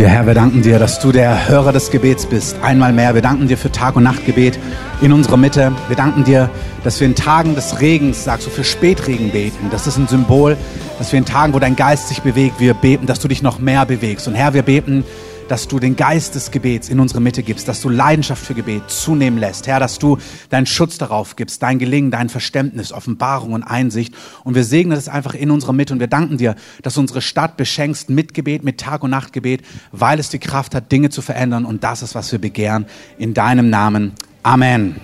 Ja, 0.00 0.08
Herr, 0.08 0.26
wir 0.26 0.32
danken 0.32 0.62
dir, 0.62 0.78
dass 0.78 0.98
du 0.98 1.12
der 1.12 1.46
Hörer 1.46 1.74
des 1.74 1.90
Gebets 1.90 2.24
bist. 2.24 2.56
Einmal 2.62 2.90
mehr. 2.90 3.12
Wir 3.12 3.20
danken 3.20 3.48
dir 3.48 3.58
für 3.58 3.70
Tag- 3.70 3.96
und 3.96 4.02
Nachtgebet 4.02 4.58
in 5.02 5.12
unserer 5.12 5.36
Mitte. 5.36 5.72
Wir 5.88 5.96
danken 5.96 6.24
dir, 6.24 6.48
dass 6.84 6.98
wir 7.00 7.06
in 7.06 7.14
Tagen 7.14 7.54
des 7.54 7.82
Regens, 7.82 8.24
sagst 8.24 8.46
du, 8.46 8.50
für 8.50 8.64
Spätregen 8.64 9.30
beten. 9.30 9.68
Das 9.70 9.86
ist 9.86 9.98
ein 9.98 10.08
Symbol, 10.08 10.56
dass 10.98 11.12
wir 11.12 11.18
in 11.18 11.26
Tagen, 11.26 11.52
wo 11.52 11.58
dein 11.58 11.76
Geist 11.76 12.08
sich 12.08 12.22
bewegt, 12.22 12.60
wir 12.60 12.72
beten, 12.72 13.04
dass 13.04 13.20
du 13.20 13.28
dich 13.28 13.42
noch 13.42 13.58
mehr 13.58 13.84
bewegst. 13.84 14.26
Und 14.26 14.32
Herr, 14.32 14.54
wir 14.54 14.62
beten, 14.62 15.04
dass 15.50 15.66
du 15.66 15.80
den 15.80 15.96
Geist 15.96 16.36
des 16.36 16.52
Gebets 16.52 16.88
in 16.88 17.00
unsere 17.00 17.20
Mitte 17.20 17.42
gibst, 17.42 17.66
dass 17.66 17.80
du 17.80 17.88
Leidenschaft 17.88 18.46
für 18.46 18.54
Gebet 18.54 18.88
zunehmen 18.88 19.36
lässt. 19.36 19.66
Herr, 19.66 19.80
dass 19.80 19.98
du 19.98 20.16
deinen 20.48 20.66
Schutz 20.66 20.96
darauf 20.96 21.34
gibst, 21.34 21.60
dein 21.64 21.80
Gelingen, 21.80 22.12
dein 22.12 22.28
Verständnis, 22.28 22.92
Offenbarung 22.92 23.54
und 23.54 23.64
Einsicht. 23.64 24.14
Und 24.44 24.54
wir 24.54 24.62
segnen 24.62 24.94
das 24.94 25.08
einfach 25.08 25.34
in 25.34 25.50
unserer 25.50 25.72
Mitte 25.72 25.92
und 25.92 25.98
wir 25.98 26.06
danken 26.06 26.38
dir, 26.38 26.54
dass 26.82 26.94
du 26.94 27.00
unsere 27.00 27.20
Stadt 27.20 27.56
beschenkst 27.56 28.10
mit 28.10 28.32
Gebet, 28.32 28.62
mit 28.62 28.78
Tag- 28.78 29.02
und 29.02 29.10
Nachtgebet, 29.10 29.62
weil 29.90 30.20
es 30.20 30.28
die 30.28 30.38
Kraft 30.38 30.72
hat, 30.72 30.92
Dinge 30.92 31.10
zu 31.10 31.20
verändern. 31.20 31.64
Und 31.64 31.82
das 31.82 32.02
ist, 32.02 32.14
was 32.14 32.30
wir 32.30 32.38
begehren. 32.38 32.86
In 33.18 33.34
deinem 33.34 33.70
Namen. 33.70 34.12
Amen. 34.44 35.00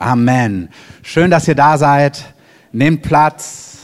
Amen. 0.00 0.68
Schön, 1.02 1.30
dass 1.30 1.46
ihr 1.46 1.54
da 1.54 1.78
seid. 1.78 2.34
Nehmt 2.72 3.02
Platz. 3.02 3.75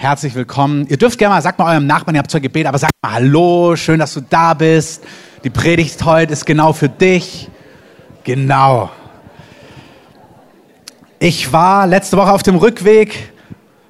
Herzlich 0.00 0.34
willkommen. 0.34 0.86
Ihr 0.86 0.96
dürft 0.96 1.18
gerne 1.18 1.34
mal, 1.34 1.42
sagt 1.42 1.58
mal 1.58 1.72
eurem 1.72 1.86
Nachbarn, 1.86 2.14
ihr 2.14 2.20
habt 2.20 2.30
zwar 2.30 2.40
Gebet, 2.40 2.64
aber 2.64 2.78
sagt 2.78 2.94
mal 3.02 3.12
Hallo, 3.12 3.76
schön, 3.76 3.98
dass 3.98 4.14
du 4.14 4.22
da 4.22 4.54
bist. 4.54 5.04
Die 5.44 5.50
Predigt 5.50 6.02
heute 6.06 6.32
ist 6.32 6.46
genau 6.46 6.72
für 6.72 6.88
dich. 6.88 7.50
Genau. 8.24 8.88
Ich 11.18 11.52
war 11.52 11.86
letzte 11.86 12.16
Woche 12.16 12.32
auf 12.32 12.42
dem 12.42 12.56
Rückweg 12.56 13.34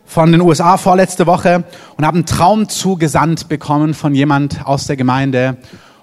von 0.04 0.32
den 0.32 0.40
USA 0.40 0.78
vorletzte 0.78 1.28
Woche 1.28 1.62
und 1.96 2.04
habe 2.04 2.16
einen 2.16 2.26
Traum 2.26 2.68
zugesandt 2.68 3.48
bekommen 3.48 3.94
von 3.94 4.12
jemand 4.12 4.66
aus 4.66 4.88
der 4.88 4.96
Gemeinde. 4.96 5.58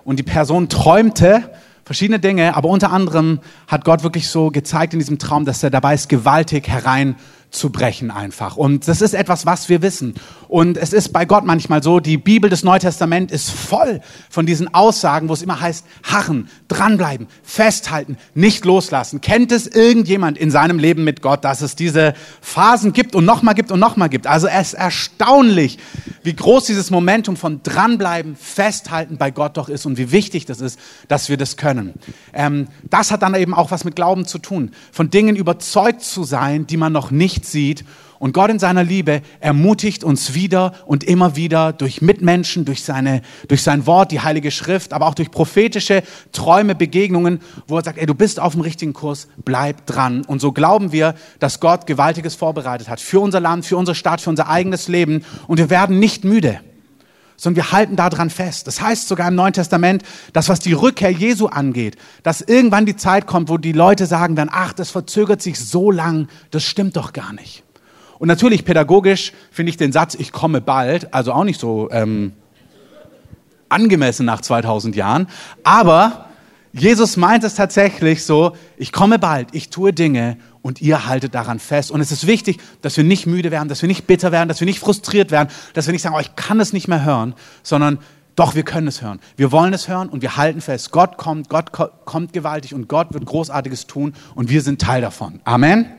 Und 0.05 0.19
die 0.19 0.23
Person 0.23 0.69
träumte 0.69 1.51
verschiedene 1.83 2.19
Dinge, 2.19 2.55
aber 2.55 2.69
unter 2.69 2.93
anderem 2.93 3.41
hat 3.67 3.83
Gott 3.83 4.03
wirklich 4.03 4.29
so 4.29 4.51
gezeigt 4.51 4.93
in 4.93 4.99
diesem 4.99 5.19
Traum, 5.19 5.43
dass 5.43 5.63
er 5.63 5.69
dabei 5.69 5.95
ist, 5.95 6.07
gewaltig 6.07 6.69
herein 6.69 7.17
zu 7.49 7.69
brechen 7.69 8.11
einfach. 8.11 8.57
Und 8.57 8.87
das 8.87 9.01
ist 9.01 9.13
etwas, 9.13 9.45
was 9.45 9.69
wir 9.69 9.81
wissen. 9.81 10.15
Und 10.47 10.77
es 10.77 10.93
ist 10.93 11.13
bei 11.13 11.25
Gott 11.25 11.45
manchmal 11.45 11.81
so, 11.81 11.99
die 11.99 12.17
Bibel 12.17 12.49
des 12.49 12.63
Neuen 12.63 12.79
Testaments 12.79 13.33
ist 13.33 13.51
voll 13.51 14.01
von 14.29 14.45
diesen 14.45 14.73
Aussagen, 14.73 15.29
wo 15.29 15.33
es 15.33 15.41
immer 15.41 15.59
heißt, 15.59 15.85
harren, 16.03 16.49
dranbleiben, 16.67 17.27
festhalten, 17.43 18.17
nicht 18.33 18.65
loslassen. 18.65 19.21
Kennt 19.21 19.51
es 19.51 19.65
irgendjemand 19.67 20.37
in 20.37 20.51
seinem 20.51 20.77
Leben 20.77 21.03
mit 21.03 21.21
Gott, 21.21 21.43
dass 21.43 21.61
es 21.61 21.75
diese 21.75 22.13
Phasen 22.41 22.93
gibt 22.93 23.15
und 23.15 23.25
nochmal 23.25 23.55
gibt 23.55 23.71
und 23.71 23.79
nochmal 23.79 24.09
gibt? 24.09 24.27
Also 24.27 24.47
es 24.47 24.67
ist 24.67 24.73
erstaunlich, 24.73 25.79
wie 26.23 26.33
groß 26.33 26.65
dieses 26.65 26.91
Momentum 26.91 27.37
von 27.37 27.61
dranbleiben, 27.63 28.35
festhalten 28.35 29.17
bei 29.17 29.31
Gott 29.31 29.57
doch 29.57 29.69
ist 29.69 29.85
und 29.85 29.97
wie 29.97 30.11
wichtig 30.11 30.45
das 30.45 30.59
ist, 30.61 30.79
dass 31.07 31.29
wir 31.29 31.37
das 31.37 31.55
können. 31.57 31.93
Ähm, 32.33 32.67
das 32.89 33.11
hat 33.11 33.21
dann 33.21 33.35
eben 33.35 33.53
auch 33.53 33.71
was 33.71 33.85
mit 33.85 33.95
Glauben 33.95 34.25
zu 34.25 34.37
tun. 34.37 34.71
Von 34.91 35.09
Dingen 35.09 35.35
überzeugt 35.35 36.01
zu 36.01 36.23
sein, 36.23 36.67
die 36.67 36.77
man 36.77 36.91
noch 36.91 37.11
nicht 37.11 37.36
sieht 37.45 37.83
und 38.19 38.33
Gott 38.33 38.49
in 38.49 38.59
seiner 38.59 38.83
Liebe 38.83 39.21
ermutigt 39.39 40.03
uns 40.03 40.33
wieder 40.33 40.73
und 40.85 41.03
immer 41.03 41.35
wieder 41.35 41.73
durch 41.73 42.01
Mitmenschen, 42.01 42.65
durch, 42.65 42.83
seine, 42.83 43.21
durch 43.47 43.61
sein 43.61 43.85
Wort, 43.85 44.11
die 44.11 44.21
Heilige 44.21 44.51
Schrift, 44.51 44.93
aber 44.93 45.07
auch 45.07 45.13
durch 45.13 45.29
prophetische 45.29 46.03
Träume, 46.31 46.73
Begegnungen, 46.73 47.41
wo 47.67 47.77
er 47.77 47.83
sagt, 47.83 47.97
ey, 47.97 48.05
du 48.05 48.15
bist 48.15 48.39
auf 48.39 48.53
dem 48.53 48.61
richtigen 48.61 48.93
Kurs, 48.93 49.27
bleib 49.43 49.85
dran. 49.85 50.23
Und 50.25 50.41
so 50.41 50.51
glauben 50.51 50.91
wir, 50.91 51.15
dass 51.39 51.59
Gott 51.59 51.85
Gewaltiges 51.85 52.35
vorbereitet 52.35 52.89
hat 52.89 52.99
für 52.99 53.19
unser 53.19 53.39
Land, 53.39 53.65
für 53.65 53.77
unsere 53.77 53.95
Stadt, 53.95 54.21
für 54.21 54.29
unser 54.29 54.49
eigenes 54.49 54.87
Leben. 54.87 55.23
Und 55.47 55.57
wir 55.59 55.69
werden 55.69 55.99
nicht 55.99 56.23
müde 56.23 56.59
sondern 57.37 57.55
wir 57.63 57.71
halten 57.71 57.95
daran 57.95 58.29
fest. 58.29 58.67
Das 58.67 58.81
heißt 58.81 59.07
sogar 59.07 59.27
im 59.29 59.35
Neuen 59.35 59.53
Testament, 59.53 60.03
dass 60.33 60.49
was 60.49 60.59
die 60.59 60.73
Rückkehr 60.73 61.11
Jesu 61.11 61.45
angeht, 61.47 61.95
dass 62.23 62.41
irgendwann 62.41 62.85
die 62.85 62.95
Zeit 62.95 63.27
kommt, 63.27 63.47
wo 63.49 63.57
die 63.57 63.71
Leute 63.71 64.07
sagen 64.07 64.35
dann, 64.35 64.49
ach, 64.51 64.73
das 64.73 64.89
verzögert 64.89 65.41
sich 65.41 65.59
so 65.59 65.91
lang, 65.91 66.27
das 66.51 66.63
stimmt 66.63 66.97
doch 66.97 67.13
gar 67.13 67.31
nicht. 67.33 67.63
Und 68.19 68.27
natürlich 68.27 68.65
pädagogisch 68.65 69.31
finde 69.51 69.69
ich 69.69 69.77
den 69.77 69.91
Satz, 69.91 70.15
ich 70.15 70.31
komme 70.31 70.59
bald, 70.59 71.13
also 71.13 71.31
auch 71.31 71.43
nicht 71.43 71.59
so 71.59 71.89
ähm, 71.91 72.33
angemessen 73.69 74.25
nach 74.25 74.41
2000 74.41 74.95
Jahren. 74.95 75.27
Aber 75.63 76.25
Jesus 76.73 77.17
meint 77.17 77.43
es 77.43 77.55
tatsächlich 77.55 78.25
so, 78.25 78.55
ich 78.77 78.91
komme 78.91 79.19
bald, 79.19 79.49
ich 79.51 79.69
tue 79.69 79.93
Dinge 79.93 80.37
und 80.67 80.81
ihr 80.81 81.07
haltet 81.07 81.33
daran 81.33 81.59
fest. 81.59 81.91
Und 81.91 82.01
es 82.01 82.11
ist 82.11 82.27
wichtig, 82.27 82.59
dass 82.81 82.97
wir 82.97 83.05
nicht 83.05 83.25
müde 83.25 83.51
werden, 83.51 83.69
dass 83.69 83.81
wir 83.81 83.87
nicht 83.87 84.05
bitter 84.05 84.33
werden, 84.33 84.49
dass 84.49 84.59
wir 84.59 84.65
nicht 84.65 84.79
frustriert 84.79 85.31
werden, 85.31 85.47
dass 85.73 85.87
wir 85.87 85.93
nicht 85.93 86.01
sagen, 86.01 86.13
oh, 86.13 86.19
ich 86.19 86.35
kann 86.35 86.59
es 86.59 86.73
nicht 86.73 86.89
mehr 86.89 87.05
hören, 87.05 87.35
sondern 87.63 87.99
doch, 88.35 88.53
wir 88.53 88.63
können 88.63 88.87
es 88.87 89.01
hören. 89.01 89.21
Wir 89.37 89.53
wollen 89.53 89.73
es 89.73 89.87
hören 89.87 90.09
und 90.09 90.21
wir 90.21 90.35
halten 90.35 90.59
fest. 90.59 90.91
Gott 90.91 91.15
kommt, 91.15 91.47
Gott 91.47 91.71
kommt 91.71 92.33
gewaltig 92.33 92.73
und 92.73 92.89
Gott 92.89 93.13
wird 93.13 93.25
Großartiges 93.25 93.87
tun 93.87 94.13
und 94.35 94.49
wir 94.49 94.61
sind 94.61 94.81
Teil 94.81 95.01
davon. 95.01 95.39
Amen. 95.45 95.96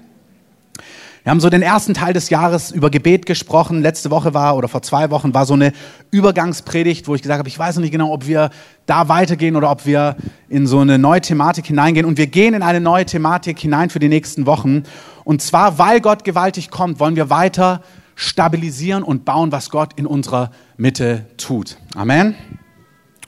Wir 1.28 1.33
haben 1.33 1.41
so 1.41 1.50
den 1.50 1.61
ersten 1.61 1.93
Teil 1.93 2.15
des 2.15 2.31
Jahres 2.31 2.71
über 2.71 2.89
Gebet 2.89 3.27
gesprochen. 3.27 3.83
Letzte 3.83 4.11
Woche 4.11 4.33
war 4.33 4.56
oder 4.56 4.66
vor 4.66 4.81
zwei 4.81 5.11
Wochen 5.11 5.34
war 5.34 5.44
so 5.44 5.53
eine 5.53 5.75
Übergangspredigt, 6.11 7.06
wo 7.06 7.15
ich 7.15 7.21
gesagt 7.21 7.39
habe, 7.39 7.50
ich 7.50 7.59
weiß 7.59 7.77
noch 7.77 7.83
nicht 7.83 7.91
genau, 7.91 8.15
ob 8.15 8.27
wir 8.27 8.49
da 8.87 9.11
weitergehen 9.11 9.55
oder 9.55 9.71
ob 9.71 9.84
wir 9.84 10.16
in 10.49 10.66
so 10.66 10.78
eine 10.78 10.99
neue 10.99 11.21
Thematik 11.21 11.66
hineingehen. 11.66 12.06
Und 12.06 12.16
wir 12.16 12.28
gehen 12.28 12.55
in 12.55 12.62
eine 12.62 12.81
neue 12.81 13.05
Thematik 13.05 13.59
hinein 13.59 13.91
für 13.91 13.99
die 13.99 14.09
nächsten 14.09 14.47
Wochen. 14.47 14.84
Und 15.25 15.43
zwar, 15.43 15.78
weil 15.78 16.00
Gott 16.00 16.25
gewaltig 16.25 16.71
kommt, 16.71 16.99
wollen 16.99 17.15
wir 17.15 17.28
weiter 17.28 17.83
stabilisieren 18.15 19.03
und 19.03 19.27
bauen, 19.27 19.53
was 19.53 19.69
Gott 19.69 19.93
in 19.97 20.06
unserer 20.06 20.50
Mitte 20.78 21.27
tut. 21.37 21.77
Amen. 21.95 22.37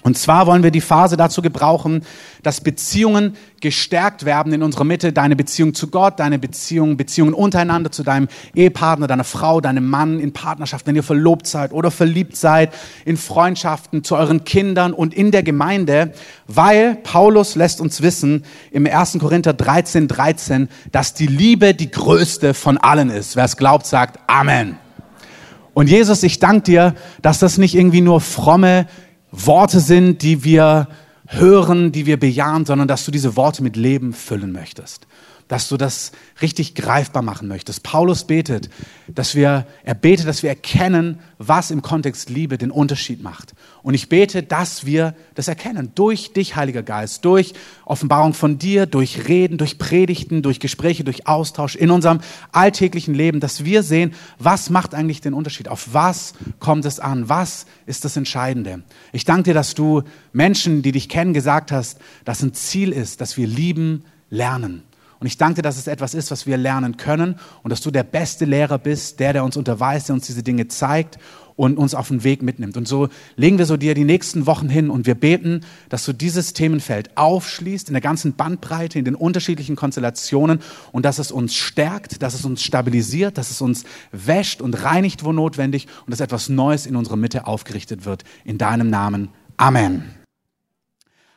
Und 0.03 0.17
zwar 0.17 0.47
wollen 0.47 0.63
wir 0.63 0.71
die 0.71 0.81
Phase 0.81 1.17
dazu 1.17 1.43
gebrauchen, 1.43 2.05
dass 2.43 2.63
Beziehungen 2.63 3.37
gestärkt 3.61 4.25
werden 4.25 4.53
in 4.53 4.63
unserer 4.63 4.85
Mitte. 4.85 5.13
Deine 5.13 5.37
Beziehung 5.37 5.75
zu 5.75 5.89
Gott, 5.89 6.19
deine 6.19 6.39
Beziehung, 6.39 6.97
Beziehungen 6.97 7.35
untereinander 7.35 7.93
zu 7.93 8.03
deinem 8.03 8.29
Ehepartner, 8.55 9.07
deiner 9.07 9.25
Frau, 9.25 9.61
deinem 9.61 9.87
Mann, 9.87 10.19
in 10.19 10.33
Partnerschaft, 10.33 10.87
wenn 10.87 10.97
ihr 10.97 11.03
verlobt 11.03 11.47
seid 11.47 11.73
oder 11.73 11.91
verliebt 11.91 12.37
seid, 12.37 12.73
in 13.05 13.19
Freundschaften, 13.19 14.03
zu 14.03 14.17
euren 14.17 14.45
Kindern 14.45 14.95
und 14.95 15.13
in 15.13 15.33
der 15.33 15.43
Gemeinde, 15.43 16.13
weil 16.47 16.97
Paulus 16.97 17.55
lässt 17.55 17.83
uns 17.83 18.01
wissen 18.01 18.45
im 18.71 18.87
1. 18.87 19.19
Korinther 19.19 19.53
13, 19.53 20.09
13, 20.09 20.69
dass 20.93 21.13
die 21.13 21.27
Liebe 21.27 21.75
die 21.75 21.91
größte 21.91 22.55
von 22.55 22.79
allen 22.79 23.11
ist. 23.11 23.37
Wer 23.37 23.45
es 23.45 23.59
glaubt, 23.59 23.85
sagt 23.85 24.19
Amen. 24.29 24.79
Und 25.75 25.89
Jesus, 25.89 26.23
ich 26.23 26.39
danke 26.39 26.63
dir, 26.63 26.95
dass 27.23 27.39
das 27.39 27.59
nicht 27.59 27.75
irgendwie 27.75 28.01
nur 28.01 28.21
fromme 28.21 28.87
Worte 29.31 29.81
sind, 29.81 30.23
die 30.23 30.45
wir 30.45 30.89
hören, 31.27 31.93
die 31.93 32.07
wir 32.07 32.19
bejahen, 32.19 32.65
sondern 32.65 32.89
dass 32.89 33.05
du 33.05 33.11
diese 33.11 33.37
Worte 33.37 33.63
mit 33.63 33.77
Leben 33.77 34.13
füllen 34.13 34.53
möchtest 34.53 35.07
dass 35.51 35.69
du 35.69 35.77
das 35.77 36.13
richtig 36.41 36.77
greifbar 36.77 37.23
machen 37.23 37.49
möchtest. 37.49 37.83
Paulus 37.83 38.23
betet, 38.23 38.71
dass 39.09 39.35
wir, 39.35 39.67
er 39.83 39.95
betet, 39.95 40.29
dass 40.29 40.45
wir 40.45 40.51
erkennen, 40.51 41.19
was 41.39 41.73
im 41.73 41.83
Kontext 41.83 42.31
Liebe 42.31 42.57
den 42.57 42.71
Unterschied 42.71 43.21
macht. 43.21 43.55
Und 43.83 43.95
ich 43.95 44.09
bete, 44.09 44.45
dass 44.45 44.87
wir 44.87 45.13
das 45.35 45.49
erkennen. 45.49 45.91
Durch 45.97 46.33
dich, 46.33 46.55
Heiliger 46.55 46.85
Geist, 46.85 47.25
durch 47.25 47.53
Offenbarung 47.85 48.33
von 48.33 48.59
dir, 48.59 48.87
durch 48.87 49.27
Reden, 49.27 49.59
durch 49.59 49.77
Predigten, 49.77 50.43
durch 50.43 50.61
Gespräche, 50.61 51.03
durch 51.03 51.27
Austausch 51.27 51.75
in 51.75 51.91
unserem 51.91 52.21
alltäglichen 52.53 53.15
Leben, 53.15 53.41
dass 53.41 53.65
wir 53.65 53.83
sehen, 53.83 54.15
was 54.39 54.71
macht 54.71 54.95
eigentlich 54.95 55.21
den 55.21 55.35
Unterschied? 55.35 55.67
Auf 55.67 55.89
was 55.93 56.35
kommt 56.61 56.85
es 56.85 57.01
an? 57.01 57.29
Was 57.29 57.67
ist 57.87 58.05
das 58.05 58.17
Entscheidende? 58.17 58.85
Ich 59.13 59.25
danke 59.25 59.51
dir, 59.51 59.55
dass 59.55 59.75
du 59.75 60.05
Menschen, 60.33 60.83
die 60.83 60.93
dich 60.93 61.09
kennen, 61.09 61.35
gesagt 61.35 61.73
hast, 61.73 61.99
dass 62.25 62.41
ein 62.41 62.55
Ziel 62.55 62.93
ist, 62.93 63.21
dass 63.21 63.37
wir 63.37 63.49
lieben 63.49 64.05
lernen. 64.31 64.85
Und 65.21 65.27
ich 65.27 65.37
danke 65.37 65.61
dass 65.63 65.77
es 65.77 65.87
etwas 65.87 66.15
ist, 66.15 66.31
was 66.31 66.47
wir 66.47 66.57
lernen 66.57 66.97
können 66.97 67.37
und 67.63 67.71
dass 67.71 67.83
du 67.83 67.91
der 67.91 68.05
beste 68.05 68.47
Lehrer 68.47 68.79
bist, 68.79 69.21
der, 69.21 69.35
der 69.35 69.45
uns 69.45 69.57
unterweist, 69.57 70.09
der 70.09 70.15
uns 70.15 70.27
diese 70.27 70.43
Dinge 70.43 70.67
zeigt 70.69 71.19
und 71.57 71.77
uns 71.77 71.95
auf 71.95 72.09
den 72.09 72.25
Weg 72.25 72.41
mitnimmt. 72.41 72.79
Und 72.79 72.89
so 72.89 73.11
legen 73.37 73.59
wir 73.59 73.67
so 73.67 73.77
dir 73.77 73.93
die 73.93 74.05
nächsten 74.05 74.47
Wochen 74.47 74.71
hin 74.71 74.89
und 74.89 75.05
wir 75.05 75.15
beten, 75.15 75.61
dass 75.91 76.07
du 76.07 76.15
dieses 76.15 76.55
Themenfeld 76.55 77.15
aufschließt 77.19 77.91
in 77.91 77.93
der 77.93 78.01
ganzen 78.01 78.35
Bandbreite, 78.35 78.99
in 78.99 79.05
den 79.05 79.15
unterschiedlichen 79.15 79.77
Konstellationen 79.77 80.61
und 80.91 81.05
dass 81.05 81.19
es 81.19 81.31
uns 81.31 81.55
stärkt, 81.55 82.23
dass 82.23 82.33
es 82.33 82.47
uns 82.47 82.63
stabilisiert, 82.63 83.37
dass 83.37 83.51
es 83.51 83.61
uns 83.61 83.85
wäscht 84.13 84.63
und 84.63 84.73
reinigt, 84.85 85.23
wo 85.23 85.33
notwendig 85.33 85.87
und 86.07 86.13
dass 86.13 86.21
etwas 86.21 86.49
Neues 86.49 86.87
in 86.87 86.97
unserer 86.97 87.17
Mitte 87.17 87.47
aufgerichtet 87.47 88.07
wird. 88.07 88.25
In 88.47 88.57
deinem 88.57 88.89
Namen. 88.89 89.29
Amen. 89.59 90.15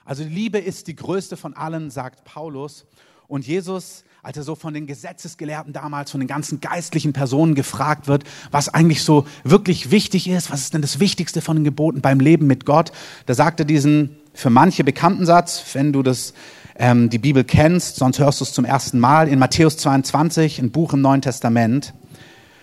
Also 0.05 0.23
Liebe 0.23 0.57
ist 0.57 0.87
die 0.87 0.95
größte 0.95 1.35
von 1.35 1.53
allen, 1.53 1.89
sagt 1.89 2.23
Paulus. 2.23 2.85
Und 3.27 3.47
Jesus, 3.47 4.03
als 4.21 4.37
er 4.37 4.43
so 4.43 4.55
von 4.55 4.73
den 4.73 4.87
Gesetzesgelehrten 4.87 5.73
damals, 5.73 6.11
von 6.11 6.19
den 6.19 6.27
ganzen 6.27 6.61
geistlichen 6.61 7.13
Personen 7.13 7.55
gefragt 7.55 8.07
wird, 8.07 8.23
was 8.51 8.69
eigentlich 8.69 9.03
so 9.03 9.25
wirklich 9.43 9.91
wichtig 9.91 10.27
ist, 10.29 10.51
was 10.51 10.61
ist 10.61 10.73
denn 10.73 10.81
das 10.81 10.99
Wichtigste 10.99 11.41
von 11.41 11.57
den 11.57 11.63
Geboten 11.63 12.01
beim 12.01 12.19
Leben 12.19 12.47
mit 12.47 12.65
Gott, 12.65 12.91
da 13.25 13.33
sagt 13.33 13.59
er 13.59 13.65
diesen 13.65 14.17
für 14.33 14.49
manche 14.49 14.83
bekannten 14.83 15.25
Satz, 15.25 15.63
wenn 15.73 15.93
du 15.93 16.03
das, 16.03 16.33
ähm, 16.77 17.09
die 17.09 17.19
Bibel 17.19 17.43
kennst, 17.43 17.97
sonst 17.97 18.19
hörst 18.19 18.39
du 18.39 18.45
es 18.45 18.53
zum 18.53 18.65
ersten 18.65 18.99
Mal, 18.99 19.27
in 19.27 19.39
Matthäus 19.39 19.77
22, 19.77 20.59
ein 20.59 20.71
Buch 20.71 20.93
im 20.93 21.01
Neuen 21.01 21.21
Testament. 21.21 21.93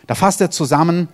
Da 0.07 0.15
fasst 0.15 0.41
er 0.41 0.51
zusammen, 0.51 1.09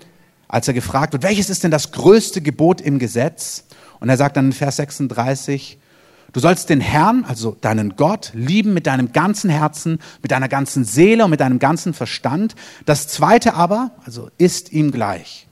als 0.48 0.68
er 0.68 0.74
gefragt 0.74 1.12
wird, 1.12 1.22
welches 1.22 1.50
ist 1.50 1.64
denn 1.64 1.70
das 1.70 1.92
größte 1.92 2.40
Gebot 2.40 2.80
im 2.80 2.98
Gesetz? 2.98 3.64
Und 4.00 4.08
er 4.08 4.16
sagt 4.16 4.36
dann 4.36 4.46
in 4.46 4.52
Vers 4.52 4.76
36, 4.76 5.78
du 6.36 6.40
sollst 6.40 6.68
den 6.68 6.82
Herrn, 6.82 7.24
also 7.26 7.56
deinen 7.62 7.96
Gott, 7.96 8.30
lieben 8.34 8.74
mit 8.74 8.86
deinem 8.86 9.12
ganzen 9.12 9.48
Herzen, 9.48 10.00
mit 10.20 10.32
deiner 10.32 10.48
ganzen 10.50 10.84
Seele 10.84 11.24
und 11.24 11.30
mit 11.30 11.40
deinem 11.40 11.58
ganzen 11.58 11.94
Verstand. 11.94 12.54
Das 12.84 13.08
zweite 13.08 13.54
aber, 13.54 13.92
also 14.04 14.28
ist 14.36 14.70
ihm 14.70 14.92
gleich. 14.92 15.46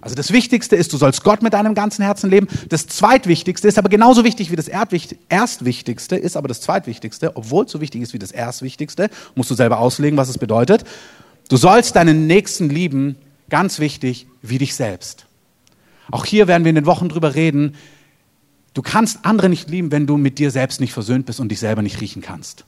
Also 0.00 0.14
das 0.14 0.32
Wichtigste 0.32 0.76
ist, 0.76 0.92
du 0.92 0.96
sollst 0.96 1.24
Gott 1.24 1.42
mit 1.42 1.54
deinem 1.54 1.74
ganzen 1.74 2.04
Herzen 2.04 2.30
leben. 2.30 2.46
Das 2.68 2.86
Zweitwichtigste 2.86 3.66
ist 3.66 3.78
aber 3.78 3.88
genauso 3.88 4.22
wichtig 4.22 4.52
wie 4.52 4.56
das 4.56 4.68
Erstwichtigste, 4.68 6.14
ist 6.14 6.36
aber 6.36 6.46
das 6.46 6.60
Zweitwichtigste, 6.60 7.36
obwohl 7.36 7.64
es 7.64 7.72
so 7.72 7.80
wichtig 7.80 8.02
ist 8.02 8.14
wie 8.14 8.20
das 8.20 8.30
Erstwichtigste, 8.30 9.10
musst 9.34 9.50
du 9.50 9.56
selber 9.56 9.80
auslegen, 9.80 10.16
was 10.16 10.28
es 10.28 10.38
bedeutet. 10.38 10.84
Du 11.48 11.56
sollst 11.56 11.96
deinen 11.96 12.28
Nächsten 12.28 12.70
lieben, 12.70 13.16
ganz 13.50 13.80
wichtig, 13.80 14.28
wie 14.42 14.58
dich 14.58 14.76
selbst. 14.76 15.26
Auch 16.12 16.24
hier 16.24 16.46
werden 16.46 16.62
wir 16.62 16.70
in 16.70 16.76
den 16.76 16.86
Wochen 16.86 17.08
drüber 17.08 17.34
reden. 17.34 17.74
Du 18.78 18.82
kannst 18.82 19.24
andere 19.24 19.48
nicht 19.48 19.68
lieben, 19.68 19.90
wenn 19.90 20.06
du 20.06 20.16
mit 20.16 20.38
dir 20.38 20.52
selbst 20.52 20.80
nicht 20.80 20.92
versöhnt 20.92 21.26
bist 21.26 21.40
und 21.40 21.48
dich 21.48 21.58
selber 21.58 21.82
nicht 21.82 22.00
riechen 22.00 22.22
kannst. 22.22 22.64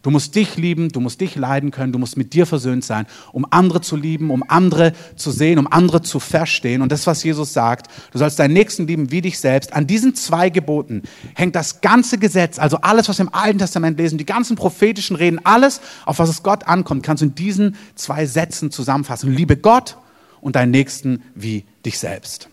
Du 0.00 0.10
musst 0.10 0.34
dich 0.36 0.56
lieben, 0.56 0.88
du 0.88 1.00
musst 1.00 1.20
dich 1.20 1.36
leiden 1.36 1.70
können, 1.70 1.92
du 1.92 1.98
musst 1.98 2.16
mit 2.16 2.32
dir 2.32 2.46
versöhnt 2.46 2.82
sein, 2.82 3.04
um 3.30 3.46
andere 3.50 3.82
zu 3.82 3.94
lieben, 3.94 4.30
um 4.30 4.42
andere 4.48 4.94
zu 5.16 5.30
sehen, 5.30 5.58
um 5.58 5.70
andere 5.70 6.00
zu 6.00 6.18
verstehen. 6.18 6.80
Und 6.80 6.90
das, 6.90 7.06
was 7.06 7.22
Jesus 7.22 7.52
sagt, 7.52 7.90
du 8.12 8.16
sollst 8.16 8.38
deinen 8.38 8.54
Nächsten 8.54 8.86
lieben 8.86 9.10
wie 9.10 9.20
dich 9.20 9.38
selbst. 9.38 9.74
An 9.74 9.86
diesen 9.86 10.14
zwei 10.14 10.48
Geboten 10.48 11.02
hängt 11.34 11.56
das 11.56 11.82
ganze 11.82 12.16
Gesetz, 12.16 12.58
also 12.58 12.78
alles, 12.78 13.10
was 13.10 13.18
wir 13.18 13.26
im 13.26 13.34
Alten 13.34 13.58
Testament 13.58 13.98
lesen, 13.98 14.16
die 14.16 14.24
ganzen 14.24 14.56
prophetischen 14.56 15.14
Reden, 15.14 15.44
alles, 15.44 15.82
auf 16.06 16.20
was 16.20 16.30
es 16.30 16.42
Gott 16.42 16.66
ankommt, 16.66 17.02
kannst 17.02 17.20
du 17.20 17.26
in 17.26 17.34
diesen 17.34 17.76
zwei 17.96 18.24
Sätzen 18.24 18.70
zusammenfassen. 18.70 19.30
Liebe 19.30 19.58
Gott 19.58 19.98
und 20.40 20.56
deinen 20.56 20.70
Nächsten 20.70 21.22
wie 21.34 21.64
dich 21.84 21.98
selbst. 21.98 22.48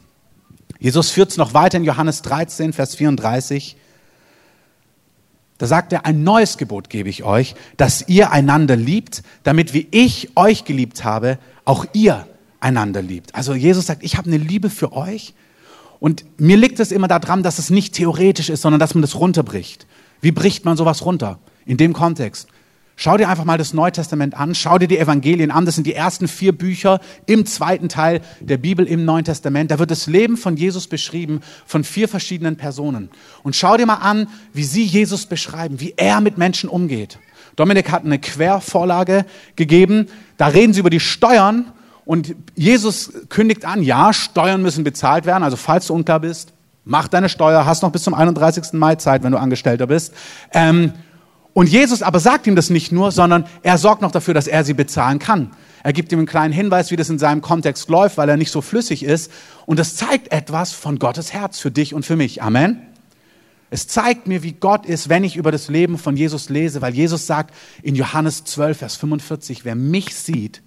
Jesus 0.81 1.11
führt 1.11 1.29
es 1.29 1.37
noch 1.37 1.53
weiter 1.53 1.77
in 1.77 1.83
Johannes 1.83 2.23
13, 2.23 2.73
Vers 2.73 2.95
34. 2.95 3.77
Da 5.59 5.67
sagt 5.67 5.93
er, 5.93 6.07
ein 6.07 6.23
neues 6.23 6.57
Gebot 6.57 6.89
gebe 6.89 7.07
ich 7.07 7.23
euch, 7.23 7.53
dass 7.77 8.07
ihr 8.07 8.31
einander 8.31 8.75
liebt, 8.75 9.21
damit 9.43 9.75
wie 9.75 9.87
ich 9.91 10.35
euch 10.35 10.65
geliebt 10.65 11.03
habe, 11.03 11.37
auch 11.65 11.85
ihr 11.93 12.27
einander 12.59 13.03
liebt. 13.03 13.35
Also 13.35 13.53
Jesus 13.53 13.85
sagt, 13.85 14.01
ich 14.01 14.17
habe 14.17 14.27
eine 14.27 14.37
Liebe 14.37 14.71
für 14.71 14.91
euch 14.93 15.35
und 15.99 16.25
mir 16.39 16.57
liegt 16.57 16.79
es 16.79 16.91
immer 16.91 17.07
daran, 17.07 17.43
dass 17.43 17.59
es 17.59 17.69
nicht 17.69 17.93
theoretisch 17.93 18.49
ist, 18.49 18.63
sondern 18.63 18.79
dass 18.79 18.95
man 18.95 19.03
das 19.03 19.13
runterbricht. 19.13 19.85
Wie 20.19 20.31
bricht 20.31 20.65
man 20.65 20.77
sowas 20.77 21.05
runter? 21.05 21.37
In 21.63 21.77
dem 21.77 21.93
Kontext. 21.93 22.47
Schau 22.95 23.17
dir 23.17 23.29
einfach 23.29 23.45
mal 23.45 23.57
das 23.57 23.73
Neue 23.73 23.91
Testament 23.91 24.35
an, 24.35 24.53
schau 24.53 24.77
dir 24.77 24.87
die 24.87 24.99
Evangelien 24.99 25.49
an. 25.49 25.65
Das 25.65 25.75
sind 25.75 25.87
die 25.87 25.95
ersten 25.95 26.27
vier 26.27 26.55
Bücher 26.55 26.99
im 27.25 27.45
zweiten 27.45 27.89
Teil 27.89 28.21
der 28.41 28.57
Bibel 28.57 28.85
im 28.85 29.05
Neuen 29.05 29.25
Testament. 29.25 29.71
Da 29.71 29.79
wird 29.79 29.89
das 29.89 30.07
Leben 30.07 30.37
von 30.37 30.55
Jesus 30.55 30.87
beschrieben 30.87 31.41
von 31.65 31.83
vier 31.83 32.07
verschiedenen 32.07 32.57
Personen. 32.57 33.09
Und 33.43 33.55
schau 33.55 33.77
dir 33.77 33.85
mal 33.85 33.95
an, 33.95 34.27
wie 34.53 34.63
sie 34.63 34.83
Jesus 34.83 35.25
beschreiben, 35.25 35.79
wie 35.79 35.93
er 35.97 36.21
mit 36.21 36.37
Menschen 36.37 36.69
umgeht. 36.69 37.17
Dominik 37.55 37.91
hat 37.91 38.05
eine 38.05 38.19
Quervorlage 38.19 39.25
gegeben. 39.55 40.07
Da 40.37 40.47
reden 40.47 40.73
sie 40.73 40.79
über 40.79 40.89
die 40.89 40.99
Steuern 40.99 41.71
und 42.05 42.35
Jesus 42.55 43.13
kündigt 43.29 43.65
an, 43.65 43.83
ja, 43.83 44.13
Steuern 44.13 44.61
müssen 44.61 44.83
bezahlt 44.83 45.25
werden. 45.25 45.43
Also 45.43 45.57
falls 45.57 45.87
du 45.87 45.93
unklar 45.93 46.19
bist, 46.19 46.53
mach 46.83 47.07
deine 47.07 47.29
Steuer, 47.29 47.65
hast 47.65 47.83
noch 47.83 47.91
bis 47.91 48.03
zum 48.03 48.13
31. 48.13 48.73
Mai 48.73 48.95
Zeit, 48.95 49.23
wenn 49.23 49.31
du 49.31 49.37
Angestellter 49.37 49.87
bist. 49.87 50.13
Ähm, 50.53 50.93
und 51.53 51.67
Jesus 51.67 52.01
aber 52.01 52.19
sagt 52.19 52.47
ihm 52.47 52.55
das 52.55 52.69
nicht 52.69 52.91
nur, 52.91 53.11
sondern 53.11 53.45
er 53.63 53.77
sorgt 53.77 54.01
noch 54.01 54.11
dafür, 54.11 54.33
dass 54.33 54.47
er 54.47 54.63
sie 54.63 54.73
bezahlen 54.73 55.19
kann. 55.19 55.51
Er 55.83 55.93
gibt 55.93 56.11
ihm 56.11 56.19
einen 56.19 56.27
kleinen 56.27 56.53
Hinweis, 56.53 56.91
wie 56.91 56.95
das 56.95 57.09
in 57.09 57.19
seinem 57.19 57.41
Kontext 57.41 57.89
läuft, 57.89 58.17
weil 58.17 58.29
er 58.29 58.37
nicht 58.37 58.51
so 58.51 58.61
flüssig 58.61 59.03
ist. 59.03 59.31
Und 59.65 59.79
das 59.79 59.95
zeigt 59.95 60.31
etwas 60.31 60.73
von 60.73 60.99
Gottes 60.99 61.33
Herz 61.33 61.59
für 61.59 61.71
dich 61.71 61.93
und 61.93 62.05
für 62.05 62.15
mich. 62.15 62.41
Amen. 62.41 62.81
Es 63.69 63.87
zeigt 63.87 64.27
mir, 64.27 64.43
wie 64.43 64.51
Gott 64.51 64.85
ist, 64.85 65.09
wenn 65.09 65.23
ich 65.23 65.37
über 65.37 65.51
das 65.51 65.69
Leben 65.69 65.97
von 65.97 66.17
Jesus 66.17 66.49
lese, 66.49 66.81
weil 66.81 66.93
Jesus 66.93 67.25
sagt 67.25 67.55
in 67.81 67.95
Johannes 67.95 68.43
12, 68.43 68.77
Vers 68.77 68.95
45, 68.97 69.65
wer 69.65 69.75
mich 69.75 70.13
sieht, 70.13 70.61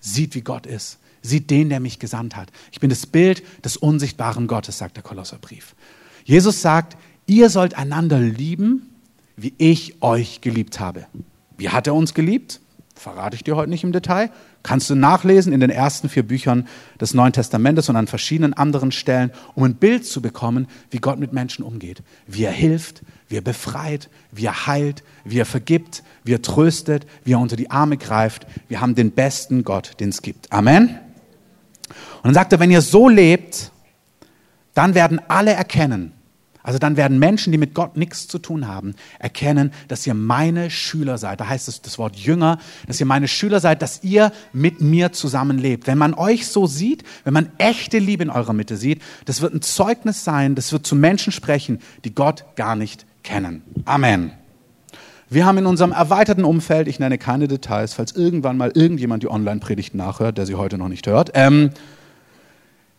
sieht, 0.00 0.34
wie 0.34 0.40
Gott 0.40 0.66
ist. 0.66 0.98
Sieht 1.22 1.50
den, 1.50 1.68
der 1.68 1.80
mich 1.80 1.98
gesandt 1.98 2.36
hat. 2.36 2.50
Ich 2.72 2.80
bin 2.80 2.90
das 2.90 3.06
Bild 3.06 3.42
des 3.64 3.76
unsichtbaren 3.76 4.48
Gottes, 4.48 4.78
sagt 4.78 4.96
der 4.96 5.02
Kolosserbrief. 5.02 5.74
Jesus 6.24 6.62
sagt, 6.62 6.96
ihr 7.26 7.48
sollt 7.48 7.74
einander 7.74 8.18
lieben, 8.18 8.90
wie 9.36 9.54
ich 9.58 10.02
euch 10.02 10.40
geliebt 10.40 10.80
habe. 10.80 11.06
Wie 11.56 11.68
hat 11.68 11.86
er 11.86 11.94
uns 11.94 12.14
geliebt? 12.14 12.60
Verrate 12.94 13.36
ich 13.36 13.44
dir 13.44 13.56
heute 13.56 13.68
nicht 13.68 13.84
im 13.84 13.92
Detail. 13.92 14.30
Kannst 14.62 14.88
du 14.88 14.94
nachlesen 14.94 15.52
in 15.52 15.60
den 15.60 15.70
ersten 15.70 16.08
vier 16.08 16.26
Büchern 16.26 16.66
des 16.98 17.12
Neuen 17.12 17.32
Testamentes 17.32 17.88
und 17.88 17.96
an 17.96 18.06
verschiedenen 18.06 18.54
anderen 18.54 18.90
Stellen, 18.90 19.30
um 19.54 19.64
ein 19.64 19.74
Bild 19.74 20.06
zu 20.06 20.22
bekommen, 20.22 20.66
wie 20.90 20.98
Gott 20.98 21.18
mit 21.18 21.32
Menschen 21.32 21.62
umgeht. 21.62 22.02
Wie 22.26 22.44
er 22.44 22.52
hilft, 22.52 23.02
wie 23.28 23.36
er 23.36 23.42
befreit, 23.42 24.08
wie 24.32 24.46
er 24.46 24.66
heilt, 24.66 25.04
wie 25.24 25.38
er 25.38 25.46
vergibt, 25.46 26.02
wie 26.24 26.32
er 26.32 26.42
tröstet, 26.42 27.06
wie 27.24 27.34
er 27.34 27.38
unter 27.38 27.56
die 27.56 27.70
Arme 27.70 27.98
greift. 27.98 28.46
Wir 28.68 28.80
haben 28.80 28.94
den 28.94 29.10
besten 29.10 29.62
Gott, 29.62 30.00
den 30.00 30.08
es 30.08 30.22
gibt. 30.22 30.50
Amen. 30.50 30.98
Und 31.88 32.24
dann 32.24 32.34
sagt 32.34 32.52
er, 32.52 32.60
wenn 32.60 32.70
ihr 32.70 32.82
so 32.82 33.08
lebt, 33.08 33.70
dann 34.74 34.94
werden 34.94 35.20
alle 35.28 35.52
erkennen, 35.52 36.12
also 36.66 36.80
dann 36.80 36.96
werden 36.96 37.20
Menschen, 37.20 37.52
die 37.52 37.58
mit 37.58 37.74
Gott 37.74 37.96
nichts 37.96 38.26
zu 38.26 38.40
tun 38.40 38.66
haben, 38.66 38.96
erkennen, 39.20 39.70
dass 39.86 40.04
ihr 40.04 40.14
meine 40.14 40.68
Schüler 40.68 41.16
seid. 41.16 41.40
Da 41.40 41.48
heißt 41.48 41.68
es 41.68 41.80
das 41.80 41.96
Wort 41.96 42.16
Jünger, 42.16 42.58
dass 42.88 42.98
ihr 42.98 43.06
meine 43.06 43.28
Schüler 43.28 43.60
seid, 43.60 43.82
dass 43.82 44.02
ihr 44.02 44.32
mit 44.52 44.80
mir 44.80 45.12
zusammenlebt. 45.12 45.86
Wenn 45.86 45.96
man 45.96 46.12
euch 46.12 46.48
so 46.48 46.66
sieht, 46.66 47.04
wenn 47.22 47.34
man 47.34 47.50
echte 47.58 48.00
Liebe 48.00 48.24
in 48.24 48.30
eurer 48.30 48.52
Mitte 48.52 48.76
sieht, 48.76 49.00
das 49.26 49.42
wird 49.42 49.54
ein 49.54 49.62
Zeugnis 49.62 50.24
sein, 50.24 50.56
das 50.56 50.72
wird 50.72 50.84
zu 50.84 50.96
Menschen 50.96 51.32
sprechen, 51.32 51.78
die 52.04 52.12
Gott 52.12 52.44
gar 52.56 52.74
nicht 52.74 53.06
kennen. 53.22 53.62
Amen. 53.84 54.32
Wir 55.30 55.46
haben 55.46 55.58
in 55.58 55.66
unserem 55.66 55.92
erweiterten 55.92 56.44
Umfeld, 56.44 56.88
ich 56.88 56.98
nenne 56.98 57.16
keine 57.16 57.46
Details, 57.46 57.94
falls 57.94 58.10
irgendwann 58.10 58.56
mal 58.56 58.72
irgendjemand 58.74 59.22
die 59.22 59.30
Online-Predigt 59.30 59.94
nachhört, 59.94 60.36
der 60.36 60.46
sie 60.46 60.56
heute 60.56 60.78
noch 60.78 60.88
nicht 60.88 61.06
hört, 61.06 61.30
ähm, 61.34 61.70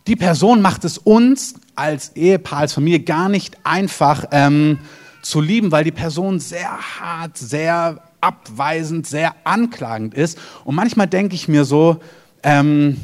die 0.07 0.15
Person 0.15 0.61
macht 0.61 0.85
es 0.85 0.97
uns 0.97 1.55
als 1.75 2.15
Ehepaar, 2.15 2.59
als 2.59 2.73
Familie 2.73 3.01
gar 3.01 3.29
nicht 3.29 3.57
einfach 3.63 4.25
ähm, 4.31 4.79
zu 5.21 5.41
lieben, 5.41 5.71
weil 5.71 5.83
die 5.83 5.91
Person 5.91 6.39
sehr 6.39 6.71
hart, 6.71 7.37
sehr 7.37 8.01
abweisend, 8.21 9.05
sehr 9.05 9.35
anklagend 9.43 10.13
ist. 10.13 10.39
Und 10.63 10.75
manchmal 10.75 11.07
denke 11.07 11.35
ich 11.35 11.47
mir 11.47 11.65
so, 11.65 11.97
ähm, 12.41 12.97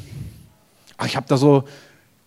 ich 1.06 1.16
habe 1.16 1.28
da 1.28 1.38
so 1.38 1.66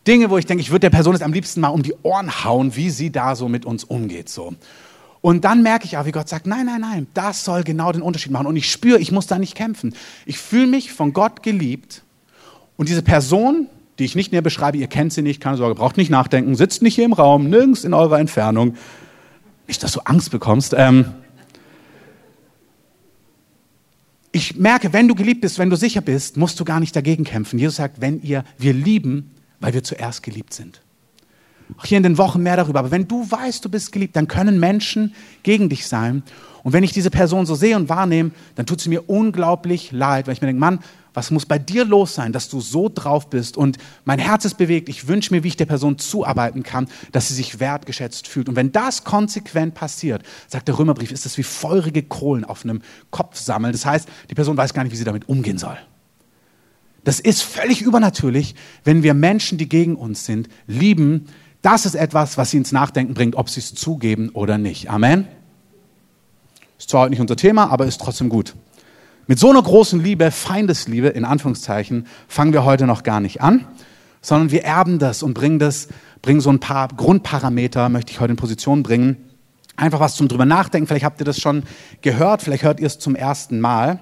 Dinge, 0.06 0.31
wo 0.31 0.38
ich 0.38 0.46
denke, 0.46 0.61
ich 0.61 0.70
würde 0.70 0.81
der 0.81 0.90
Person 0.90 1.14
jetzt 1.14 1.23
am 1.23 1.32
liebsten 1.32 1.61
mal 1.61 1.69
um 1.69 1.82
die 1.82 1.94
Ohren 2.02 2.44
hauen, 2.44 2.76
wie 2.76 2.90
sie 2.90 3.11
da 3.11 3.34
so 3.34 3.49
mit 3.49 3.64
uns 3.64 3.82
umgeht. 3.82 4.28
So. 4.28 4.55
Und 5.21 5.45
dann 5.45 5.62
merke 5.62 5.87
ich 5.87 5.97
auch, 5.97 6.04
wie 6.04 6.12
Gott 6.12 6.28
sagt, 6.28 6.47
nein, 6.47 6.66
nein, 6.66 6.83
nein, 6.83 7.06
das 7.14 7.45
soll 7.45 7.64
genau 7.64 7.90
den 7.90 8.02
Unterschied 8.02 8.30
machen. 8.30 8.47
Und 8.47 8.56
ich 8.56 8.71
spüre, 8.71 9.00
ich 9.00 9.11
muss 9.11 9.26
da 9.26 9.38
nicht 9.38 9.54
kämpfen. 9.54 9.95
Ich 10.26 10.38
fühle 10.38 10.66
mich 10.66 10.92
von 10.92 11.12
Gott 11.12 11.42
geliebt. 11.42 12.02
Und 12.76 12.88
diese 12.88 13.02
Person, 13.02 13.68
die 13.99 14.05
ich 14.05 14.15
nicht 14.15 14.33
näher 14.33 14.43
beschreibe, 14.43 14.76
ihr 14.79 14.87
kennt 14.87 15.12
sie 15.12 15.23
nicht, 15.23 15.41
keine 15.41 15.57
Sorge, 15.57 15.75
braucht 15.75 15.97
nicht 15.97 16.11
nachdenken, 16.11 16.55
sitzt 16.55 16.83
nicht 16.83 16.95
hier 16.95 17.05
im 17.05 17.12
Raum, 17.12 17.49
nirgends 17.49 17.85
in 17.85 17.95
eurer 17.95 18.19
Entfernung. 18.19 18.75
Nicht, 19.67 19.83
dass 19.83 19.93
du 19.93 20.00
Angst 20.00 20.31
bekommst. 20.31 20.75
Ähm 20.76 21.07
ich 24.33 24.57
merke, 24.57 24.93
wenn 24.93 25.09
du 25.09 25.15
geliebt 25.15 25.41
bist, 25.41 25.59
wenn 25.59 25.71
du 25.71 25.76
sicher 25.76 26.03
bist, 26.03 26.37
musst 26.37 26.61
du 26.61 26.65
gar 26.65 26.79
nicht 26.79 26.95
dagegen 26.95 27.25
kämpfen. 27.25 27.59
Jesus 27.59 27.76
sagt, 27.76 28.00
wenn 28.00 28.21
ihr, 28.23 28.45
wir 28.59 28.75
lieben, 28.75 29.31
weil 29.61 29.73
wir 29.73 29.83
zuerst 29.83 30.23
geliebt 30.23 30.53
sind. 30.53 30.83
Auch 31.79 31.85
hier 31.85 31.97
in 31.97 32.03
den 32.03 32.19
Wochen 32.19 32.43
mehr 32.43 32.57
darüber. 32.57 32.81
Aber 32.81 32.91
wenn 32.91 33.09
du 33.09 33.29
weißt, 33.29 33.65
du 33.65 33.69
bist 33.69 33.93
geliebt, 33.93 34.15
dann 34.15 34.29
können 34.29 34.61
Menschen 34.61 35.15
gegen 35.43 35.69
dich 35.69 35.87
sein. 35.87 36.23
Und 36.62 36.73
wenn 36.73 36.85
ich 36.85 36.93
diese 36.93 37.11
Person 37.11 37.47
so 37.47 37.55
sehe 37.55 37.76
und 37.76 37.88
wahrnehme, 37.88 38.31
dann 38.55 38.67
tut 38.67 38.81
sie 38.81 38.88
mir 38.88 39.09
unglaublich 39.09 39.91
leid, 39.93 40.26
weil 40.26 40.35
ich 40.35 40.41
mir 40.41 40.49
denke, 40.49 40.61
Mann, 40.61 40.81
was 41.16 41.30
muss 41.30 41.46
bei 41.46 41.58
dir 41.58 41.87
los 41.87 42.14
sein, 42.14 42.30
dass 42.30 42.50
du 42.50 42.61
so 42.61 42.90
drauf 42.92 43.30
bist 43.30 43.56
und 43.56 43.78
mein 44.04 44.18
Herz 44.18 44.44
ist 44.44 44.58
bewegt. 44.58 44.90
Ich 44.90 45.08
wünsche 45.08 45.32
mir, 45.32 45.42
wie 45.42 45.49
ich 45.49 45.56
der 45.56 45.64
Person 45.64 45.96
zuarbeiten 45.96 46.62
kann, 46.62 46.88
dass 47.11 47.28
sie 47.28 47.35
sich 47.35 47.58
wertgeschätzt 47.58 48.28
fühlt. 48.28 48.50
Und 48.50 48.56
wenn 48.56 48.70
das 48.70 49.02
konsequent 49.02 49.73
passiert, 49.73 50.23
sagt 50.46 50.68
der 50.68 50.78
Römerbrief, 50.78 51.11
ist 51.11 51.25
das 51.25 51.38
wie 51.38 51.42
feurige 51.42 52.02
Kohlen 52.02 52.44
auf 52.44 52.64
einem 52.64 52.82
Kopf 53.11 53.38
sammeln. 53.38 53.73
Das 53.73 53.87
heißt, 53.87 54.06
die 54.28 54.35
Person 54.35 54.58
weiß 54.58 54.75
gar 54.75 54.85
nicht, 54.85 54.92
wie 54.92 54.96
sie 54.96 55.04
damit 55.04 55.26
umgehen 55.26 55.56
soll. 55.56 55.78
Das 57.04 57.18
ist 57.18 57.42
völlig 57.42 57.80
übernatürlich, 57.80 58.54
wenn 58.85 59.02
wir 59.02 59.14
Menschen, 59.14 59.56
die 59.56 59.70
gegen 59.70 59.96
uns 59.96 60.26
sind, 60.26 60.50
lieben. 60.66 61.28
Das 61.62 61.87
ist 61.87 61.94
etwas, 61.94 62.37
was 62.37 62.50
sie 62.50 62.58
ins 62.58 62.73
Nachdenken 62.73 63.14
bringt, 63.14 63.37
ob 63.37 63.49
sie 63.49 63.61
es 63.61 63.75
zugeben 63.75 64.28
oder 64.35 64.58
nicht. 64.58 64.90
Amen. 64.90 65.26
Ist 66.78 66.90
zwar 66.90 67.02
heute 67.02 67.11
nicht 67.12 67.20
unser 67.20 67.37
Thema, 67.37 67.70
aber 67.70 67.87
ist 67.87 68.02
trotzdem 68.02 68.28
gut. 68.28 68.54
Mit 69.28 69.40
so 69.40 69.50
einer 69.50 69.62
großen 69.62 70.02
Liebe, 70.02 70.30
Feindesliebe 70.30 71.09
in 71.09 71.25
Anführungszeichen, 71.25 72.06
fangen 72.28 72.52
wir 72.52 72.64
heute 72.64 72.87
noch 72.87 73.02
gar 73.02 73.21
nicht 73.21 73.40
an, 73.40 73.66
sondern 74.21 74.52
wir 74.52 74.62
erben 74.62 75.00
das 75.00 75.23
und 75.25 75.35
bringen 75.35 75.59
das, 75.59 75.88
bringen 76.23 76.40
so 76.40 76.50
ein 76.50 76.61
paar 76.61 76.88
Grundparameter, 76.88 77.88
möchte 77.88 78.12
ich 78.12 78.21
heute 78.21 78.33
in 78.33 78.37
Position 78.37 78.85
bringen. 78.85 79.16
Einfach 79.75 80.00
was 80.00 80.14
zum 80.14 80.28
drüber 80.28 80.47
nachdenken. 80.47 80.87
Vielleicht 80.87 81.04
habt 81.04 81.21
ihr 81.21 81.25
das 81.25 81.40
schon 81.40 81.64
gehört, 82.02 82.42
vielleicht 82.42 82.62
hört 82.62 82.78
ihr 82.78 82.87
es 82.87 82.99
zum 83.00 83.16
ersten 83.16 83.61
Mal. 83.61 83.99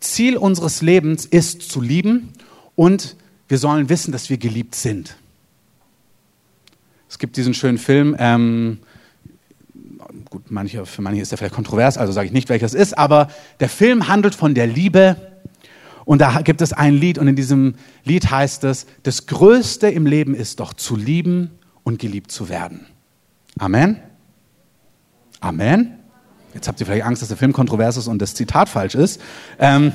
Ziel 0.00 0.36
unseres 0.36 0.82
Lebens 0.82 1.24
ist 1.24 1.62
zu 1.62 1.80
lieben 1.80 2.32
und 2.74 3.16
wir 3.48 3.58
sollen 3.58 3.88
wissen, 3.88 4.12
dass 4.12 4.28
wir 4.28 4.36
geliebt 4.36 4.74
sind. 4.74 5.16
Es 7.08 7.18
gibt 7.18 7.36
diesen 7.36 7.54
schönen 7.54 7.78
Film, 7.78 8.16
ähm, 8.18 8.78
gut, 10.28 10.50
manche, 10.50 10.86
für 10.86 11.02
manche 11.02 11.22
ist 11.22 11.32
der 11.32 11.38
vielleicht 11.38 11.54
kontrovers, 11.54 11.98
also 11.98 12.12
sage 12.12 12.26
ich 12.26 12.32
nicht, 12.32 12.48
welches 12.48 12.74
ist, 12.74 12.96
aber 12.96 13.28
der 13.60 13.68
Film 13.68 14.08
handelt 14.08 14.34
von 14.34 14.54
der 14.54 14.66
Liebe 14.66 15.16
und 16.04 16.20
da 16.20 16.42
gibt 16.42 16.60
es 16.60 16.72
ein 16.72 16.94
Lied 16.94 17.18
und 17.18 17.28
in 17.28 17.36
diesem 17.36 17.74
Lied 18.04 18.30
heißt 18.30 18.64
es, 18.64 18.86
das 19.02 19.26
Größte 19.26 19.88
im 19.88 20.06
Leben 20.06 20.34
ist 20.34 20.60
doch 20.60 20.72
zu 20.72 20.96
lieben 20.96 21.50
und 21.84 21.98
geliebt 21.98 22.30
zu 22.32 22.48
werden. 22.48 22.86
Amen. 23.58 23.98
Amen. 25.40 25.98
Jetzt 26.54 26.68
habt 26.68 26.80
ihr 26.80 26.86
vielleicht 26.86 27.04
Angst, 27.04 27.22
dass 27.22 27.28
der 27.28 27.38
Film 27.38 27.52
kontrovers 27.52 27.96
ist 27.96 28.08
und 28.08 28.20
das 28.20 28.34
Zitat 28.34 28.68
falsch 28.68 28.94
ist. 28.94 29.20
Ähm, 29.58 29.92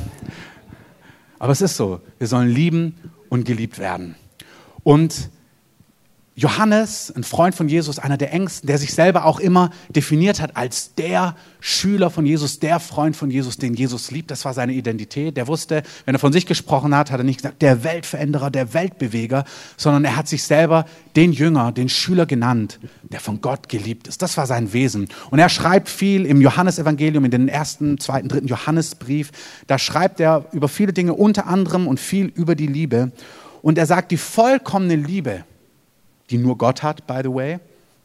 aber 1.40 1.52
es 1.52 1.62
ist 1.62 1.78
so, 1.78 2.02
wir 2.18 2.28
sollen 2.28 2.50
lieben 2.50 2.96
und 3.30 3.46
geliebt 3.46 3.78
werden. 3.78 4.16
Und 4.84 5.30
Johannes, 6.39 7.12
ein 7.15 7.24
Freund 7.24 7.56
von 7.56 7.67
Jesus, 7.67 7.98
einer 7.98 8.15
der 8.15 8.32
engsten, 8.32 8.67
der 8.67 8.77
sich 8.77 8.94
selber 8.94 9.25
auch 9.25 9.39
immer 9.39 9.72
definiert 9.89 10.39
hat 10.39 10.56
als 10.56 10.94
der 10.94 11.36
Schüler 11.60 12.12
von 12.12 12.27
Jesus, 12.27 12.60
der 12.60 12.79
Freund 12.79 13.15
von 13.15 13.32
Jesus, 13.32 13.58
den 13.58 13.74
Jesus 13.74 14.12
liebt. 14.12 14.29
Das 14.29 14.46
war 14.46 14.53
seine 14.53 14.74
Identität. 14.74 15.36
Der 15.36 15.48
wusste, 15.48 15.82
wenn 16.06 16.13
er 16.13 16.20
von 16.20 16.32
sich 16.32 16.46
gesprochen 16.46 16.96
hat, 16.96 17.10
hat 17.10 17.20
er 17.20 17.24
nicht 17.24 17.38
gesagt, 17.38 17.63
der 17.63 17.84
Weltveränderer, 17.84 18.51
der 18.51 18.75
Weltbeweger, 18.75 19.46
sondern 19.77 20.06
er 20.06 20.15
hat 20.15 20.27
sich 20.27 20.44
selber 20.44 20.86
den 21.15 21.32
Jünger, 21.32 21.72
den 21.72 21.89
Schüler 21.89 22.27
genannt, 22.27 22.79
der 23.01 23.20
von 23.20 23.41
Gott 23.41 23.67
geliebt 23.67 24.08
ist. 24.08 24.22
Das 24.22 24.38
war 24.38 24.46
sein 24.46 24.74
Wesen. 24.74 25.10
Und 25.32 25.39
er 25.39 25.50
schreibt 25.50 25.89
viel 25.89 26.24
im 26.27 26.39
Johannesevangelium, 26.39 27.25
in 27.25 27.32
den 27.32 27.48
ersten, 27.48 28.00
zweiten, 28.00 28.29
dritten 28.29 28.48
Johannesbrief. 28.48 29.32
Da 29.65 29.79
schreibt 29.79 30.20
er 30.20 30.46
über 30.51 30.67
viele 30.67 30.94
Dinge, 30.94 31.15
unter 31.15 31.48
anderem 31.48 31.88
und 31.88 32.00
viel 32.00 32.27
über 32.27 32.53
die 32.53 32.67
Liebe. 32.67 33.12
Und 33.63 33.79
er 33.79 33.88
sagt, 33.88 34.12
die 34.12 34.17
vollkommene 34.17 34.98
Liebe, 34.98 35.44
die 36.30 36.38
nur 36.38 36.58
Gott 36.58 36.84
hat, 36.84 37.08
by 37.08 37.20
the 37.24 37.34
way. 37.34 37.60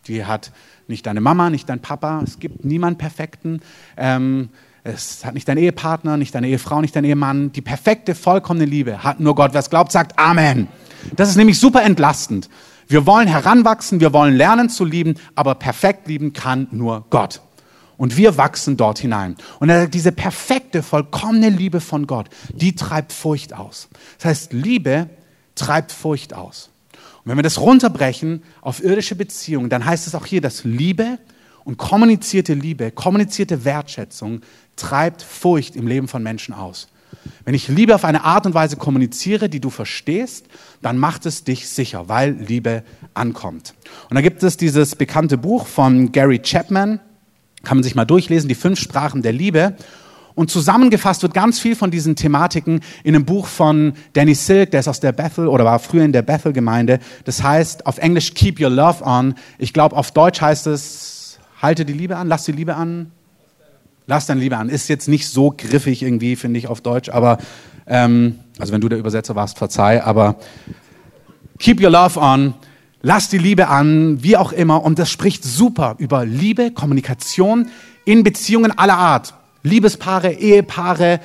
Die 0.06 0.24
hat 0.24 0.52
nicht 0.88 1.06
deine 1.06 1.20
Mama, 1.20 1.50
nicht 1.50 1.68
dein 1.68 1.80
Papa. 1.80 2.20
Es 2.24 2.38
gibt 2.38 2.64
niemanden 2.64 2.98
Perfekten. 2.98 3.60
Ähm, 3.96 4.50
es 4.84 5.24
hat 5.24 5.34
nicht 5.34 5.46
dein 5.46 5.58
Ehepartner, 5.58 6.16
nicht 6.16 6.34
deine 6.34 6.48
Ehefrau, 6.48 6.80
nicht 6.80 6.96
dein 6.96 7.04
Ehemann. 7.04 7.52
Die 7.52 7.60
perfekte, 7.60 8.14
vollkommene 8.14 8.64
Liebe 8.64 9.04
hat 9.04 9.20
nur 9.20 9.34
Gott. 9.36 9.52
Wer 9.52 9.60
es 9.60 9.70
glaubt, 9.70 9.92
sagt 9.92 10.18
Amen. 10.18 10.66
Das 11.14 11.28
ist 11.28 11.36
nämlich 11.36 11.58
super 11.60 11.82
entlastend. 11.82 12.48
Wir 12.88 13.06
wollen 13.06 13.28
heranwachsen, 13.28 14.00
wir 14.00 14.12
wollen 14.12 14.34
lernen 14.34 14.68
zu 14.68 14.84
lieben, 14.84 15.14
aber 15.34 15.54
perfekt 15.54 16.08
lieben 16.08 16.32
kann 16.32 16.66
nur 16.72 17.06
Gott. 17.10 17.40
Und 17.96 18.16
wir 18.16 18.36
wachsen 18.36 18.76
dort 18.76 18.98
hinein. 18.98 19.36
Und 19.60 19.70
diese 19.94 20.10
perfekte, 20.10 20.82
vollkommene 20.82 21.48
Liebe 21.48 21.80
von 21.80 22.08
Gott, 22.08 22.28
die 22.52 22.74
treibt 22.74 23.12
Furcht 23.12 23.54
aus. 23.54 23.88
Das 24.18 24.24
heißt, 24.26 24.52
Liebe 24.52 25.08
treibt 25.54 25.92
Furcht 25.92 26.34
aus. 26.34 26.71
Und 27.24 27.30
wenn 27.30 27.38
wir 27.38 27.42
das 27.42 27.60
runterbrechen 27.60 28.42
auf 28.60 28.82
irdische 28.82 29.14
Beziehungen, 29.14 29.70
dann 29.70 29.84
heißt 29.84 30.06
es 30.06 30.14
auch 30.14 30.26
hier, 30.26 30.40
dass 30.40 30.64
Liebe 30.64 31.18
und 31.64 31.78
kommunizierte 31.78 32.54
Liebe, 32.54 32.90
kommunizierte 32.90 33.64
Wertschätzung 33.64 34.40
treibt 34.76 35.22
Furcht 35.22 35.76
im 35.76 35.86
Leben 35.86 36.08
von 36.08 36.22
Menschen 36.22 36.54
aus. 36.54 36.88
Wenn 37.44 37.54
ich 37.54 37.68
Liebe 37.68 37.94
auf 37.94 38.04
eine 38.04 38.24
Art 38.24 38.46
und 38.46 38.54
Weise 38.54 38.76
kommuniziere, 38.76 39.48
die 39.48 39.60
du 39.60 39.70
verstehst, 39.70 40.46
dann 40.80 40.98
macht 40.98 41.26
es 41.26 41.44
dich 41.44 41.68
sicher, 41.68 42.08
weil 42.08 42.32
Liebe 42.32 42.82
ankommt. 43.14 43.74
Und 44.08 44.16
da 44.16 44.22
gibt 44.22 44.42
es 44.42 44.56
dieses 44.56 44.96
bekannte 44.96 45.38
Buch 45.38 45.66
von 45.66 46.10
Gary 46.10 46.40
Chapman, 46.40 47.00
kann 47.62 47.76
man 47.76 47.84
sich 47.84 47.94
mal 47.94 48.04
durchlesen, 48.04 48.48
die 48.48 48.54
fünf 48.54 48.80
Sprachen 48.80 49.22
der 49.22 49.32
Liebe. 49.32 49.76
Und 50.34 50.50
zusammengefasst 50.50 51.22
wird 51.22 51.34
ganz 51.34 51.58
viel 51.60 51.76
von 51.76 51.90
diesen 51.90 52.16
Thematiken 52.16 52.80
in 53.04 53.14
einem 53.14 53.24
Buch 53.24 53.46
von 53.46 53.92
Danny 54.12 54.34
Silk, 54.34 54.70
der 54.70 54.80
ist 54.80 54.88
aus 54.88 55.00
der 55.00 55.12
Bethel 55.12 55.46
oder 55.48 55.64
war 55.64 55.78
früher 55.78 56.04
in 56.04 56.12
der 56.12 56.22
Bethel-Gemeinde. 56.22 56.98
Das 57.24 57.42
heißt 57.42 57.86
auf 57.86 57.98
Englisch 57.98 58.34
Keep 58.34 58.60
Your 58.60 58.70
Love 58.70 59.04
On. 59.04 59.34
Ich 59.58 59.72
glaube, 59.72 59.96
auf 59.96 60.10
Deutsch 60.10 60.40
heißt 60.40 60.66
es 60.66 61.38
Halte 61.60 61.84
die 61.84 61.92
Liebe 61.92 62.16
an, 62.16 62.26
lass 62.26 62.44
die 62.44 62.52
Liebe 62.52 62.74
an. 62.74 63.12
Lass 64.08 64.26
deine 64.26 64.40
Liebe 64.40 64.56
an. 64.56 64.68
Ist 64.68 64.88
jetzt 64.88 65.08
nicht 65.08 65.28
so 65.28 65.54
griffig 65.56 66.02
irgendwie, 66.02 66.34
finde 66.34 66.58
ich, 66.58 66.66
auf 66.66 66.80
Deutsch, 66.80 67.08
aber 67.08 67.38
ähm, 67.86 68.40
also 68.58 68.72
wenn 68.72 68.80
du 68.80 68.88
der 68.88 68.98
Übersetzer 68.98 69.36
warst, 69.36 69.58
verzeih, 69.58 70.02
aber 70.02 70.36
Keep 71.58 71.80
Your 71.80 71.90
Love 71.90 72.18
On. 72.18 72.54
Lass 73.00 73.28
die 73.28 73.38
Liebe 73.38 73.68
an, 73.68 74.22
wie 74.22 74.36
auch 74.36 74.52
immer. 74.52 74.82
Und 74.82 74.98
das 74.98 75.10
spricht 75.10 75.44
super 75.44 75.94
über 75.98 76.24
Liebe, 76.24 76.72
Kommunikation 76.72 77.68
in 78.04 78.24
Beziehungen 78.24 78.76
aller 78.76 78.98
Art. 78.98 79.34
Liebespaare, 79.62 80.32
Ehepaare, 80.32 81.20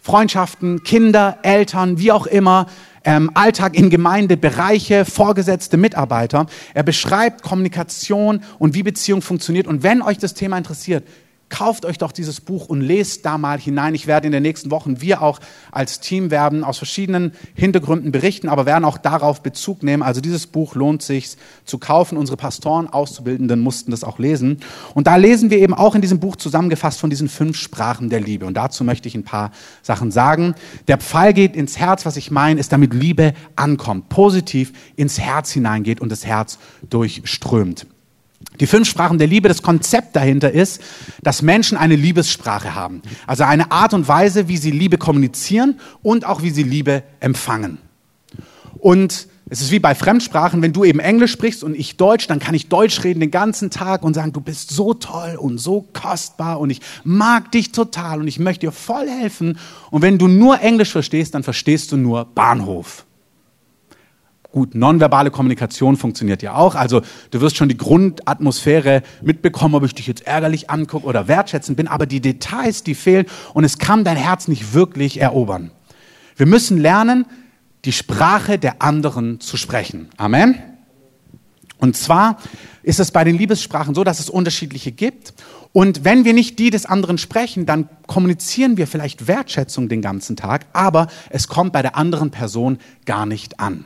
Freundschaften, 0.00 0.82
Kinder, 0.84 1.38
Eltern, 1.42 1.98
wie 1.98 2.12
auch 2.12 2.26
immer, 2.26 2.66
ähm, 3.04 3.30
Alltag 3.34 3.76
in 3.76 3.90
Gemeinde, 3.90 4.36
Bereiche, 4.36 5.04
Vorgesetzte, 5.04 5.76
Mitarbeiter. 5.76 6.46
Er 6.74 6.82
beschreibt 6.82 7.42
Kommunikation 7.42 8.42
und 8.58 8.74
wie 8.74 8.82
Beziehung 8.82 9.22
funktioniert. 9.22 9.66
Und 9.66 9.82
wenn 9.82 10.02
euch 10.02 10.18
das 10.18 10.34
Thema 10.34 10.58
interessiert, 10.58 11.04
kauft 11.48 11.84
euch 11.84 11.98
doch 11.98 12.12
dieses 12.12 12.40
Buch 12.40 12.66
und 12.66 12.80
lest 12.80 13.24
da 13.24 13.38
mal 13.38 13.58
hinein. 13.58 13.94
Ich 13.94 14.06
werde 14.06 14.26
in 14.26 14.32
den 14.32 14.42
nächsten 14.42 14.70
Wochen, 14.70 15.00
wir 15.00 15.22
auch 15.22 15.40
als 15.72 16.00
Team 16.00 16.30
werden 16.30 16.64
aus 16.64 16.78
verschiedenen 16.78 17.32
Hintergründen 17.54 18.12
berichten, 18.12 18.48
aber 18.48 18.66
werden 18.66 18.84
auch 18.84 18.98
darauf 18.98 19.42
Bezug 19.42 19.82
nehmen. 19.82 20.02
Also 20.02 20.20
dieses 20.20 20.46
Buch 20.46 20.74
lohnt 20.74 21.02
sich 21.02 21.36
zu 21.64 21.78
kaufen. 21.78 22.16
Unsere 22.18 22.36
Pastoren, 22.36 22.88
Auszubildenden 22.88 23.60
mussten 23.60 23.90
das 23.90 24.04
auch 24.04 24.18
lesen. 24.18 24.60
Und 24.94 25.06
da 25.06 25.16
lesen 25.16 25.50
wir 25.50 25.58
eben 25.58 25.74
auch 25.74 25.94
in 25.94 26.00
diesem 26.00 26.20
Buch 26.20 26.36
zusammengefasst 26.36 27.00
von 27.00 27.10
diesen 27.10 27.28
fünf 27.28 27.56
Sprachen 27.56 28.10
der 28.10 28.20
Liebe. 28.20 28.46
Und 28.46 28.54
dazu 28.54 28.84
möchte 28.84 29.08
ich 29.08 29.14
ein 29.14 29.24
paar 29.24 29.50
Sachen 29.82 30.10
sagen. 30.10 30.54
Der 30.86 30.98
Pfeil 30.98 31.32
geht 31.32 31.56
ins 31.56 31.78
Herz. 31.78 32.06
Was 32.06 32.16
ich 32.16 32.30
meine, 32.30 32.60
ist, 32.60 32.72
damit 32.72 32.94
Liebe 32.94 33.34
ankommt, 33.56 34.08
positiv 34.08 34.72
ins 34.96 35.18
Herz 35.18 35.50
hineingeht 35.50 36.00
und 36.00 36.10
das 36.10 36.24
Herz 36.24 36.58
durchströmt. 36.88 37.86
Die 38.60 38.66
fünf 38.66 38.88
Sprachen 38.88 39.18
der 39.18 39.26
Liebe, 39.26 39.48
das 39.48 39.62
Konzept 39.62 40.16
dahinter 40.16 40.50
ist, 40.50 40.80
dass 41.22 41.42
Menschen 41.42 41.78
eine 41.78 41.96
Liebessprache 41.96 42.74
haben. 42.74 43.02
Also 43.26 43.44
eine 43.44 43.70
Art 43.70 43.94
und 43.94 44.08
Weise, 44.08 44.48
wie 44.48 44.56
sie 44.56 44.70
Liebe 44.70 44.98
kommunizieren 44.98 45.78
und 46.02 46.24
auch 46.24 46.42
wie 46.42 46.50
sie 46.50 46.64
Liebe 46.64 47.02
empfangen. 47.20 47.78
Und 48.78 49.28
es 49.50 49.62
ist 49.62 49.70
wie 49.70 49.78
bei 49.78 49.94
Fremdsprachen, 49.94 50.60
wenn 50.60 50.72
du 50.72 50.84
eben 50.84 50.98
Englisch 50.98 51.32
sprichst 51.32 51.64
und 51.64 51.74
ich 51.74 51.96
Deutsch, 51.96 52.26
dann 52.26 52.38
kann 52.38 52.54
ich 52.54 52.68
Deutsch 52.68 53.02
reden 53.02 53.20
den 53.20 53.30
ganzen 53.30 53.70
Tag 53.70 54.02
und 54.02 54.14
sagen, 54.14 54.32
du 54.32 54.40
bist 54.40 54.70
so 54.70 54.92
toll 54.92 55.36
und 55.38 55.58
so 55.58 55.86
kostbar 55.92 56.60
und 56.60 56.68
ich 56.68 56.80
mag 57.02 57.50
dich 57.52 57.72
total 57.72 58.20
und 58.20 58.28
ich 58.28 58.38
möchte 58.38 58.66
dir 58.66 58.72
voll 58.72 59.08
helfen. 59.08 59.58
Und 59.90 60.02
wenn 60.02 60.18
du 60.18 60.28
nur 60.28 60.60
Englisch 60.60 60.92
verstehst, 60.92 61.34
dann 61.34 61.42
verstehst 61.42 61.92
du 61.92 61.96
nur 61.96 62.26
Bahnhof. 62.26 63.06
Gut, 64.50 64.74
nonverbale 64.74 65.30
Kommunikation 65.30 65.96
funktioniert 65.96 66.42
ja 66.42 66.54
auch. 66.54 66.74
Also 66.74 67.02
du 67.30 67.40
wirst 67.42 67.56
schon 67.56 67.68
die 67.68 67.76
Grundatmosphäre 67.76 69.02
mitbekommen, 69.20 69.74
ob 69.74 69.84
ich 69.84 69.94
dich 69.94 70.06
jetzt 70.06 70.26
ärgerlich 70.26 70.70
angucke 70.70 71.06
oder 71.06 71.28
wertschätzend 71.28 71.76
bin, 71.76 71.86
aber 71.86 72.06
die 72.06 72.20
Details, 72.20 72.82
die 72.82 72.94
fehlen 72.94 73.26
und 73.52 73.64
es 73.64 73.78
kann 73.78 74.04
dein 74.04 74.16
Herz 74.16 74.48
nicht 74.48 74.72
wirklich 74.72 75.20
erobern. 75.20 75.70
Wir 76.36 76.46
müssen 76.46 76.78
lernen, 76.78 77.26
die 77.84 77.92
Sprache 77.92 78.58
der 78.58 78.80
anderen 78.80 79.38
zu 79.40 79.58
sprechen. 79.58 80.08
Amen. 80.16 80.54
Und 81.78 81.96
zwar 81.96 82.38
ist 82.82 83.00
es 83.00 83.10
bei 83.10 83.24
den 83.24 83.36
Liebessprachen 83.36 83.94
so, 83.94 84.02
dass 84.02 84.18
es 84.18 84.30
unterschiedliche 84.30 84.92
gibt. 84.92 85.34
Und 85.72 86.04
wenn 86.04 86.24
wir 86.24 86.32
nicht 86.32 86.58
die 86.58 86.70
des 86.70 86.86
anderen 86.86 87.18
sprechen, 87.18 87.66
dann 87.66 87.88
kommunizieren 88.06 88.78
wir 88.78 88.86
vielleicht 88.86 89.28
Wertschätzung 89.28 89.88
den 89.88 90.00
ganzen 90.00 90.36
Tag, 90.36 90.66
aber 90.72 91.08
es 91.28 91.48
kommt 91.48 91.74
bei 91.74 91.82
der 91.82 91.96
anderen 91.96 92.30
Person 92.30 92.78
gar 93.04 93.26
nicht 93.26 93.60
an. 93.60 93.84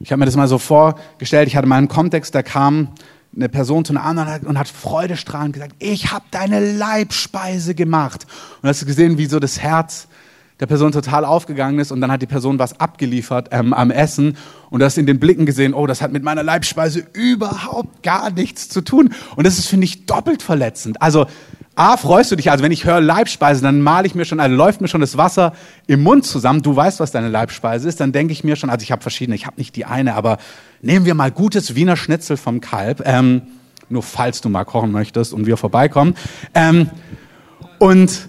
Ich 0.00 0.12
habe 0.12 0.20
mir 0.20 0.26
das 0.26 0.36
mal 0.36 0.48
so 0.48 0.58
vorgestellt, 0.58 1.48
ich 1.48 1.56
hatte 1.56 1.66
mal 1.66 1.76
einen 1.76 1.88
Kontext, 1.88 2.34
da 2.34 2.42
kam 2.42 2.88
eine 3.34 3.48
Person 3.48 3.84
zu 3.84 3.92
einer 3.92 4.04
anderen 4.04 4.46
und 4.46 4.58
hat 4.58 4.68
freudestrahlend 4.68 5.54
gesagt, 5.54 5.74
ich 5.78 6.12
habe 6.12 6.24
deine 6.30 6.72
Leibspeise 6.72 7.74
gemacht. 7.74 8.26
Und 8.62 8.68
hast 8.68 8.82
du 8.82 8.86
gesehen, 8.86 9.18
wie 9.18 9.26
so 9.26 9.38
das 9.38 9.60
Herz 9.60 10.08
der 10.60 10.66
Person 10.66 10.90
total 10.90 11.24
aufgegangen 11.24 11.78
ist 11.78 11.92
und 11.92 12.00
dann 12.00 12.10
hat 12.10 12.20
die 12.20 12.26
Person 12.26 12.58
was 12.58 12.80
abgeliefert 12.80 13.48
ähm, 13.52 13.72
am 13.72 13.90
Essen 13.90 14.36
und 14.70 14.80
du 14.80 14.86
hast 14.86 14.98
in 14.98 15.06
den 15.06 15.20
Blicken 15.20 15.46
gesehen, 15.46 15.72
oh, 15.72 15.86
das 15.86 16.02
hat 16.02 16.12
mit 16.12 16.24
meiner 16.24 16.42
Leibspeise 16.42 17.06
überhaupt 17.12 18.02
gar 18.02 18.30
nichts 18.30 18.68
zu 18.68 18.80
tun. 18.80 19.14
Und 19.36 19.46
das 19.46 19.58
ist, 19.58 19.68
finde 19.68 19.84
ich, 19.84 20.06
doppelt 20.06 20.42
verletzend. 20.42 21.00
Also 21.00 21.26
A, 21.78 21.96
freust 21.96 22.32
du 22.32 22.34
dich, 22.34 22.50
also 22.50 22.64
wenn 22.64 22.72
ich 22.72 22.84
höre 22.84 23.00
Leibspeise, 23.00 23.62
dann 23.62 23.80
male 23.80 24.04
ich 24.08 24.16
mir 24.16 24.24
schon, 24.24 24.40
also 24.40 24.56
läuft 24.56 24.80
mir 24.80 24.88
schon 24.88 25.00
das 25.00 25.16
Wasser 25.16 25.52
im 25.86 26.02
Mund 26.02 26.26
zusammen. 26.26 26.60
Du 26.60 26.74
weißt, 26.74 26.98
was 26.98 27.12
deine 27.12 27.28
Leibspeise 27.28 27.88
ist. 27.88 28.00
Dann 28.00 28.10
denke 28.10 28.32
ich 28.32 28.42
mir 28.42 28.56
schon, 28.56 28.68
also 28.68 28.82
ich 28.82 28.90
habe 28.90 29.00
verschiedene, 29.00 29.36
ich 29.36 29.46
habe 29.46 29.58
nicht 29.58 29.76
die 29.76 29.84
eine, 29.84 30.16
aber 30.16 30.38
nehmen 30.82 31.06
wir 31.06 31.14
mal 31.14 31.30
gutes 31.30 31.76
Wiener 31.76 31.96
Schnitzel 31.96 32.36
vom 32.36 32.60
Kalb. 32.60 33.02
Ähm, 33.04 33.42
nur 33.88 34.02
falls 34.02 34.40
du 34.40 34.48
mal 34.48 34.64
kochen 34.64 34.90
möchtest 34.90 35.32
und 35.32 35.46
wir 35.46 35.56
vorbeikommen. 35.56 36.16
Ähm, 36.52 36.90
und 37.78 38.28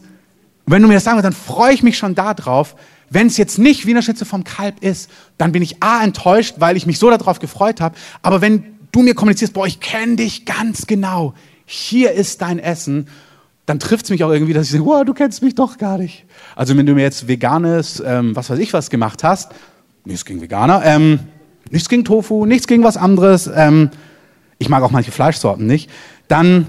wenn 0.68 0.84
du 0.84 0.88
mir 0.88 0.94
das 0.94 1.06
sagen 1.06 1.18
willst, 1.18 1.26
dann 1.26 1.34
freue 1.34 1.74
ich 1.74 1.82
mich 1.82 1.98
schon 1.98 2.14
darauf. 2.14 2.76
Wenn 3.10 3.26
es 3.26 3.38
jetzt 3.38 3.58
nicht 3.58 3.88
Wiener 3.88 4.04
Schnitzel 4.04 4.28
vom 4.28 4.44
Kalb 4.44 4.84
ist, 4.84 5.10
dann 5.40 5.54
bin 5.54 5.64
ich 5.64 5.82
A 5.82 6.04
enttäuscht, 6.04 6.58
weil 6.60 6.78
ich 6.78 6.86
mich 6.86 7.00
so 7.00 7.10
darauf 7.10 7.40
gefreut 7.40 7.82
habe. 7.82 7.96
Aber 8.22 8.42
wenn 8.42 8.78
du 8.92 9.02
mir 9.02 9.16
kommunizierst, 9.16 9.56
boah, 9.56 9.66
ich 9.66 9.80
kenne 9.80 10.18
dich 10.18 10.46
ganz 10.46 10.86
genau, 10.86 11.34
hier 11.66 12.12
ist 12.12 12.44
dein 12.44 12.60
Essen 12.60 13.08
dann 13.70 13.80
trifft 13.80 14.06
es 14.06 14.10
mich 14.10 14.24
auch 14.24 14.32
irgendwie, 14.32 14.54
dass 14.54 14.66
ich 14.66 14.72
sage, 14.72 14.86
wow, 14.86 15.06
du 15.06 15.14
kennst 15.14 15.44
mich 15.44 15.54
doch 15.54 15.78
gar 15.78 16.00
nicht. 16.00 16.26
Also 16.56 16.76
wenn 16.76 16.88
du 16.88 16.96
mir 16.96 17.04
jetzt 17.04 17.28
veganes, 17.28 18.02
ähm, 18.04 18.36
was 18.36 18.50
weiß 18.50 18.58
ich 18.58 18.74
was 18.74 18.90
gemacht 18.90 19.24
hast, 19.24 19.52
nichts 20.06 20.26
gegen 20.26 20.42
Veganer, 20.42 20.82
ähm, 20.84 21.20
nichts 21.70 21.88
gegen 21.88 22.04
Tofu, 22.04 22.48
nichts 22.48 22.66
gegen 22.66 22.84
was 22.84 22.98
anderes, 22.98 23.48
ähm, 23.54 23.92
ich 24.58 24.70
mag 24.70 24.82
auch 24.82 24.90
manche 24.90 25.12
Fleischsorten 25.12 25.68
nicht, 25.68 25.92
dann 26.28 26.68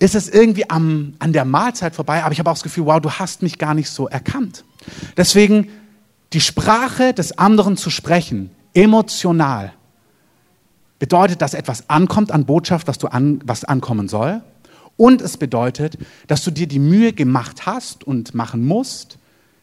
ist 0.00 0.14
es 0.14 0.28
irgendwie 0.28 0.68
am, 0.68 1.14
an 1.18 1.32
der 1.32 1.46
Mahlzeit 1.46 1.94
vorbei, 1.94 2.22
aber 2.22 2.32
ich 2.32 2.38
habe 2.40 2.50
auch 2.50 2.54
das 2.54 2.62
Gefühl, 2.62 2.84
wow, 2.84 3.00
du 3.00 3.10
hast 3.10 3.40
mich 3.40 3.56
gar 3.56 3.72
nicht 3.72 3.88
so 3.88 4.06
erkannt. 4.06 4.64
Deswegen 5.16 5.68
die 6.34 6.42
Sprache 6.42 7.14
des 7.14 7.38
anderen 7.38 7.78
zu 7.78 7.88
sprechen, 7.88 8.50
emotional, 8.74 9.72
bedeutet, 10.98 11.40
dass 11.40 11.54
etwas 11.54 11.88
ankommt 11.88 12.32
an 12.32 12.44
Botschaft, 12.44 12.86
was, 12.86 12.98
du 12.98 13.06
an, 13.06 13.40
was 13.46 13.64
ankommen 13.64 14.08
soll. 14.08 14.42
Und 14.96 15.20
es 15.22 15.36
bedeutet, 15.36 15.98
dass 16.26 16.44
du 16.44 16.50
dir 16.50 16.66
die 16.66 16.78
Mühe 16.78 17.12
gemacht 17.12 17.66
hast 17.66 18.04
und 18.04 18.34
machen 18.34 18.64
musst, 18.64 19.18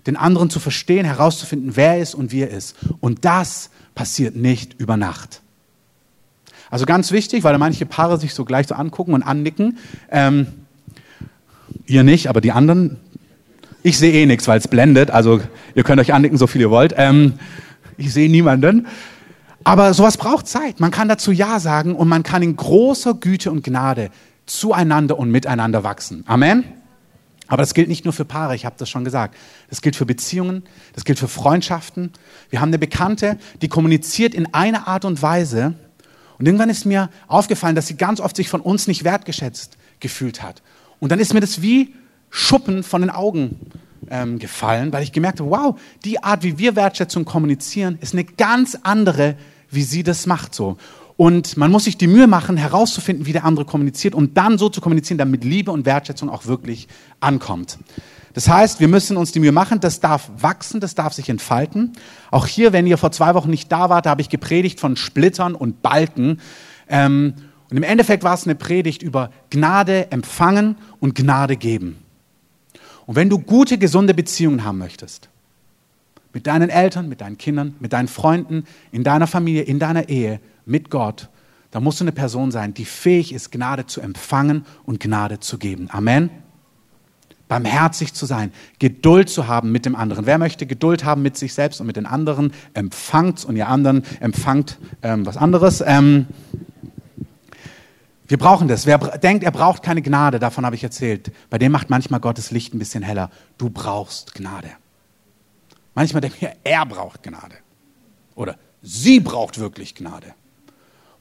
den 0.08 0.16
anderen 0.16 0.50
zu 0.50 0.60
verstehen, 0.60 1.06
herauszufinden, 1.06 1.76
wer 1.76 1.96
er 1.96 2.02
ist 2.02 2.16
und 2.16 2.32
wie 2.32 2.42
er 2.42 2.50
ist. 2.50 2.76
Und 3.00 3.26
das 3.26 3.70
passiert 3.96 4.36
nicht 4.36 4.80
über 4.80 4.98
Nacht. 4.98 5.42
Also 6.72 6.86
ganz 6.86 7.12
wichtig, 7.12 7.44
weil 7.44 7.58
manche 7.58 7.86
Paare 7.86 8.20
sich 8.20 8.34
so 8.34 8.46
gleich 8.46 8.68
so 8.68 8.76
angucken 8.76 9.14
und 9.14 9.24
annicken. 9.24 9.78
Ähm, 10.12 10.48
ihr 11.86 12.04
nicht, 12.04 12.28
aber 12.28 12.42
die 12.42 12.52
anderen. 12.52 12.98
Ich 13.82 13.98
sehe 13.98 14.14
eh 14.14 14.26
nichts, 14.26 14.48
weil 14.48 14.60
es 14.60 14.68
blendet. 14.68 15.10
Also 15.10 15.42
ihr 15.74 15.84
könnt 15.84 16.02
euch 16.02 16.14
annicken, 16.14 16.38
so 16.38 16.48
viel 16.48 16.62
ihr 16.62 16.70
wollt. 16.70 16.94
Ähm, 16.98 17.34
ich 17.98 18.14
sehe 18.14 18.30
niemanden. 18.30 18.88
Aber 19.64 19.94
sowas 19.94 20.18
braucht 20.18 20.48
Zeit. 20.48 20.80
Man 20.80 20.92
kann 20.92 21.08
dazu 21.08 21.32
Ja 21.32 21.60
sagen 21.60 21.96
und 21.96 22.08
man 22.08 22.24
kann 22.24 22.42
in 22.42 22.56
großer 22.56 23.14
Güte 23.16 23.52
und 23.52 23.64
Gnade 23.64 24.10
zueinander 24.50 25.18
und 25.18 25.32
miteinander 25.32 25.84
wachsen. 25.84 26.24
Amen. 26.28 26.64
Aber 27.48 27.64
das 27.64 27.74
gilt 27.74 27.88
nicht 27.88 28.06
nur 28.06 28.14
für 28.14 28.26
Paare, 28.26 28.56
ich 28.56 28.66
habe 28.66 28.76
das 28.78 28.90
schon 28.90 29.04
gesagt. 29.04 29.36
Das 29.70 29.82
gilt 29.82 29.96
für 29.96 30.06
Beziehungen, 30.06 30.64
das 30.94 31.04
gilt 31.04 31.18
für 31.18 31.28
Freundschaften. 31.28 32.12
Wir 32.50 32.62
haben 32.62 32.70
eine 32.70 32.78
Bekannte, 32.78 33.40
die 33.62 33.70
kommuniziert 33.70 34.36
in 34.36 34.54
einer 34.54 34.88
Art 34.88 35.04
und 35.04 35.22
Weise. 35.22 35.74
Und 36.38 36.46
irgendwann 36.46 36.70
ist 36.70 36.86
mir 36.86 37.10
aufgefallen, 37.28 37.76
dass 37.76 37.88
sie 37.88 37.98
ganz 37.98 38.20
oft 38.20 38.36
sich 38.36 38.50
von 38.50 38.62
uns 38.62 38.88
nicht 38.88 39.04
wertgeschätzt 39.04 39.78
gefühlt 40.00 40.44
hat. 40.44 40.62
Und 41.00 41.12
dann 41.12 41.20
ist 41.20 41.34
mir 41.34 41.40
das 41.40 41.62
wie 41.62 41.96
Schuppen 42.30 42.84
von 42.84 43.02
den 43.02 43.10
Augen 43.10 43.60
ähm, 44.12 44.38
gefallen, 44.38 44.94
weil 44.94 45.02
ich 45.02 45.12
gemerkt 45.12 45.40
habe, 45.40 45.50
wow, 45.50 45.80
die 46.06 46.24
Art, 46.24 46.44
wie 46.44 46.60
wir 46.60 46.76
Wertschätzung 46.76 47.26
kommunizieren, 47.26 47.98
ist 48.00 48.14
eine 48.14 48.26
ganz 48.26 48.78
andere, 48.84 49.36
wie 49.72 49.84
sie 49.84 50.04
das 50.04 50.28
macht 50.28 50.54
so. 50.54 50.78
Und 51.20 51.58
man 51.58 51.70
muss 51.70 51.84
sich 51.84 51.98
die 51.98 52.08
Mühe 52.08 52.28
machen, 52.28 52.56
herauszufinden, 52.56 53.26
wie 53.26 53.34
der 53.34 53.44
andere 53.44 53.66
kommuniziert 53.66 54.16
und 54.16 54.38
dann 54.38 54.58
so 54.58 54.70
zu 54.70 54.80
kommunizieren, 54.80 55.18
damit 55.18 55.44
Liebe 55.44 55.70
und 55.70 55.86
Wertschätzung 55.86 56.30
auch 56.30 56.46
wirklich 56.46 56.88
ankommt. 57.20 57.78
Das 58.34 58.48
heißt, 58.48 58.80
wir 58.80 58.88
müssen 58.88 59.18
uns 59.18 59.34
die 59.34 59.42
Mühe 59.42 59.52
machen, 59.52 59.82
das 59.82 60.00
darf 60.00 60.32
wachsen, 60.38 60.80
das 60.80 60.96
darf 60.96 61.12
sich 61.12 61.28
entfalten. 61.28 61.92
Auch 62.32 62.48
hier, 62.48 62.72
wenn 62.72 62.88
ihr 62.88 62.98
vor 62.98 63.12
zwei 63.12 63.34
Wochen 63.34 63.50
nicht 63.50 63.70
da 63.70 63.90
wart, 63.90 64.08
habe 64.08 64.22
ich 64.22 64.30
gepredigt 64.30 64.80
von 64.80 64.96
Splittern 64.96 65.56
und 65.56 65.82
Balken. 65.82 66.40
Ähm, 66.88 67.34
und 67.70 67.76
im 67.76 67.84
Endeffekt 67.84 68.24
war 68.24 68.36
es 68.36 68.46
eine 68.46 68.56
Predigt 68.56 69.04
über 69.04 69.30
Gnade 69.50 70.14
empfangen 70.14 70.78
und 71.02 71.16
Gnade 71.16 71.58
geben. 71.58 71.98
Und 73.08 73.18
wenn 73.18 73.30
du 73.30 73.40
gute, 73.40 73.78
gesunde 73.78 74.14
Beziehungen 74.14 74.64
haben 74.64 74.78
möchtest, 74.78 75.28
mit 76.32 76.48
deinen 76.48 76.70
Eltern, 76.70 77.10
mit 77.10 77.20
deinen 77.20 77.38
Kindern, 77.38 77.76
mit 77.82 77.92
deinen 77.92 78.08
Freunden, 78.08 78.64
in 78.94 79.04
deiner 79.04 79.28
Familie, 79.28 79.64
in 79.64 79.80
deiner 79.80 80.08
Ehe, 80.08 80.40
mit 80.70 80.90
Gott, 80.90 81.30
da 81.72 81.80
musst 81.80 82.00
du 82.00 82.04
eine 82.04 82.12
Person 82.12 82.52
sein, 82.52 82.74
die 82.74 82.86
fähig 82.86 83.34
ist, 83.34 83.52
Gnade 83.52 83.86
zu 83.86 84.02
empfangen 84.02 84.66
und 84.86 85.00
Gnade 85.00 85.40
zu 85.40 85.58
geben. 85.58 85.88
Amen. 85.92 86.30
Barmherzig 87.48 88.14
zu 88.14 88.28
sein, 88.28 88.54
Geduld 88.78 89.28
zu 89.28 89.48
haben 89.48 89.72
mit 89.72 89.86
dem 89.86 89.96
anderen. 89.96 90.28
Wer 90.28 90.38
möchte 90.38 90.68
Geduld 90.68 91.04
haben 91.04 91.24
mit 91.24 91.36
sich 91.36 91.54
selbst 91.56 91.82
und 91.82 91.88
mit 91.88 91.96
den 91.96 92.06
anderen, 92.06 92.54
empfangt 92.76 93.44
und 93.44 93.56
ihr 93.56 93.68
anderen 93.68 94.04
empfangt 94.20 94.78
ähm, 95.02 95.26
was 95.26 95.36
anderes. 95.36 95.84
Ähm, 95.86 96.28
wir 98.28 98.38
brauchen 98.38 98.68
das. 98.68 98.86
Wer 98.86 99.00
denkt, 99.00 99.44
er 99.44 99.52
braucht 99.52 99.82
keine 99.82 100.04
Gnade, 100.04 100.38
davon 100.38 100.64
habe 100.64 100.76
ich 100.76 100.84
erzählt, 100.84 101.32
bei 101.50 101.58
dem 101.58 101.72
macht 101.72 101.90
manchmal 101.90 102.20
Gottes 102.20 102.52
Licht 102.52 102.76
ein 102.76 102.80
bisschen 102.80 103.02
heller. 103.02 103.32
Du 103.58 103.72
brauchst 103.72 104.36
Gnade. 104.36 104.70
Manchmal 105.96 106.22
denkt 106.22 106.40
wir, 106.40 106.54
er 106.64 106.86
braucht 106.86 107.24
Gnade. 107.24 107.56
Oder 108.36 108.58
sie 108.84 109.20
braucht 109.20 109.60
wirklich 109.60 109.96
Gnade. 109.96 110.36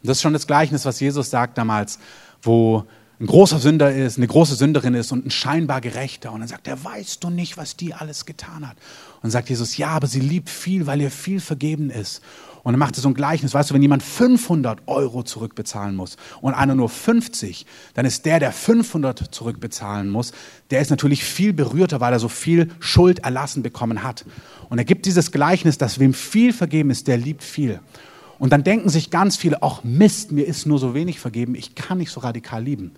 Und 0.03 0.09
das 0.09 0.19
ist 0.19 0.23
schon 0.23 0.33
das 0.33 0.47
Gleichnis, 0.47 0.85
was 0.85 1.01
Jesus 1.01 1.31
sagt 1.31 1.59
damals, 1.59 1.99
wo 2.43 2.85
ein 3.21 3.27
großer 3.27 3.59
Sünder 3.59 3.93
ist, 3.93 4.17
eine 4.17 4.29
große 4.29 4.55
Sünderin 4.55 4.95
ist 4.95 5.11
und 5.11 5.27
ein 5.27 5.31
scheinbar 5.31 5.81
Gerechter. 5.81 6.33
Und 6.33 6.41
dann 6.41 6.49
sagt 6.49 6.69
er, 6.69 6.85
weißt 6.85 7.25
du 7.25 7.31
nicht, 7.31 7.57
was 7.57 7.77
die 7.77 7.93
alles 7.93 8.27
getan 8.27 8.69
hat? 8.69 8.77
Und 9.17 9.25
dann 9.25 9.31
sagt 9.33 9.49
Jesus, 9.49 9.77
ja, 9.77 9.89
aber 9.89 10.07
sie 10.07 10.21
liebt 10.21 10.49
viel, 10.49 10.87
weil 10.87 11.01
ihr 11.01 11.11
viel 11.11 11.41
vergeben 11.41 11.91
ist. 11.91 12.23
Und 12.63 12.75
dann 12.75 12.79
macht 12.79 12.97
er 12.97 13.01
so 13.01 13.09
ein 13.09 13.15
Gleichnis. 13.15 13.55
Weißt 13.55 13.71
du, 13.71 13.75
wenn 13.75 13.83
jemand 13.83 14.05
500 14.05 14.83
Euro 14.87 15.25
zurückbezahlen 15.25 15.97
muss 15.97 16.17
und 16.41 16.55
einer 16.55 16.77
nur 16.77 16.89
50, 16.89 17.67
dann 17.95 18.07
ist 18.07 18.25
der, 18.25 18.39
der 18.39 18.53
500 18.53 19.35
zurückbezahlen 19.35 20.11
muss, 20.11 20.33
der 20.71 20.81
ist 20.81 20.91
natürlich 20.91 21.25
viel 21.25 21.53
berührter, 21.53 22.01
weil 22.01 22.13
er 22.13 22.21
so 22.21 22.29
viel 22.29 22.71
Schuld 22.79 23.21
erlassen 23.21 23.63
bekommen 23.63 24.05
hat. 24.05 24.25
Und 24.69 24.79
er 24.79 24.85
gibt 24.85 25.07
dieses 25.07 25.33
Gleichnis, 25.33 25.79
dass 25.79 25.99
wem 25.99 26.15
viel 26.15 26.53
vergeben 26.53 26.91
ist, 26.91 27.09
der 27.09 27.17
liebt 27.17 27.43
viel. 27.43 27.81
Und 28.39 28.53
dann 28.53 28.65
denken 28.65 28.89
sich 28.89 29.11
ganz 29.11 29.37
viele, 29.37 29.63
ach 29.63 29.83
Mist, 29.85 30.33
mir 30.33 30.47
ist 30.47 30.67
nur 30.67 30.79
so 30.79 30.95
wenig 30.95 31.19
vergeben, 31.19 31.55
ich 31.55 31.75
kann 31.75 31.99
nicht 31.99 32.11
so 32.11 32.21
radikal 32.21 32.63
lieben. 32.63 32.93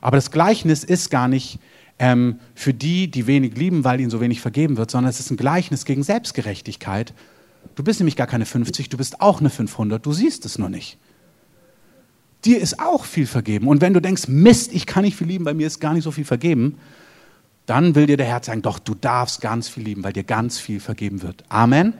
Aber 0.00 0.16
das 0.16 0.30
Gleichnis 0.30 0.84
ist 0.84 1.10
gar 1.10 1.28
nicht 1.28 1.58
ähm, 1.98 2.38
für 2.54 2.74
die, 2.74 3.10
die 3.10 3.26
wenig 3.26 3.56
lieben, 3.56 3.84
weil 3.84 4.00
ihnen 4.00 4.10
so 4.10 4.20
wenig 4.20 4.40
vergeben 4.40 4.76
wird, 4.76 4.90
sondern 4.90 5.08
es 5.08 5.20
ist 5.20 5.30
ein 5.30 5.36
Gleichnis 5.36 5.84
gegen 5.84 6.02
Selbstgerechtigkeit. 6.02 7.14
Du 7.74 7.82
bist 7.82 8.00
nämlich 8.00 8.16
gar 8.16 8.26
keine 8.26 8.44
50, 8.44 8.88
du 8.88 8.96
bist 8.96 9.20
auch 9.20 9.40
eine 9.40 9.50
500, 9.50 10.04
du 10.04 10.12
siehst 10.12 10.44
es 10.44 10.58
nur 10.58 10.68
nicht. 10.68 10.98
Dir 12.44 12.60
ist 12.60 12.78
auch 12.78 13.06
viel 13.06 13.26
vergeben. 13.26 13.68
Und 13.68 13.80
wenn 13.80 13.94
du 13.94 14.00
denkst, 14.00 14.28
Mist, 14.28 14.74
ich 14.74 14.84
kann 14.84 15.04
nicht 15.04 15.16
viel 15.16 15.26
lieben, 15.26 15.46
weil 15.46 15.54
mir 15.54 15.66
ist 15.66 15.80
gar 15.80 15.94
nicht 15.94 16.04
so 16.04 16.10
viel 16.10 16.26
vergeben, 16.26 16.76
dann 17.64 17.94
will 17.94 18.06
dir 18.06 18.18
der 18.18 18.26
Herr 18.26 18.42
sagen, 18.42 18.60
doch, 18.60 18.78
du 18.78 18.94
darfst 18.94 19.40
ganz 19.40 19.68
viel 19.68 19.84
lieben, 19.84 20.04
weil 20.04 20.12
dir 20.12 20.24
ganz 20.24 20.58
viel 20.58 20.80
vergeben 20.80 21.22
wird. 21.22 21.44
Amen. 21.48 21.94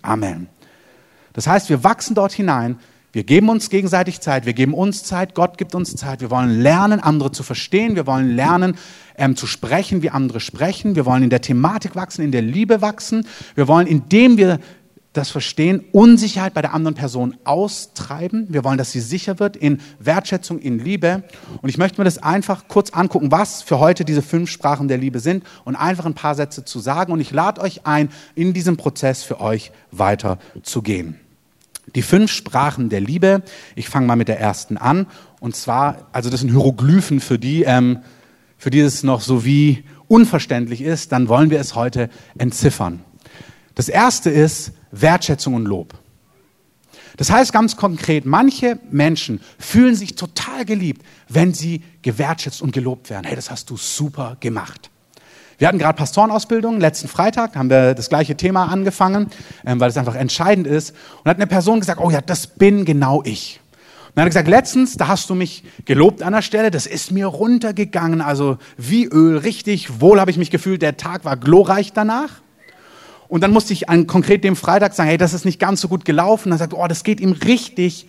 Amen. 0.00 0.48
Das 1.36 1.46
heißt, 1.46 1.70
wir 1.70 1.84
wachsen 1.84 2.14
dort 2.14 2.32
hinein, 2.32 2.78
wir 3.12 3.24
geben 3.24 3.48
uns 3.48 3.70
gegenseitig 3.70 4.20
Zeit, 4.20 4.44
wir 4.44 4.52
geben 4.52 4.74
uns 4.74 5.02
Zeit, 5.02 5.34
Gott 5.34 5.56
gibt 5.56 5.74
uns 5.74 5.96
Zeit. 5.96 6.20
Wir 6.20 6.30
wollen 6.30 6.60
lernen, 6.60 7.00
andere 7.00 7.32
zu 7.32 7.42
verstehen, 7.42 7.96
wir 7.96 8.06
wollen 8.06 8.36
lernen, 8.36 8.76
ähm, 9.16 9.36
zu 9.36 9.46
sprechen, 9.46 10.02
wie 10.02 10.10
andere 10.10 10.40
sprechen. 10.40 10.96
Wir 10.96 11.06
wollen 11.06 11.22
in 11.22 11.30
der 11.30 11.40
Thematik 11.40 11.96
wachsen, 11.96 12.22
in 12.22 12.30
der 12.30 12.42
Liebe 12.42 12.82
wachsen. 12.82 13.26
Wir 13.54 13.68
wollen, 13.68 13.86
indem 13.86 14.36
wir 14.36 14.60
das 15.14 15.30
Verstehen, 15.30 15.82
Unsicherheit 15.92 16.52
bei 16.52 16.60
der 16.60 16.74
anderen 16.74 16.94
Person 16.94 17.38
austreiben. 17.44 18.48
Wir 18.50 18.64
wollen, 18.64 18.76
dass 18.76 18.92
sie 18.92 19.00
sicher 19.00 19.38
wird 19.38 19.56
in 19.56 19.80
Wertschätzung, 19.98 20.58
in 20.58 20.78
Liebe. 20.78 21.24
Und 21.62 21.70
ich 21.70 21.78
möchte 21.78 21.98
mir 21.98 22.04
das 22.04 22.18
einfach 22.18 22.68
kurz 22.68 22.90
angucken, 22.90 23.32
was 23.32 23.62
für 23.62 23.78
heute 23.78 24.04
diese 24.04 24.20
fünf 24.20 24.50
Sprachen 24.50 24.88
der 24.88 24.98
Liebe 24.98 25.20
sind 25.20 25.44
und 25.64 25.74
einfach 25.74 26.04
ein 26.04 26.12
paar 26.12 26.34
Sätze 26.34 26.66
zu 26.66 26.80
sagen. 26.80 27.12
Und 27.12 27.20
ich 27.20 27.30
lade 27.30 27.62
euch 27.62 27.86
ein, 27.86 28.10
in 28.34 28.52
diesem 28.52 28.76
Prozess 28.76 29.22
für 29.22 29.40
euch 29.40 29.72
weiter 29.90 30.38
zu 30.62 30.82
gehen. 30.82 31.18
Die 31.96 32.02
fünf 32.02 32.30
Sprachen 32.30 32.90
der 32.90 33.00
Liebe. 33.00 33.42
Ich 33.74 33.88
fange 33.88 34.06
mal 34.06 34.16
mit 34.16 34.28
der 34.28 34.38
ersten 34.38 34.76
an. 34.76 35.06
Und 35.40 35.56
zwar, 35.56 36.06
also 36.12 36.30
das 36.30 36.40
sind 36.40 36.50
Hieroglyphen 36.50 37.20
für 37.20 37.38
die, 37.38 37.64
ähm, 37.64 38.00
für 38.58 38.70
die 38.70 38.80
es 38.80 39.02
noch 39.02 39.22
so 39.22 39.44
wie 39.44 39.82
unverständlich 40.06 40.82
ist. 40.82 41.10
Dann 41.10 41.28
wollen 41.28 41.50
wir 41.50 41.58
es 41.58 41.74
heute 41.74 42.10
entziffern. 42.38 43.02
Das 43.74 43.88
erste 43.88 44.30
ist 44.30 44.72
Wertschätzung 44.92 45.54
und 45.54 45.64
Lob. 45.64 45.94
Das 47.16 47.30
heißt 47.30 47.52
ganz 47.52 47.76
konkret, 47.76 48.26
manche 48.26 48.78
Menschen 48.90 49.40
fühlen 49.58 49.94
sich 49.94 50.16
total 50.16 50.66
geliebt, 50.66 51.02
wenn 51.28 51.54
sie 51.54 51.82
gewertschätzt 52.02 52.60
und 52.60 52.72
gelobt 52.72 53.08
werden. 53.08 53.24
Hey, 53.24 53.36
das 53.36 53.50
hast 53.50 53.70
du 53.70 53.76
super 53.78 54.36
gemacht. 54.40 54.90
Wir 55.58 55.68
hatten 55.68 55.78
gerade 55.78 55.96
Pastorenausbildung, 55.96 56.80
letzten 56.80 57.08
Freitag 57.08 57.56
haben 57.56 57.70
wir 57.70 57.94
das 57.94 58.10
gleiche 58.10 58.36
Thema 58.36 58.66
angefangen, 58.66 59.28
ähm, 59.64 59.80
weil 59.80 59.88
es 59.88 59.96
einfach 59.96 60.14
entscheidend 60.14 60.66
ist. 60.66 60.94
Und 61.24 61.30
hat 61.30 61.38
eine 61.38 61.46
Person 61.46 61.80
gesagt, 61.80 61.98
oh 61.98 62.10
ja, 62.10 62.20
das 62.20 62.46
bin 62.46 62.84
genau 62.84 63.22
ich. 63.24 63.60
Und 64.08 64.16
dann 64.16 64.22
hat 64.22 64.26
er 64.26 64.30
gesagt, 64.30 64.48
letztens, 64.48 64.96
da 64.98 65.08
hast 65.08 65.30
du 65.30 65.34
mich 65.34 65.64
gelobt 65.86 66.22
an 66.22 66.34
der 66.34 66.42
Stelle, 66.42 66.70
das 66.70 66.86
ist 66.86 67.10
mir 67.10 67.26
runtergegangen, 67.26 68.20
also 68.20 68.58
wie 68.76 69.06
Öl, 69.06 69.38
richtig 69.38 70.00
wohl 70.00 70.20
habe 70.20 70.30
ich 70.30 70.36
mich 70.36 70.50
gefühlt, 70.50 70.82
der 70.82 70.98
Tag 70.98 71.24
war 71.24 71.38
glorreich 71.38 71.94
danach. 71.94 72.42
Und 73.28 73.42
dann 73.42 73.50
musste 73.50 73.72
ich 73.72 73.88
an 73.88 74.06
konkret 74.06 74.44
dem 74.44 74.56
Freitag 74.56 74.92
sagen, 74.92 75.08
hey, 75.08 75.18
das 75.18 75.32
ist 75.32 75.46
nicht 75.46 75.58
ganz 75.58 75.80
so 75.80 75.88
gut 75.88 76.04
gelaufen. 76.04 76.50
Dann 76.50 76.58
sagt, 76.58 76.74
oh, 76.74 76.86
das 76.86 77.02
geht 77.02 77.18
ihm 77.20 77.32
richtig 77.32 78.06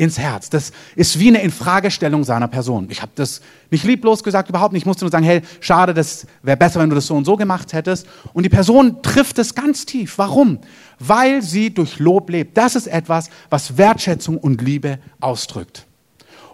ins 0.00 0.18
Herz. 0.18 0.48
Das 0.48 0.72
ist 0.96 1.18
wie 1.18 1.28
eine 1.28 1.42
Infragestellung 1.42 2.24
seiner 2.24 2.48
Person. 2.48 2.86
Ich 2.88 3.02
habe 3.02 3.12
das 3.16 3.42
nicht 3.70 3.84
lieblos 3.84 4.24
gesagt, 4.24 4.48
überhaupt 4.48 4.72
nicht. 4.72 4.82
Ich 4.82 4.86
musste 4.86 5.04
nur 5.04 5.10
sagen, 5.10 5.26
hey, 5.26 5.42
schade, 5.60 5.92
das 5.92 6.26
wäre 6.42 6.56
besser, 6.56 6.80
wenn 6.80 6.88
du 6.88 6.94
das 6.94 7.06
so 7.06 7.14
und 7.14 7.26
so 7.26 7.36
gemacht 7.36 7.74
hättest. 7.74 8.06
Und 8.32 8.44
die 8.44 8.48
Person 8.48 9.02
trifft 9.02 9.38
es 9.38 9.54
ganz 9.54 9.84
tief. 9.84 10.16
Warum? 10.16 10.58
Weil 10.98 11.42
sie 11.42 11.74
durch 11.74 11.98
Lob 11.98 12.30
lebt. 12.30 12.56
Das 12.56 12.76
ist 12.76 12.86
etwas, 12.86 13.28
was 13.50 13.76
Wertschätzung 13.76 14.38
und 14.38 14.62
Liebe 14.62 15.00
ausdrückt. 15.20 15.84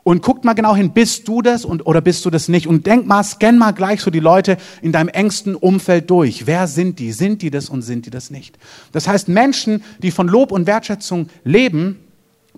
Und 0.02 0.22
guckt 0.22 0.44
mal 0.44 0.54
genau 0.54 0.74
hin, 0.74 0.92
bist 0.92 1.28
du 1.28 1.40
das 1.40 1.64
und, 1.64 1.86
oder 1.86 2.00
bist 2.00 2.24
du 2.24 2.30
das 2.30 2.48
nicht? 2.48 2.66
Und 2.66 2.86
denk 2.86 3.06
mal, 3.06 3.22
scan 3.22 3.58
mal 3.58 3.72
gleich 3.72 4.00
so 4.00 4.10
die 4.10 4.20
Leute 4.20 4.56
in 4.82 4.90
deinem 4.90 5.08
engsten 5.08 5.54
Umfeld 5.54 6.10
durch. 6.10 6.48
Wer 6.48 6.66
sind 6.66 6.98
die? 6.98 7.12
Sind 7.12 7.42
die 7.42 7.50
das 7.50 7.68
und 7.68 7.82
sind 7.82 8.06
die 8.06 8.10
das 8.10 8.30
nicht? 8.30 8.58
Das 8.90 9.06
heißt, 9.06 9.28
Menschen, 9.28 9.84
die 10.00 10.10
von 10.10 10.26
Lob 10.26 10.50
und 10.50 10.66
Wertschätzung 10.66 11.28
leben, 11.44 12.00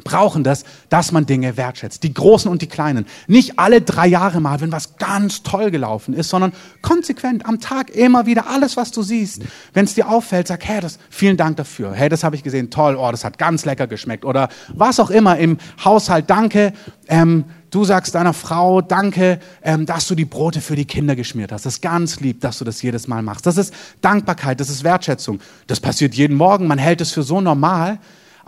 brauchen 0.05 0.45
das, 0.45 0.65
dass 0.89 1.13
man 1.13 1.27
Dinge 1.27 1.57
wertschätzt. 1.57 2.03
Die 2.03 2.15
großen 2.15 2.51
und 2.51 2.63
die 2.63 2.67
kleinen. 2.67 3.07
Nicht 3.27 3.59
alle 3.59 3.81
drei 3.81 4.07
Jahre 4.07 4.41
mal, 4.41 4.61
wenn 4.61 4.73
was 4.73 4.97
ganz 4.97 5.43
toll 5.43 5.71
gelaufen 5.71 6.15
ist, 6.15 6.29
sondern 6.29 6.53
konsequent 6.83 7.47
am 7.47 7.61
Tag 7.61 7.91
immer 7.91 8.27
wieder 8.27 8.49
alles, 8.49 8.77
was 8.77 8.91
du 8.91 9.03
siehst. 9.03 9.43
Wenn 9.73 9.85
es 9.85 9.95
dir 9.95 10.09
auffällt, 10.09 10.49
sag, 10.49 10.65
hey, 10.65 10.81
das, 10.81 10.99
vielen 11.11 11.37
Dank 11.37 11.57
dafür. 11.57 11.93
Hey, 11.93 12.09
das 12.09 12.25
habe 12.25 12.37
ich 12.37 12.43
gesehen, 12.43 12.71
toll, 12.71 12.97
oh, 12.97 13.11
das 13.11 13.25
hat 13.25 13.39
ganz 13.39 13.65
lecker 13.65 13.87
geschmeckt. 13.87 14.25
Oder 14.25 14.49
was 14.75 15.01
auch 15.01 15.11
immer 15.11 15.39
im 15.39 15.59
Haushalt, 15.85 16.31
danke. 16.31 16.73
Ähm, 17.09 17.45
du 17.71 17.85
sagst 17.85 18.15
deiner 18.15 18.35
Frau, 18.35 18.81
danke, 18.81 19.41
ähm, 19.63 19.87
dass 19.87 20.07
du 20.07 20.15
die 20.15 20.25
Brote 20.25 20.61
für 20.61 20.77
die 20.77 20.85
Kinder 20.85 21.17
geschmiert 21.17 21.53
hast. 21.53 21.67
Das 21.67 21.75
ist 21.75 21.83
ganz 21.83 22.21
lieb, 22.21 22.41
dass 22.41 22.59
du 22.59 22.65
das 22.65 22.83
jedes 22.83 23.09
Mal 23.09 23.23
machst. 23.23 23.47
Das 23.47 23.57
ist 23.57 23.73
Dankbarkeit, 24.01 24.61
das 24.61 24.69
ist 24.69 24.85
Wertschätzung. 24.85 25.41
Das 25.67 25.81
passiert 25.81 26.15
jeden 26.15 26.37
Morgen, 26.37 26.67
man 26.67 26.79
hält 26.79 27.01
es 27.01 27.13
für 27.13 27.23
so 27.23 27.41
normal. 27.41 27.99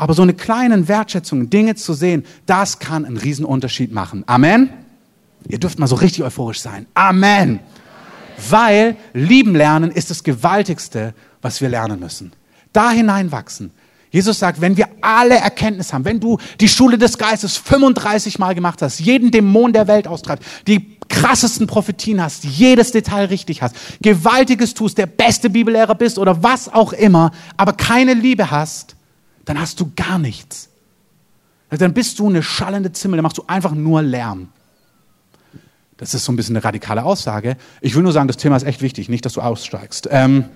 Aber 0.00 0.14
so 0.14 0.22
eine 0.22 0.32
kleine 0.32 0.88
Wertschätzung, 0.88 1.50
Dinge 1.50 1.74
zu 1.74 1.92
sehen, 1.92 2.24
das 2.46 2.78
kann 2.78 3.04
einen 3.04 3.18
Riesenunterschied 3.18 3.92
machen. 3.92 4.24
Amen. 4.26 4.70
Ihr 5.46 5.58
dürft 5.58 5.78
mal 5.78 5.88
so 5.88 5.96
richtig 5.96 6.24
euphorisch 6.24 6.62
sein. 6.62 6.86
Amen. 6.94 7.60
Weil 8.48 8.96
lieben 9.12 9.54
lernen 9.54 9.90
ist 9.90 10.08
das 10.08 10.24
Gewaltigste, 10.24 11.12
was 11.42 11.60
wir 11.60 11.68
lernen 11.68 12.00
müssen. 12.00 12.32
Da 12.72 12.90
hineinwachsen. 12.92 13.72
Jesus 14.10 14.38
sagt, 14.38 14.62
wenn 14.62 14.78
wir 14.78 14.88
alle 15.02 15.34
Erkenntnis 15.34 15.92
haben, 15.92 16.06
wenn 16.06 16.18
du 16.18 16.38
die 16.60 16.68
Schule 16.68 16.96
des 16.96 17.18
Geistes 17.18 17.58
35 17.58 18.38
Mal 18.38 18.54
gemacht 18.54 18.80
hast, 18.80 19.00
jeden 19.00 19.30
Dämon 19.30 19.74
der 19.74 19.86
Welt 19.86 20.08
austreibst, 20.08 20.48
die 20.66 20.96
krassesten 21.10 21.66
Prophetien 21.66 22.22
hast, 22.22 22.44
jedes 22.44 22.90
Detail 22.92 23.26
richtig 23.26 23.60
hast, 23.60 23.76
gewaltiges 24.00 24.72
tust, 24.72 24.96
der 24.96 25.04
beste 25.04 25.50
Bibellehrer 25.50 25.94
bist 25.94 26.18
oder 26.18 26.42
was 26.42 26.72
auch 26.72 26.94
immer, 26.94 27.32
aber 27.58 27.74
keine 27.74 28.14
Liebe 28.14 28.50
hast, 28.50 28.96
dann 29.44 29.60
hast 29.60 29.80
du 29.80 29.92
gar 29.96 30.18
nichts. 30.18 30.68
Dann 31.70 31.94
bist 31.94 32.18
du 32.18 32.28
eine 32.28 32.42
schallende 32.42 32.92
Zimmel, 32.92 33.16
dann 33.16 33.22
machst 33.22 33.38
du 33.38 33.44
einfach 33.46 33.72
nur 33.72 34.02
Lärm. 34.02 34.48
Das 35.96 36.14
ist 36.14 36.24
so 36.24 36.32
ein 36.32 36.36
bisschen 36.36 36.56
eine 36.56 36.64
radikale 36.64 37.04
Aussage. 37.04 37.56
Ich 37.80 37.94
will 37.94 38.02
nur 38.02 38.12
sagen, 38.12 38.26
das 38.26 38.38
Thema 38.38 38.56
ist 38.56 38.64
echt 38.64 38.80
wichtig, 38.80 39.08
nicht, 39.08 39.24
dass 39.24 39.34
du 39.34 39.40
aussteigst. 39.40 40.08
Ähm, 40.10 40.46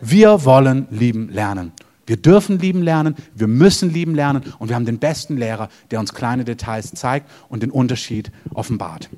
wir 0.00 0.44
wollen 0.44 0.86
lieben 0.90 1.28
lernen. 1.28 1.72
Wir 2.06 2.16
dürfen 2.16 2.58
lieben 2.58 2.82
lernen, 2.82 3.14
wir 3.34 3.46
müssen 3.46 3.92
lieben 3.92 4.14
lernen 4.16 4.42
und 4.58 4.68
wir 4.68 4.74
haben 4.74 4.86
den 4.86 4.98
besten 4.98 5.36
Lehrer, 5.36 5.68
der 5.92 6.00
uns 6.00 6.12
kleine 6.12 6.44
Details 6.44 6.90
zeigt 6.92 7.30
und 7.48 7.62
den 7.62 7.70
Unterschied 7.70 8.32
offenbart. 8.52 9.10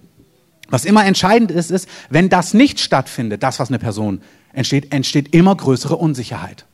Was 0.69 0.85
immer 0.85 1.07
entscheidend 1.07 1.51
ist, 1.51 1.71
ist, 1.71 1.89
wenn 2.11 2.29
das 2.29 2.53
nicht 2.53 2.81
stattfindet, 2.81 3.43
das, 3.43 3.61
was 3.61 3.69
eine 3.69 3.79
Person 3.79 4.21
entsteht, 4.53 4.93
entsteht 4.93 5.35
immer 5.35 5.57
größere 5.57 5.97
Unsicherheit. 5.97 6.67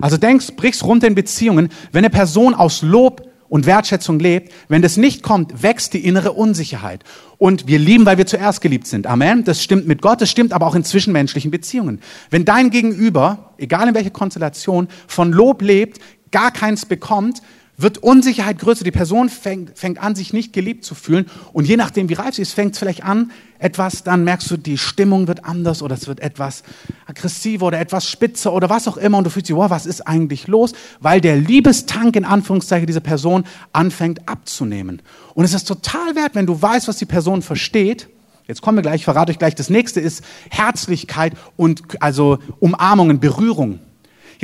Also 0.00 0.16
denkst, 0.16 0.52
brichst 0.56 0.84
runter 0.84 1.06
in 1.06 1.14
Beziehungen, 1.14 1.68
wenn 1.92 2.04
eine 2.04 2.10
Person 2.10 2.54
aus 2.54 2.82
Lob 2.82 3.22
und 3.48 3.66
Wertschätzung 3.66 4.18
lebt, 4.18 4.52
wenn 4.68 4.82
das 4.82 4.96
nicht 4.96 5.22
kommt, 5.22 5.62
wächst 5.62 5.94
die 5.94 6.04
innere 6.04 6.32
Unsicherheit. 6.32 7.04
Und 7.38 7.66
wir 7.66 7.78
lieben, 7.78 8.06
weil 8.06 8.18
wir 8.18 8.26
zuerst 8.26 8.60
geliebt 8.60 8.86
sind. 8.86 9.06
Amen. 9.06 9.44
Das 9.44 9.62
stimmt 9.62 9.86
mit 9.86 10.02
Gott, 10.02 10.20
das 10.20 10.30
stimmt 10.30 10.52
aber 10.52 10.66
auch 10.66 10.74
in 10.74 10.84
zwischenmenschlichen 10.84 11.50
Beziehungen. 11.50 12.00
Wenn 12.30 12.44
dein 12.44 12.70
Gegenüber, 12.70 13.54
egal 13.58 13.88
in 13.88 13.94
welcher 13.94 14.10
Konstellation, 14.10 14.88
von 15.06 15.32
Lob 15.32 15.62
lebt, 15.62 16.00
gar 16.30 16.50
keins 16.50 16.86
bekommt, 16.86 17.42
wird 17.76 17.98
Unsicherheit 17.98 18.58
größer. 18.58 18.84
Die 18.84 18.90
Person 18.90 19.28
fängt, 19.28 19.78
fängt 19.78 19.98
an, 19.98 20.14
sich 20.14 20.32
nicht 20.32 20.52
geliebt 20.52 20.84
zu 20.84 20.94
fühlen. 20.94 21.26
Und 21.52 21.66
je 21.66 21.76
nachdem, 21.76 22.08
wie 22.08 22.14
reif 22.14 22.34
sie 22.34 22.42
ist, 22.42 22.52
fängt 22.52 22.74
es 22.74 22.78
vielleicht 22.78 23.04
an, 23.04 23.32
etwas, 23.58 24.02
dann 24.02 24.24
merkst 24.24 24.50
du, 24.50 24.56
die 24.56 24.78
Stimmung 24.78 25.26
wird 25.26 25.44
anders 25.44 25.82
oder 25.82 25.94
es 25.94 26.06
wird 26.06 26.20
etwas 26.20 26.62
aggressiver 27.06 27.66
oder 27.66 27.80
etwas 27.80 28.08
spitzer 28.08 28.52
oder 28.52 28.68
was 28.70 28.86
auch 28.86 28.96
immer. 28.96 29.18
Und 29.18 29.24
du 29.24 29.30
fühlst 29.30 29.48
dich, 29.48 29.56
wow, 29.56 29.70
was 29.70 29.86
ist 29.86 30.06
eigentlich 30.06 30.46
los? 30.46 30.72
Weil 31.00 31.20
der 31.20 31.36
Liebestank 31.36 32.16
in 32.16 32.24
Anführungszeichen 32.24 32.86
dieser 32.86 33.00
Person 33.00 33.44
anfängt 33.72 34.28
abzunehmen. 34.28 35.02
Und 35.34 35.44
es 35.44 35.54
ist 35.54 35.64
total 35.64 36.14
wert, 36.14 36.34
wenn 36.34 36.46
du 36.46 36.60
weißt, 36.60 36.88
was 36.88 36.98
die 36.98 37.06
Person 37.06 37.42
versteht. 37.42 38.08
Jetzt 38.46 38.60
kommen 38.60 38.76
wir 38.76 38.82
gleich, 38.82 38.96
ich 38.96 39.04
verrate 39.04 39.32
euch 39.32 39.38
gleich. 39.38 39.54
Das 39.54 39.70
nächste 39.70 40.00
ist 40.00 40.22
Herzlichkeit 40.50 41.32
und 41.56 41.82
also 42.00 42.38
Umarmungen, 42.60 43.18
Berührung. 43.18 43.80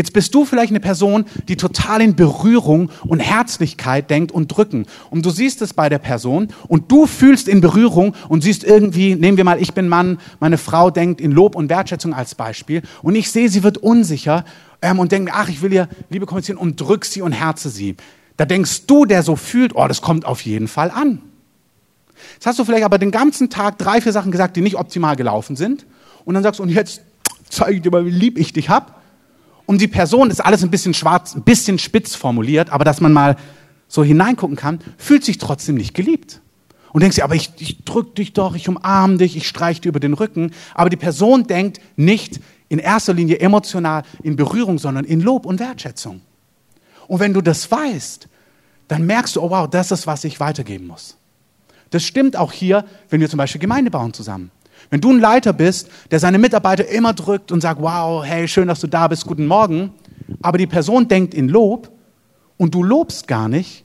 Jetzt 0.01 0.15
bist 0.15 0.35
du 0.35 0.47
vielleicht 0.47 0.71
eine 0.71 0.81
Person, 0.81 1.27
die 1.47 1.57
total 1.57 2.01
in 2.01 2.17
Berührung 2.17 2.91
und 3.07 3.21
Herzlichkeit 3.21 4.09
denkt 4.09 4.33
und 4.33 4.49
drücken. 4.49 4.87
Und 5.11 5.27
du 5.27 5.31
siehst 5.31 5.61
es 5.61 5.75
bei 5.75 5.91
der 5.91 5.99
Person 5.99 6.49
und 6.69 6.91
du 6.91 7.05
fühlst 7.05 7.49
in 7.49 7.61
Berührung 7.61 8.17
und 8.31 8.43
siehst 8.43 8.65
irgendwie, 8.65 9.15
nehmen 9.15 9.37
wir 9.37 9.45
mal, 9.45 9.61
ich 9.61 9.75
bin 9.75 9.89
Mann, 9.89 10.19
meine 10.39 10.57
Frau 10.57 10.91
denkt 10.91 11.21
in 11.21 11.33
Lob 11.33 11.55
und 11.55 11.69
Wertschätzung 11.69 12.15
als 12.15 12.35
Beispiel 12.35 12.81
und 13.03 13.15
ich 13.15 13.31
sehe, 13.31 13.51
sie 13.51 13.63
wird 13.63 13.77
unsicher 13.77 14.47
ähm, 14.81 15.01
und 15.01 15.13
denkt, 15.13 15.33
ach, 15.35 15.51
ich 15.51 15.61
will 15.61 15.71
ihr 15.71 15.87
Liebe 16.09 16.25
kommunizieren 16.25 16.57
und 16.57 16.81
drück 16.81 17.05
sie 17.05 17.21
und 17.21 17.33
herze 17.33 17.69
sie. 17.69 17.95
Da 18.39 18.47
denkst 18.47 18.87
du, 18.87 19.05
der 19.05 19.23
so 19.23 19.37
fühlt, 19.37 19.77
oh, 19.77 19.87
das 19.87 20.01
kommt 20.01 20.25
auf 20.25 20.41
jeden 20.47 20.67
Fall 20.67 20.91
an. 20.91 21.21
Jetzt 22.37 22.47
hast 22.47 22.59
du 22.59 22.65
vielleicht 22.65 22.87
aber 22.87 22.97
den 22.97 23.11
ganzen 23.11 23.51
Tag 23.51 23.77
drei, 23.77 24.01
vier 24.01 24.13
Sachen 24.13 24.33
gesagt, 24.33 24.57
die 24.57 24.63
nicht 24.63 24.77
optimal 24.77 25.17
gelaufen 25.17 25.57
sind. 25.57 25.85
Und 26.25 26.33
dann 26.33 26.43
sagst 26.43 26.59
du, 26.59 26.63
und 26.63 26.71
jetzt 26.71 27.03
zeige 27.51 27.75
ich 27.75 27.83
dir 27.83 27.91
mal, 27.91 28.07
wie 28.07 28.11
lieb 28.11 28.39
ich 28.39 28.55
dich 28.55 28.71
hab 28.71 29.00
um 29.67 29.79
die 29.79 29.89
Person 29.89 30.31
ist 30.31 30.41
alles 30.41 30.63
ein 30.63 30.71
bisschen 30.71 30.95
schwarz, 30.95 31.35
ein 31.35 31.43
bisschen 31.43 31.79
spitz 31.79 32.15
formuliert, 32.15 32.71
aber 32.71 32.85
dass 32.85 33.01
man 33.01 33.13
mal 33.13 33.37
so 33.89 34.05
hineingucken 34.05 34.57
kann, 34.57 34.81
fühlt 34.99 35.25
sich 35.25 35.39
trotzdem 35.39 35.77
nicht 35.77 35.95
geliebt. 35.95 36.41
Und 36.93 37.03
denkst 37.03 37.17
dir, 37.17 37.25
aber 37.25 37.37
ich, 37.37 37.51
ich 37.59 37.85
drück 37.85 38.15
dich 38.17 38.33
doch, 38.33 38.55
ich 38.57 38.69
umarme 38.69 39.19
dich, 39.19 39.37
ich 39.37 39.47
streich 39.47 39.81
dir 39.81 39.91
über 39.91 40.01
den 40.01 40.15
Rücken. 40.15 40.53
Aber 40.75 40.91
die 40.91 40.97
Person 40.97 41.47
denkt 41.47 41.81
nicht 41.97 42.41
in 42.69 42.79
erster 42.79 43.15
Linie 43.15 43.39
emotional 43.39 44.03
in 44.23 44.37
Berührung, 44.37 44.79
sondern 44.79 45.05
in 45.05 45.21
Lob 45.21 45.47
und 45.47 45.61
Wertschätzung. 45.61 46.21
Und 47.07 47.21
wenn 47.21 47.35
du 47.35 47.41
das 47.41 47.71
weißt, 47.71 48.29
dann 48.89 49.07
merkst 49.07 49.37
du, 49.37 49.43
oh 49.43 49.51
wow, 49.51 49.69
das 49.69 49.93
ist, 49.93 50.07
was 50.07 50.25
ich 50.25 50.41
weitergeben 50.41 50.87
muss. 50.89 51.17
Das 51.91 52.05
stimmt 52.05 52.37
auch 52.37 52.53
hier, 52.53 52.85
wenn 53.09 53.21
wir 53.21 53.29
zum 53.29 53.39
Beispiel 53.39 53.61
Gemeinde 53.61 53.91
bauen 53.91 54.13
zusammen. 54.13 54.51
Wenn 54.91 55.01
du 55.01 55.13
ein 55.13 55.21
Leiter 55.21 55.53
bist, 55.53 55.89
der 56.11 56.19
seine 56.19 56.39
Mitarbeiter 56.39 56.89
immer 56.89 57.13
drückt 57.13 57.53
und 57.53 57.61
sagt, 57.61 57.81
wow, 57.81 58.25
hey, 58.25 58.49
schön, 58.49 58.67
dass 58.67 58.81
du 58.81 58.89
da 58.89 59.07
bist, 59.07 59.25
guten 59.25 59.47
Morgen, 59.47 59.93
aber 60.43 60.59
die 60.59 60.67
Person 60.67 61.07
denkt 61.07 61.33
in 61.33 61.49
Lob 61.49 61.91
und 62.57 62.75
du 62.75 62.83
lobst 62.83 63.29
gar 63.29 63.49
nicht, 63.49 63.85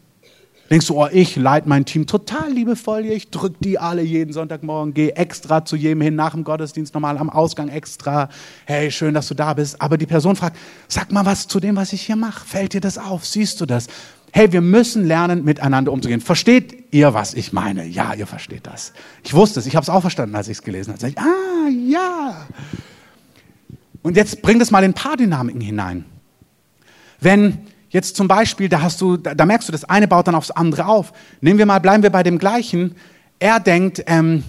denkst 0.72 0.88
du, 0.88 1.00
oh, 1.00 1.08
ich 1.12 1.36
leite 1.36 1.70
mein 1.70 1.86
Team 1.86 2.08
total 2.08 2.52
liebevoll, 2.52 3.06
ich 3.06 3.30
drücke 3.30 3.58
die 3.60 3.78
alle 3.78 4.02
jeden 4.02 4.34
Sonntagmorgen, 4.34 4.96
gehe 4.96 5.16
extra 5.16 5.64
zu 5.64 5.76
jedem 5.76 6.02
hin, 6.02 6.16
nach 6.16 6.34
dem 6.34 6.44
Gottesdienst 6.44 6.96
nochmal 6.96 7.20
am 7.20 7.30
Ausgang 7.30 7.70
extra, 7.70 8.30
hey, 8.66 8.90
schön, 8.90 9.14
dass 9.14 9.28
du 9.28 9.36
da 9.36 9.54
bist. 9.54 9.80
Aber 9.80 10.00
die 10.00 10.08
Person 10.08 10.36
fragt, 10.36 10.58
sag 10.88 11.12
mal 11.12 11.26
was 11.26 11.48
zu 11.48 11.60
dem, 11.60 11.76
was 11.76 11.94
ich 11.94 12.02
hier 12.02 12.16
mache. 12.16 12.44
Fällt 12.46 12.74
dir 12.74 12.82
das 12.82 12.98
auf? 12.98 13.26
Siehst 13.26 13.62
du 13.62 13.68
das? 13.68 13.88
Hey, 14.36 14.52
wir 14.52 14.60
müssen 14.60 15.06
lernen, 15.06 15.46
miteinander 15.46 15.94
umzugehen. 15.94 16.20
Versteht 16.20 16.94
ihr, 16.94 17.14
was 17.14 17.34
ich 17.34 17.54
meine? 17.54 17.86
Ja, 17.86 18.14
ihr 18.14 18.28
versteht 18.28 18.68
das. 18.68 18.92
Ich 19.24 19.34
wusste 19.34 19.62
es, 19.62 19.66
ich 19.66 19.78
habe 19.78 19.84
es 19.84 19.90
auch 19.90 20.02
verstanden, 20.02 20.36
als 20.36 20.50
ich 20.50 20.58
es 20.58 20.62
gelesen 20.62 20.94
habe. 20.94 21.08
Ich, 21.08 21.18
ah, 21.18 21.70
ja. 21.70 22.46
Und 24.02 24.18
jetzt 24.18 24.42
bring 24.42 24.60
das 24.60 24.72
mal 24.72 24.84
in 24.84 24.94
Paardynamiken 24.94 25.62
hinein. 25.62 26.04
Wenn 27.22 27.60
jetzt 27.92 28.18
zum 28.18 28.28
Beispiel, 28.28 28.68
da 28.68 28.82
hast 28.82 29.00
du, 29.00 29.16
da, 29.16 29.34
da, 29.36 29.46
merkst 29.46 29.70
du, 29.70 29.72
das 29.72 29.86
eine 29.86 30.06
baut 30.06 30.28
dann 30.28 30.36
aufs 30.36 30.52
andere 30.52 30.86
auf. 30.86 31.14
Nehmen 31.40 31.58
wir 31.58 31.66
mal, 31.66 31.80
bleiben 31.80 32.04
wir 32.04 32.10
bei 32.10 32.22
dem 32.22 32.38
gleichen. 32.38 32.96
Er 33.40 33.62
denkt 33.62 34.04
ähm, 34.06 34.44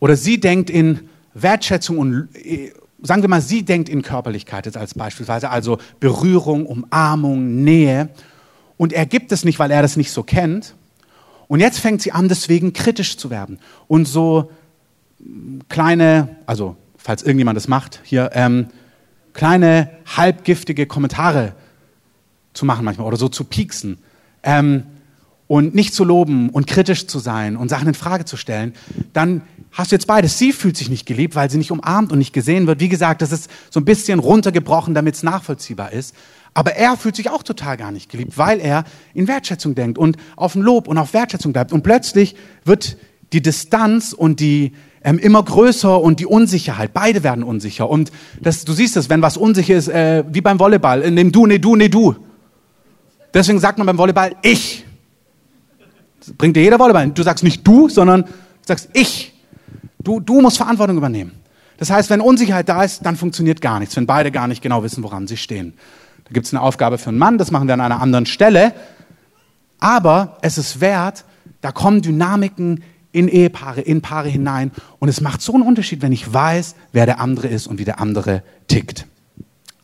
oder 0.00 0.16
sie 0.16 0.40
denkt 0.40 0.70
in 0.70 1.00
Wertschätzung 1.34 1.98
und 1.98 2.28
äh, 2.34 2.72
sagen 3.02 3.20
wir 3.20 3.28
mal, 3.28 3.42
sie 3.42 3.62
denkt 3.62 3.90
in 3.90 4.00
Körperlichkeit 4.00 4.64
jetzt 4.64 4.78
als 4.78 4.94
beispielsweise, 4.94 5.50
also 5.50 5.76
Berührung, 6.00 6.64
Umarmung, 6.64 7.62
Nähe. 7.62 8.08
Und 8.82 8.92
er 8.92 9.06
gibt 9.06 9.30
es 9.30 9.44
nicht, 9.44 9.60
weil 9.60 9.70
er 9.70 9.80
das 9.80 9.96
nicht 9.96 10.10
so 10.10 10.24
kennt. 10.24 10.74
Und 11.46 11.60
jetzt 11.60 11.78
fängt 11.78 12.02
sie 12.02 12.10
an, 12.10 12.28
deswegen 12.28 12.72
kritisch 12.72 13.16
zu 13.16 13.30
werden. 13.30 13.60
Und 13.86 14.08
so 14.08 14.50
kleine, 15.68 16.38
also 16.46 16.74
falls 16.96 17.22
irgendjemand 17.22 17.56
das 17.56 17.68
macht, 17.68 18.00
hier 18.02 18.30
ähm, 18.34 18.66
kleine 19.34 19.88
halbgiftige 20.16 20.86
Kommentare 20.86 21.54
zu 22.54 22.66
machen 22.66 22.84
manchmal 22.84 23.06
oder 23.06 23.16
so 23.16 23.28
zu 23.28 23.44
pieksen. 23.44 23.98
Ähm, 24.42 24.82
und 25.46 25.76
nicht 25.76 25.94
zu 25.94 26.02
loben 26.02 26.50
und 26.50 26.66
kritisch 26.66 27.06
zu 27.06 27.20
sein 27.20 27.56
und 27.56 27.68
Sachen 27.68 27.86
in 27.86 27.94
Frage 27.94 28.24
zu 28.24 28.36
stellen, 28.36 28.74
dann 29.12 29.42
hast 29.70 29.92
du 29.92 29.94
jetzt 29.94 30.08
beides. 30.08 30.38
Sie 30.38 30.52
fühlt 30.52 30.76
sich 30.76 30.90
nicht 30.90 31.06
geliebt, 31.06 31.36
weil 31.36 31.50
sie 31.50 31.58
nicht 31.58 31.70
umarmt 31.70 32.10
und 32.10 32.18
nicht 32.18 32.32
gesehen 32.32 32.66
wird. 32.66 32.80
Wie 32.80 32.88
gesagt, 32.88 33.22
das 33.22 33.30
ist 33.30 33.48
so 33.70 33.78
ein 33.78 33.84
bisschen 33.84 34.18
runtergebrochen, 34.18 34.92
damit 34.92 35.14
es 35.14 35.22
nachvollziehbar 35.22 35.92
ist. 35.92 36.16
Aber 36.54 36.74
er 36.74 36.96
fühlt 36.96 37.16
sich 37.16 37.30
auch 37.30 37.42
total 37.42 37.76
gar 37.76 37.92
nicht 37.92 38.10
geliebt, 38.10 38.36
weil 38.36 38.60
er 38.60 38.84
in 39.14 39.26
Wertschätzung 39.26 39.74
denkt 39.74 39.98
und 39.98 40.16
auf 40.36 40.54
ein 40.54 40.62
Lob 40.62 40.86
und 40.86 40.98
auf 40.98 41.14
Wertschätzung 41.14 41.52
bleibt. 41.52 41.72
Und 41.72 41.82
plötzlich 41.82 42.36
wird 42.64 42.98
die 43.32 43.40
Distanz 43.40 44.12
und 44.12 44.40
die 44.40 44.72
ähm, 45.04 45.18
immer 45.18 45.42
größer 45.42 46.00
und 46.00 46.20
die 46.20 46.26
Unsicherheit, 46.26 46.92
beide 46.92 47.24
werden 47.24 47.42
unsicher. 47.42 47.88
Und 47.88 48.12
das, 48.40 48.64
du 48.64 48.72
siehst 48.72 48.96
es, 48.96 49.08
wenn 49.08 49.22
was 49.22 49.36
unsicher 49.36 49.74
ist, 49.74 49.88
äh, 49.88 50.24
wie 50.30 50.40
beim 50.40 50.58
Volleyball, 50.58 51.10
nimm 51.10 51.32
du, 51.32 51.46
ne 51.46 51.58
du, 51.58 51.76
ne 51.76 51.88
du. 51.88 52.14
Deswegen 53.34 53.58
sagt 53.58 53.78
man 53.78 53.86
beim 53.86 53.98
Volleyball 53.98 54.36
ich. 54.42 54.84
Das 56.20 56.32
bringt 56.34 56.56
dir 56.56 56.62
jeder 56.62 56.78
Volleyball. 56.78 57.10
Du 57.10 57.22
sagst 57.22 57.42
nicht 57.42 57.66
du, 57.66 57.88
sondern 57.88 58.24
du 58.24 58.30
sagst 58.66 58.90
ich. 58.92 59.32
Du, 60.02 60.20
du 60.20 60.40
musst 60.40 60.58
Verantwortung 60.58 60.96
übernehmen. 60.96 61.32
Das 61.78 61.90
heißt, 61.90 62.10
wenn 62.10 62.20
Unsicherheit 62.20 62.68
da 62.68 62.84
ist, 62.84 63.04
dann 63.04 63.16
funktioniert 63.16 63.60
gar 63.60 63.80
nichts, 63.80 63.96
wenn 63.96 64.06
beide 64.06 64.30
gar 64.30 64.46
nicht 64.46 64.62
genau 64.62 64.84
wissen, 64.84 65.02
woran 65.02 65.26
sie 65.26 65.36
stehen. 65.36 65.74
Gibt 66.32 66.46
es 66.46 66.54
eine 66.54 66.62
Aufgabe 66.62 66.98
für 66.98 67.10
einen 67.10 67.18
Mann, 67.18 67.38
das 67.38 67.50
machen 67.50 67.66
wir 67.66 67.74
an 67.74 67.80
einer 67.80 68.00
anderen 68.00 68.26
Stelle. 68.26 68.74
Aber 69.78 70.38
es 70.42 70.58
ist 70.58 70.80
wert, 70.80 71.24
da 71.60 71.72
kommen 71.72 72.02
Dynamiken 72.02 72.82
in 73.12 73.28
Ehepaare, 73.28 73.80
in 73.80 74.00
Paare 74.00 74.28
hinein. 74.28 74.70
Und 74.98 75.08
es 75.08 75.20
macht 75.20 75.42
so 75.42 75.54
einen 75.54 75.62
Unterschied, 75.62 76.02
wenn 76.02 76.12
ich 76.12 76.32
weiß, 76.32 76.74
wer 76.92 77.06
der 77.06 77.20
andere 77.20 77.48
ist 77.48 77.66
und 77.66 77.78
wie 77.78 77.84
der 77.84 78.00
andere 78.00 78.42
tickt. 78.68 79.06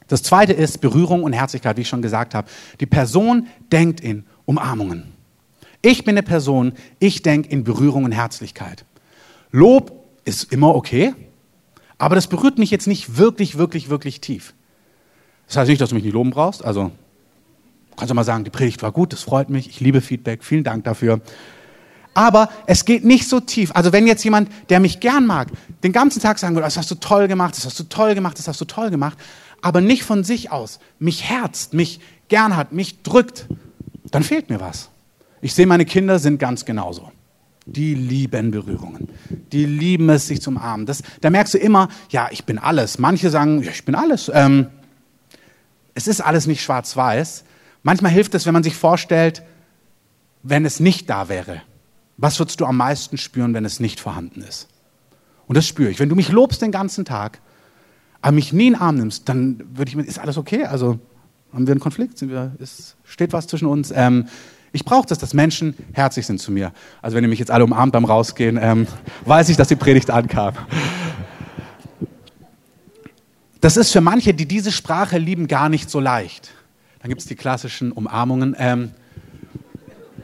Das 0.08 0.22
zweite 0.22 0.54
ist 0.54 0.80
Berührung 0.80 1.22
und 1.22 1.34
Herzlichkeit, 1.34 1.76
wie 1.76 1.82
ich 1.82 1.88
schon 1.88 2.02
gesagt 2.02 2.34
habe. 2.34 2.48
Die 2.80 2.87
Person 2.87 3.46
denkt 3.70 4.00
in 4.00 4.24
Umarmungen. 4.46 5.12
Ich 5.82 6.04
bin 6.04 6.14
eine 6.14 6.22
Person, 6.22 6.72
ich 6.98 7.22
denke 7.22 7.50
in 7.50 7.62
Berührung 7.62 8.04
und 8.04 8.12
Herzlichkeit. 8.12 8.84
Lob 9.52 9.92
ist 10.24 10.52
immer 10.52 10.74
okay, 10.74 11.14
aber 11.98 12.14
das 12.14 12.26
berührt 12.26 12.58
mich 12.58 12.70
jetzt 12.70 12.87
nicht 12.87 13.18
wirklich, 13.18 13.58
wirklich, 13.58 13.88
wirklich 13.88 14.20
tief. 14.20 14.54
Das 15.48 15.56
heißt 15.56 15.68
nicht, 15.68 15.80
dass 15.80 15.88
du 15.90 15.94
mich 15.94 16.04
nicht 16.04 16.12
loben 16.12 16.30
brauchst. 16.30 16.64
Also 16.64 16.92
kannst 17.96 18.11
du 18.11 18.14
mal 18.14 18.24
sagen, 18.24 18.44
die 18.44 18.50
Predigt 18.50 18.82
war 18.82 18.92
gut, 18.92 19.12
das 19.12 19.22
freut 19.22 19.50
mich, 19.50 19.68
ich 19.68 19.80
liebe 19.80 20.00
Feedback, 20.00 20.44
vielen 20.44 20.64
Dank 20.64 20.84
dafür. 20.84 21.20
Aber 22.14 22.48
es 22.66 22.84
geht 22.84 23.04
nicht 23.04 23.28
so 23.28 23.40
tief. 23.40 23.70
Also 23.74 23.92
wenn 23.92 24.06
jetzt 24.06 24.24
jemand, 24.24 24.50
der 24.70 24.80
mich 24.80 25.00
gern 25.00 25.26
mag, 25.26 25.48
den 25.82 25.92
ganzen 25.92 26.20
Tag 26.20 26.38
sagen 26.38 26.54
würde, 26.54 26.64
das 26.66 26.76
hast 26.76 26.90
du 26.90 26.96
toll 26.96 27.28
gemacht, 27.28 27.56
das 27.56 27.64
hast 27.64 27.78
du 27.78 27.84
toll 27.84 28.14
gemacht, 28.14 28.38
das 28.38 28.48
hast 28.48 28.61
du 28.61 28.64
toll 28.64 28.90
gemacht, 28.90 29.16
aber 29.62 29.80
nicht 29.80 30.04
von 30.04 30.24
sich 30.24 30.50
aus 30.50 30.80
mich 30.98 31.28
herzt, 31.28 31.74
mich 31.74 32.00
gern 32.28 32.56
hat, 32.56 32.72
mich 32.72 33.02
drückt, 33.02 33.46
dann 34.11 34.22
fehlt 34.22 34.50
mir 34.50 34.61
was. 34.61 34.90
Ich 35.40 35.54
sehe, 35.54 35.66
meine 35.66 35.84
Kinder 35.84 36.18
sind 36.18 36.38
ganz 36.38 36.64
genauso. 36.64 37.12
Die 37.66 37.94
lieben 37.94 38.50
Berührungen. 38.50 39.08
Die 39.52 39.66
lieben 39.66 40.08
es, 40.08 40.26
sich 40.26 40.40
zum 40.40 40.56
Armen. 40.56 40.87
Das, 40.87 41.02
da 41.20 41.30
merkst 41.30 41.54
du 41.54 41.58
immer, 41.58 41.88
ja, 42.11 42.28
ich 42.30 42.44
bin 42.44 42.58
alles. 42.58 42.98
Manche 42.98 43.30
sagen, 43.30 43.62
ja, 43.62 43.70
ich 43.70 43.84
bin 43.84 43.94
alles. 43.94 44.30
Ähm, 44.34 44.68
es 45.94 46.07
ist 46.07 46.20
alles 46.20 46.46
nicht 46.46 46.62
schwarz-weiß. 46.62 47.44
Manchmal 47.83 48.12
hilft 48.12 48.35
es, 48.35 48.46
wenn 48.46 48.55
man 48.55 48.62
sich 48.62 48.77
vorstellt, 48.77 49.42
wenn 50.42 50.64
es 50.64 50.81
nicht 50.81 51.09
da 51.11 51.29
wäre. 51.29 51.62
Was 52.16 52.38
würdest 52.38 52.61
du 52.61 52.66
am 52.66 52.77
meisten 52.77 53.16
spüren, 53.18 53.55
wenn 53.55 53.64
es 53.64 53.81
nicht 53.81 54.01
vorhanden 54.01 54.42
ist? 54.42 54.68
Und 55.46 55.57
das 55.57 55.66
spüre 55.66 55.90
ich. 55.90 55.98
Wenn 56.01 56.09
du 56.09 56.16
mich 56.16 56.31
lobst 56.31 56.62
den 56.62 56.72
ganzen 56.72 57.05
Tag, 57.05 57.40
aber 58.20 58.33
mich 58.33 58.53
nie 58.53 58.68
in 58.68 58.72
den 58.74 58.83
Arm 58.83 58.96
nimmst, 58.96 59.29
dann 59.29 59.62
würde 59.74 59.88
ich 59.88 59.96
mir, 59.96 60.03
ist 60.03 60.18
alles 60.18 60.37
okay? 60.37 60.64
Also 60.64 60.98
haben 61.53 61.66
wir 61.66 61.72
einen 61.72 61.81
Konflikt? 61.81 62.20
Wir, 62.29 62.53
ist, 62.59 62.96
steht 63.05 63.33
was 63.33 63.46
zwischen 63.46 63.66
uns? 63.66 63.92
Ähm, 63.94 64.27
ich 64.72 64.85
brauche 64.85 65.07
das, 65.07 65.18
dass 65.18 65.33
Menschen 65.33 65.74
herzlich 65.92 66.27
sind 66.27 66.40
zu 66.40 66.53
mir. 66.53 66.72
Also 67.01 67.16
wenn 67.16 67.24
ihr 67.24 67.31
mich 67.31 67.38
jetzt 67.38 67.51
alle 67.51 67.64
umarmt 67.64 67.92
beim 67.92 68.05
Rausgehen, 68.05 68.59
ähm, 68.61 68.87
weiß 69.24 69.48
ich, 69.48 69.57
dass 69.57 69.68
die 69.68 69.77
Predigt 69.77 70.11
ankam. 70.11 70.55
Das 73.61 73.77
ist 73.77 73.90
für 73.90 74.01
manche, 74.01 74.35
die 74.35 74.47
diese 74.47 74.71
Sprache 74.71 75.18
lieben, 75.18 75.49
gar 75.49 75.68
nicht 75.68 75.90
so 75.90 75.99
leicht. 76.01 76.51
Dann 77.01 77.09
gibt 77.09 77.21
es 77.21 77.27
die 77.27 77.35
klassischen 77.35 77.92
Umarmungen, 77.92 78.55
ähm, 78.59 78.90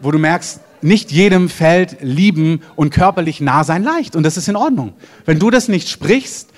wo 0.01 0.11
du 0.11 0.19
merkst, 0.19 0.61
nicht 0.83 1.11
jedem 1.11 1.49
fällt 1.49 1.97
Lieben 2.03 2.61
und 2.77 2.91
körperlich 2.91 3.41
nah 3.41 3.65
sein 3.65 3.83
leicht. 3.83 4.17
Und 4.17 4.23
das 4.23 4.37
ist 4.37 4.49
in 4.49 4.57
Ordnung. 4.57 4.93
Wenn 5.25 5.39
du 5.39 5.51
das 5.51 5.69
nicht 5.69 5.89
sprichst, 5.89 6.51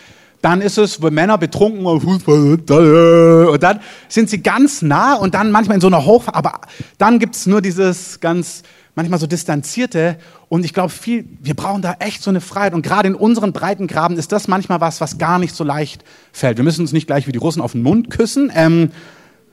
dann 0.42 0.60
ist 0.60 0.78
es, 0.78 1.00
wo 1.00 1.10
Männer 1.10 1.38
betrunken 1.38 1.86
und 1.86 3.62
dann 3.62 3.80
sind 4.08 4.28
sie 4.28 4.42
ganz 4.42 4.82
nah 4.82 5.14
und 5.14 5.34
dann 5.34 5.50
manchmal 5.50 5.76
in 5.76 5.80
so 5.80 5.86
einer 5.86 6.04
Hoch, 6.04 6.24
aber 6.26 6.60
dann 6.98 7.18
gibt 7.18 7.36
es 7.36 7.46
nur 7.46 7.62
dieses 7.62 8.20
ganz, 8.20 8.62
manchmal 8.96 9.20
so 9.20 9.28
distanzierte 9.28 10.18
und 10.48 10.64
ich 10.64 10.72
glaube 10.74 10.88
viel, 10.88 11.26
wir 11.40 11.54
brauchen 11.54 11.82
da 11.82 11.96
echt 12.00 12.22
so 12.22 12.30
eine 12.30 12.40
Freiheit 12.40 12.74
und 12.74 12.82
gerade 12.82 13.06
in 13.06 13.14
unseren 13.14 13.52
Breitengraben 13.52 14.16
ist 14.16 14.32
das 14.32 14.48
manchmal 14.48 14.80
was, 14.80 15.00
was 15.00 15.18
gar 15.18 15.38
nicht 15.38 15.54
so 15.54 15.62
leicht 15.62 16.02
fällt. 16.32 16.56
Wir 16.56 16.64
müssen 16.64 16.80
uns 16.80 16.92
nicht 16.92 17.06
gleich 17.06 17.28
wie 17.28 17.32
die 17.32 17.38
Russen 17.38 17.62
auf 17.62 17.72
den 17.72 17.82
Mund 17.82 18.10
küssen, 18.10 18.50
ähm, 18.54 18.90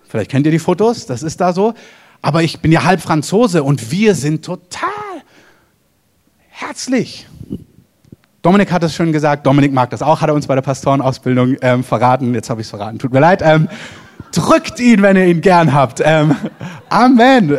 vielleicht 0.08 0.32
kennt 0.32 0.46
ihr 0.48 0.52
die 0.52 0.60
Fotos, 0.60 1.06
das 1.06 1.22
ist 1.22 1.42
da 1.42 1.54
so, 1.54 1.76
aber 2.22 2.42
ich 2.42 2.62
bin 2.62 2.72
ja 2.72 2.86
halb 2.86 3.02
Franzose 3.02 3.64
und 3.64 3.92
wir 3.92 4.16
sind 4.16 4.46
total 4.46 4.90
herzlich. 6.50 7.28
Dominik 8.42 8.72
hat 8.72 8.84
es 8.84 8.96
schon 8.96 9.12
gesagt, 9.12 9.46
Dominik 9.46 9.74
mag 9.74 9.90
das 9.90 10.02
auch, 10.02 10.22
hat 10.22 10.30
er 10.30 10.36
uns 10.36 10.48
bei 10.48 10.56
der 10.56 10.62
Pastorenausbildung 10.62 11.58
ähm, 11.62 11.84
verraten. 11.84 12.34
Jetzt 12.34 12.50
habe 12.50 12.62
ich 12.62 12.68
es 12.68 12.72
verraten, 12.72 13.00
tut 13.00 13.14
mir 13.14 13.20
leid. 13.20 13.42
Ähm, 13.42 13.70
drückt 14.34 14.80
ihn, 14.80 15.02
wenn 15.02 15.16
ihr 15.16 15.28
ihn 15.28 15.42
gern 15.42 15.74
habt. 15.74 16.02
Ähm, 16.04 16.36
Amen. 16.90 17.58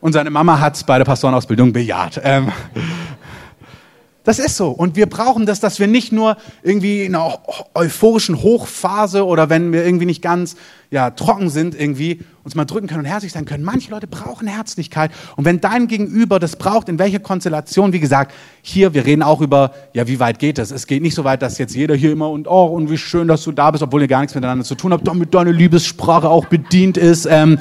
Und 0.00 0.12
seine 0.12 0.30
Mama 0.30 0.60
hat 0.60 0.76
es 0.76 0.84
bei 0.84 0.98
der 0.98 1.04
Pastorenausbildung 1.04 1.72
bejaht. 1.72 2.20
Ähm, 2.22 2.52
das 4.28 4.38
ist 4.38 4.58
so. 4.58 4.68
Und 4.68 4.94
wir 4.94 5.06
brauchen 5.06 5.46
das, 5.46 5.58
dass 5.58 5.80
wir 5.80 5.86
nicht 5.86 6.12
nur 6.12 6.36
irgendwie 6.62 7.04
in 7.04 7.14
einer 7.14 7.38
euphorischen 7.74 8.42
Hochphase 8.42 9.24
oder 9.24 9.48
wenn 9.48 9.72
wir 9.72 9.86
irgendwie 9.86 10.04
nicht 10.04 10.20
ganz 10.20 10.54
ja, 10.90 11.10
trocken 11.10 11.48
sind, 11.48 11.74
irgendwie 11.74 12.20
uns 12.44 12.54
mal 12.54 12.66
drücken 12.66 12.86
können 12.86 13.00
und 13.00 13.06
herzlich 13.06 13.32
sein 13.32 13.46
können. 13.46 13.64
Manche 13.64 13.90
Leute 13.90 14.06
brauchen 14.06 14.46
Herzlichkeit. 14.46 15.10
Und 15.36 15.46
wenn 15.46 15.62
dein 15.62 15.88
Gegenüber 15.88 16.38
das 16.38 16.56
braucht, 16.56 16.90
in 16.90 16.98
welcher 16.98 17.20
Konstellation, 17.20 17.94
wie 17.94 18.00
gesagt, 18.00 18.34
hier, 18.60 18.92
wir 18.92 19.06
reden 19.06 19.22
auch 19.22 19.40
über, 19.40 19.72
ja, 19.94 20.06
wie 20.06 20.20
weit 20.20 20.38
geht 20.38 20.58
das? 20.58 20.70
Es 20.70 20.86
geht 20.86 21.02
nicht 21.02 21.14
so 21.14 21.24
weit, 21.24 21.40
dass 21.40 21.56
jetzt 21.56 21.74
jeder 21.74 21.94
hier 21.94 22.12
immer 22.12 22.30
und, 22.30 22.46
oh, 22.48 22.66
und 22.66 22.90
wie 22.90 22.98
schön, 22.98 23.28
dass 23.28 23.42
du 23.44 23.52
da 23.52 23.70
bist, 23.70 23.82
obwohl 23.82 24.02
ihr 24.02 24.08
gar 24.08 24.20
nichts 24.20 24.34
miteinander 24.34 24.64
zu 24.64 24.74
tun 24.74 24.92
habt, 24.92 25.08
damit 25.08 25.34
deine 25.34 25.52
Liebessprache 25.52 26.28
auch 26.28 26.44
bedient 26.44 26.98
ist. 26.98 27.26
Ähm, 27.26 27.58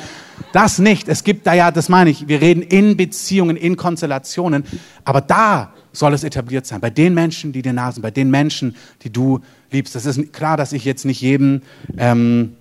das 0.54 0.80
nicht. 0.80 1.08
Es 1.08 1.24
gibt 1.24 1.48
da 1.48 1.54
ja, 1.54 1.72
das 1.72 1.90
meine 1.90 2.10
ich, 2.10 2.28
wir 2.28 2.42
reden 2.42 2.62
in 2.62 2.98
Beziehungen, 2.98 3.58
in 3.58 3.78
Konstellationen. 3.78 4.64
Aber 5.04 5.22
da 5.22 5.74
soll 5.92 6.14
es 6.14 6.24
etabliert 6.24 6.66
sein. 6.66 6.82
Bei 6.82 6.90
den 6.90 7.14
Menschen, 7.14 7.52
die 7.52 7.62
dir 7.62 7.74
nah 7.74 7.92
sind, 7.92 8.04
bei 8.04 8.12
den 8.12 8.30
Menschen, 8.30 8.76
die 9.02 9.12
du 9.12 9.40
liebst. 9.72 9.96
Das 9.96 10.06
ist 10.06 10.34
klar, 10.34 10.58
dass 10.58 10.74
ich 10.74 10.86
jetzt 10.86 11.06
nicht 11.06 11.22
jedem, 11.22 11.62
ähm, 11.98 12.56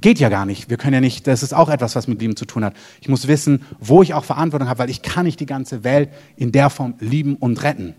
geht 0.00 0.18
ja 0.18 0.28
gar 0.28 0.46
nicht. 0.46 0.70
Wir 0.70 0.76
können 0.76 0.94
ja 0.94 1.00
nicht, 1.00 1.26
das 1.26 1.42
ist 1.42 1.54
auch 1.54 1.68
etwas, 1.68 1.96
was 1.96 2.08
mit 2.08 2.20
Lieben 2.20 2.36
zu 2.36 2.44
tun 2.44 2.64
hat. 2.64 2.74
Ich 3.00 3.08
muss 3.08 3.28
wissen, 3.28 3.62
wo 3.80 4.02
ich 4.02 4.14
auch 4.14 4.24
Verantwortung 4.24 4.68
habe, 4.68 4.78
weil 4.78 4.90
ich 4.90 5.02
kann 5.02 5.26
nicht 5.26 5.40
die 5.40 5.46
ganze 5.46 5.84
Welt 5.84 6.10
in 6.36 6.52
der 6.52 6.70
Form 6.70 6.94
lieben 7.00 7.36
und 7.36 7.62
retten. 7.62 7.94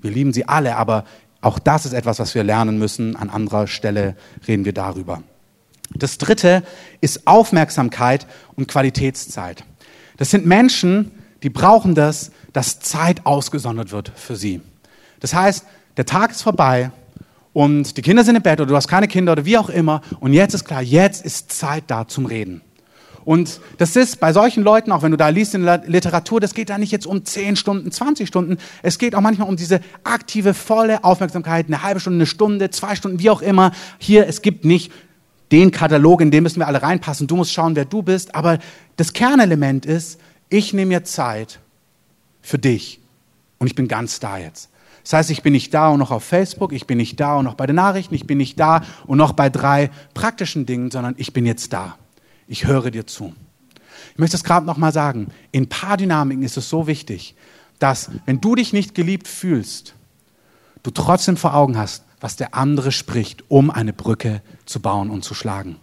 Wir 0.00 0.10
lieben 0.10 0.32
sie 0.32 0.46
alle, 0.46 0.76
aber 0.76 1.04
auch 1.40 1.58
das 1.58 1.86
ist 1.86 1.92
etwas, 1.92 2.18
was 2.18 2.34
wir 2.34 2.44
lernen 2.44 2.78
müssen. 2.78 3.16
An 3.16 3.30
anderer 3.30 3.66
Stelle 3.66 4.16
reden 4.46 4.64
wir 4.64 4.72
darüber. 4.72 5.22
Das 5.94 6.18
dritte 6.18 6.62
ist 7.00 7.26
Aufmerksamkeit 7.26 8.26
und 8.56 8.68
Qualitätszeit. 8.68 9.64
Das 10.16 10.30
sind 10.30 10.46
Menschen, 10.46 11.12
die 11.42 11.50
brauchen 11.50 11.94
das, 11.94 12.30
dass 12.52 12.80
Zeit 12.80 13.24
ausgesondert 13.24 13.92
wird 13.92 14.10
für 14.14 14.36
sie. 14.36 14.60
Das 15.20 15.34
heißt, 15.34 15.64
der 15.96 16.06
Tag 16.06 16.30
ist 16.30 16.42
vorbei 16.42 16.90
und 17.52 17.96
die 17.96 18.02
Kinder 18.02 18.24
sind 18.24 18.36
im 18.36 18.42
Bett 18.42 18.60
oder 18.60 18.70
du 18.70 18.76
hast 18.76 18.88
keine 18.88 19.08
Kinder 19.08 19.32
oder 19.32 19.44
wie 19.44 19.58
auch 19.58 19.68
immer 19.68 20.00
und 20.20 20.32
jetzt 20.32 20.54
ist 20.54 20.64
klar, 20.64 20.82
jetzt 20.82 21.24
ist 21.24 21.52
Zeit 21.52 21.84
da 21.86 22.08
zum 22.08 22.26
Reden. 22.26 22.62
Und 23.26 23.60
das 23.78 23.96
ist 23.96 24.20
bei 24.20 24.32
solchen 24.32 24.62
Leuten, 24.62 24.92
auch 24.92 25.02
wenn 25.02 25.10
du 25.10 25.16
da 25.16 25.30
liest 25.30 25.56
in 25.56 25.64
der 25.64 25.82
Literatur, 25.84 26.38
das 26.38 26.54
geht 26.54 26.70
da 26.70 26.78
nicht 26.78 26.92
jetzt 26.92 27.08
um 27.08 27.24
10 27.24 27.56
Stunden, 27.56 27.90
20 27.90 28.28
Stunden. 28.28 28.56
Es 28.82 28.98
geht 28.98 29.16
auch 29.16 29.20
manchmal 29.20 29.48
um 29.48 29.56
diese 29.56 29.80
aktive, 30.04 30.54
volle 30.54 31.02
Aufmerksamkeit, 31.02 31.66
eine 31.66 31.82
halbe 31.82 31.98
Stunde, 31.98 32.18
eine 32.18 32.26
Stunde, 32.26 32.70
zwei 32.70 32.94
Stunden, 32.94 33.18
wie 33.18 33.28
auch 33.28 33.42
immer. 33.42 33.72
Hier, 33.98 34.28
es 34.28 34.42
gibt 34.42 34.64
nicht 34.64 34.92
den 35.52 35.70
Katalog, 35.70 36.20
in 36.20 36.30
den 36.30 36.42
müssen 36.42 36.60
wir 36.60 36.66
alle 36.66 36.82
reinpassen. 36.82 37.26
Du 37.26 37.36
musst 37.36 37.52
schauen, 37.52 37.76
wer 37.76 37.84
du 37.84 38.02
bist. 38.02 38.34
Aber 38.34 38.58
das 38.96 39.12
Kernelement 39.12 39.86
ist, 39.86 40.20
ich 40.48 40.72
nehme 40.72 40.88
mir 40.88 41.04
Zeit 41.04 41.60
für 42.42 42.58
dich. 42.58 43.00
Und 43.58 43.66
ich 43.66 43.74
bin 43.74 43.88
ganz 43.88 44.20
da 44.20 44.38
jetzt. 44.38 44.70
Das 45.02 45.12
heißt, 45.12 45.30
ich 45.30 45.42
bin 45.42 45.52
nicht 45.52 45.72
da 45.72 45.90
und 45.90 46.00
noch 46.00 46.10
auf 46.10 46.24
Facebook, 46.24 46.72
ich 46.72 46.88
bin 46.88 46.98
nicht 46.98 47.20
da 47.20 47.36
und 47.36 47.44
noch 47.44 47.54
bei 47.54 47.66
den 47.66 47.76
Nachrichten, 47.76 48.12
ich 48.14 48.26
bin 48.26 48.38
nicht 48.38 48.58
da 48.58 48.82
und 49.06 49.18
noch 49.18 49.34
bei 49.34 49.48
drei 49.48 49.90
praktischen 50.14 50.66
Dingen, 50.66 50.90
sondern 50.90 51.14
ich 51.16 51.32
bin 51.32 51.46
jetzt 51.46 51.72
da. 51.72 51.96
Ich 52.48 52.66
höre 52.66 52.90
dir 52.90 53.06
zu. 53.06 53.32
Ich 54.12 54.18
möchte 54.18 54.36
es 54.36 54.42
gerade 54.42 54.66
nochmal 54.66 54.92
sagen. 54.92 55.28
In 55.52 55.68
Paardynamiken 55.68 56.42
ist 56.42 56.56
es 56.56 56.68
so 56.68 56.88
wichtig, 56.88 57.36
dass 57.78 58.10
wenn 58.24 58.40
du 58.40 58.56
dich 58.56 58.72
nicht 58.72 58.96
geliebt 58.96 59.28
fühlst, 59.28 59.94
du 60.82 60.90
trotzdem 60.90 61.36
vor 61.36 61.54
Augen 61.54 61.78
hast, 61.78 62.02
was 62.20 62.36
der 62.36 62.54
andere 62.54 62.92
spricht, 62.92 63.44
um 63.48 63.70
eine 63.70 63.92
Brücke 63.92 64.42
zu 64.64 64.80
bauen 64.80 65.10
und 65.10 65.24
zu 65.24 65.34
schlagen. 65.34 65.76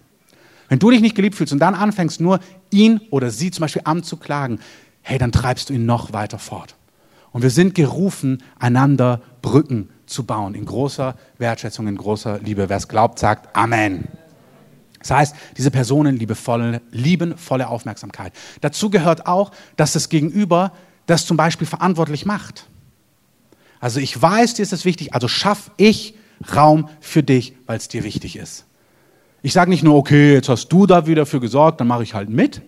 Wenn 0.69 0.79
du 0.79 0.89
dich 0.89 1.01
nicht 1.01 1.15
geliebt 1.15 1.35
fühlst 1.35 1.53
und 1.53 1.59
dann 1.59 1.75
anfängst, 1.75 2.19
nur 2.19 2.39
ihn 2.71 3.01
oder 3.11 3.29
sie 3.29 3.51
zum 3.51 3.61
Beispiel 3.61 3.83
anzuklagen, 3.85 4.59
hey, 5.01 5.17
dann 5.17 5.31
treibst 5.31 5.69
du 5.69 5.73
ihn 5.73 5.85
noch 5.85 6.13
weiter 6.13 6.39
fort. 6.39 6.75
Und 7.31 7.41
wir 7.41 7.49
sind 7.49 7.75
gerufen, 7.75 8.41
einander 8.59 9.21
Brücken 9.41 9.89
zu 10.05 10.23
bauen, 10.23 10.55
in 10.55 10.65
großer 10.65 11.15
Wertschätzung, 11.37 11.87
in 11.87 11.97
großer 11.97 12.39
Liebe. 12.39 12.69
Wer 12.69 12.77
es 12.77 12.87
glaubt, 12.87 13.19
sagt 13.19 13.55
Amen. 13.55 14.07
Das 14.99 15.11
heißt, 15.11 15.35
diese 15.57 15.69
Personen 15.69 16.17
liebevolle, 16.17 16.81
lieben 16.91 17.37
volle 17.37 17.67
Aufmerksamkeit. 17.67 18.31
Dazu 18.61 18.89
gehört 18.89 19.27
auch, 19.27 19.51
dass 19.75 19.93
das 19.93 20.07
Gegenüber 20.07 20.71
das 21.07 21.25
zum 21.25 21.35
Beispiel 21.35 21.67
verantwortlich 21.67 22.25
macht. 22.25 22.67
Also 23.81 23.99
ich 23.99 24.19
weiß, 24.19 24.53
dir 24.53 24.63
ist 24.63 24.71
es 24.71 24.85
wichtig, 24.85 25.13
also 25.13 25.27
schaff 25.27 25.71
ich 25.75 26.15
Raum 26.55 26.89
für 26.99 27.23
dich, 27.23 27.53
weil 27.65 27.77
es 27.77 27.87
dir 27.87 28.03
wichtig 28.03 28.35
ist. 28.35 28.65
Ich 29.41 29.53
sage 29.53 29.69
nicht 29.69 29.83
nur, 29.83 29.95
okay, 29.95 30.33
jetzt 30.33 30.49
hast 30.49 30.69
du 30.69 30.85
da 30.85 31.05
wieder 31.05 31.25
für 31.25 31.39
gesorgt, 31.39 31.79
dann 31.79 31.87
mache 31.87 32.03
ich 32.03 32.13
halt 32.13 32.29
mit, 32.29 32.61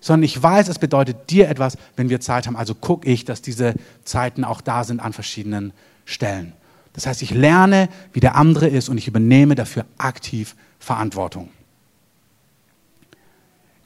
sondern 0.00 0.24
ich 0.24 0.42
weiß, 0.42 0.68
es 0.68 0.78
bedeutet 0.78 1.30
dir 1.30 1.48
etwas, 1.48 1.78
wenn 1.96 2.10
wir 2.10 2.20
Zeit 2.20 2.46
haben. 2.46 2.56
Also 2.56 2.74
gucke 2.74 3.08
ich, 3.08 3.24
dass 3.24 3.42
diese 3.42 3.74
Zeiten 4.04 4.44
auch 4.44 4.60
da 4.60 4.84
sind 4.84 5.00
an 5.00 5.12
verschiedenen 5.12 5.72
Stellen. 6.04 6.52
Das 6.92 7.06
heißt, 7.06 7.22
ich 7.22 7.30
lerne, 7.30 7.88
wie 8.12 8.20
der 8.20 8.36
andere 8.36 8.68
ist 8.68 8.88
und 8.88 8.98
ich 8.98 9.06
übernehme 9.06 9.54
dafür 9.54 9.84
aktiv 9.98 10.56
Verantwortung. 10.78 11.50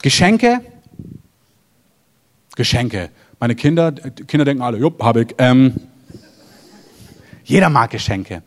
Geschenke. 0.01 0.61
Geschenke. 2.55 3.09
Meine 3.39 3.55
Kinder, 3.55 3.91
Kinder 3.91 4.45
denken 4.45 4.63
alle, 4.63 4.77
jupp, 4.77 5.01
habe 5.03 5.23
ich. 5.23 5.35
Ähm, 5.37 5.75
jeder 7.43 7.69
mag 7.69 7.89
Geschenke. 7.91 8.43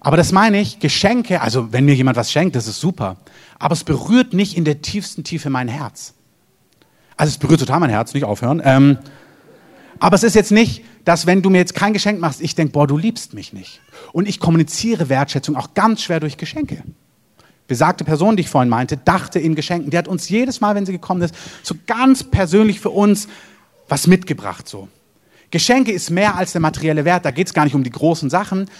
Aber 0.00 0.16
das 0.16 0.32
meine 0.32 0.60
ich, 0.60 0.78
Geschenke, 0.78 1.40
also 1.40 1.72
wenn 1.72 1.84
mir 1.84 1.94
jemand 1.94 2.16
was 2.16 2.30
schenkt, 2.30 2.56
das 2.56 2.66
ist 2.66 2.80
super. 2.80 3.16
Aber 3.58 3.72
es 3.72 3.84
berührt 3.84 4.32
nicht 4.32 4.56
in 4.56 4.64
der 4.64 4.80
tiefsten 4.82 5.24
Tiefe 5.24 5.50
mein 5.50 5.68
Herz. 5.68 6.14
Also 7.16 7.30
es 7.30 7.38
berührt 7.38 7.60
total 7.60 7.80
mein 7.80 7.90
Herz, 7.90 8.14
nicht 8.14 8.24
aufhören. 8.24 8.62
Ähm, 8.64 8.98
aber 9.98 10.14
es 10.14 10.22
ist 10.22 10.34
jetzt 10.34 10.52
nicht, 10.52 10.84
dass 11.04 11.26
wenn 11.26 11.42
du 11.42 11.50
mir 11.50 11.58
jetzt 11.58 11.74
kein 11.74 11.92
Geschenk 11.92 12.20
machst, 12.20 12.40
ich 12.40 12.54
denke, 12.54 12.72
boah, 12.72 12.86
du 12.86 12.96
liebst 12.96 13.34
mich 13.34 13.52
nicht. 13.52 13.80
Und 14.12 14.28
ich 14.28 14.38
kommuniziere 14.38 15.08
Wertschätzung 15.08 15.56
auch 15.56 15.74
ganz 15.74 16.02
schwer 16.02 16.20
durch 16.20 16.36
Geschenke. 16.36 16.82
Besagte 17.66 18.04
Person, 18.04 18.36
die 18.36 18.42
ich 18.42 18.48
vorhin 18.48 18.68
meinte, 18.68 18.96
dachte 18.96 19.38
in 19.38 19.54
Geschenken. 19.54 19.90
Die 19.90 19.98
hat 19.98 20.08
uns 20.08 20.28
jedes 20.28 20.60
Mal, 20.60 20.74
wenn 20.74 20.86
sie 20.86 20.92
gekommen 20.92 21.22
ist, 21.22 21.34
so 21.62 21.74
ganz 21.86 22.22
persönlich 22.22 22.80
für 22.80 22.90
uns 22.90 23.28
was 23.88 24.06
mitgebracht. 24.06 24.68
So. 24.68 24.88
Geschenke 25.50 25.92
ist 25.92 26.10
mehr 26.10 26.36
als 26.36 26.52
der 26.52 26.60
materielle 26.60 27.04
Wert. 27.04 27.24
Da 27.24 27.30
geht 27.30 27.48
es 27.48 27.54
gar 27.54 27.64
nicht 27.64 27.74
um 27.74 27.82
die 27.82 27.90
großen 27.90 28.30
Sachen. 28.30 28.70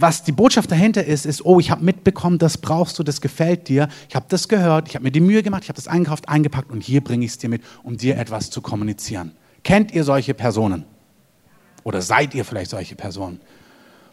Was 0.00 0.24
die 0.24 0.32
Botschaft 0.32 0.70
dahinter 0.70 1.04
ist, 1.04 1.26
ist, 1.26 1.44
oh, 1.44 1.60
ich 1.60 1.70
habe 1.70 1.84
mitbekommen, 1.84 2.38
das 2.38 2.56
brauchst 2.56 2.98
du, 2.98 3.02
das 3.02 3.20
gefällt 3.20 3.68
dir. 3.68 3.88
Ich 4.08 4.16
habe 4.16 4.24
das 4.30 4.48
gehört, 4.48 4.88
ich 4.88 4.94
habe 4.94 5.02
mir 5.02 5.10
die 5.10 5.20
Mühe 5.20 5.42
gemacht, 5.42 5.64
ich 5.64 5.68
habe 5.68 5.76
das 5.76 5.88
eingekauft, 5.88 6.26
eingepackt 6.26 6.70
und 6.70 6.82
hier 6.82 7.04
bringe 7.04 7.26
ich 7.26 7.32
es 7.32 7.38
dir 7.38 7.50
mit, 7.50 7.62
um 7.82 7.98
dir 7.98 8.16
etwas 8.16 8.48
zu 8.48 8.62
kommunizieren. 8.62 9.32
Kennt 9.62 9.92
ihr 9.92 10.04
solche 10.04 10.32
Personen? 10.32 10.86
Oder 11.84 12.00
seid 12.00 12.34
ihr 12.34 12.46
vielleicht 12.46 12.70
solche 12.70 12.94
Personen? 12.94 13.40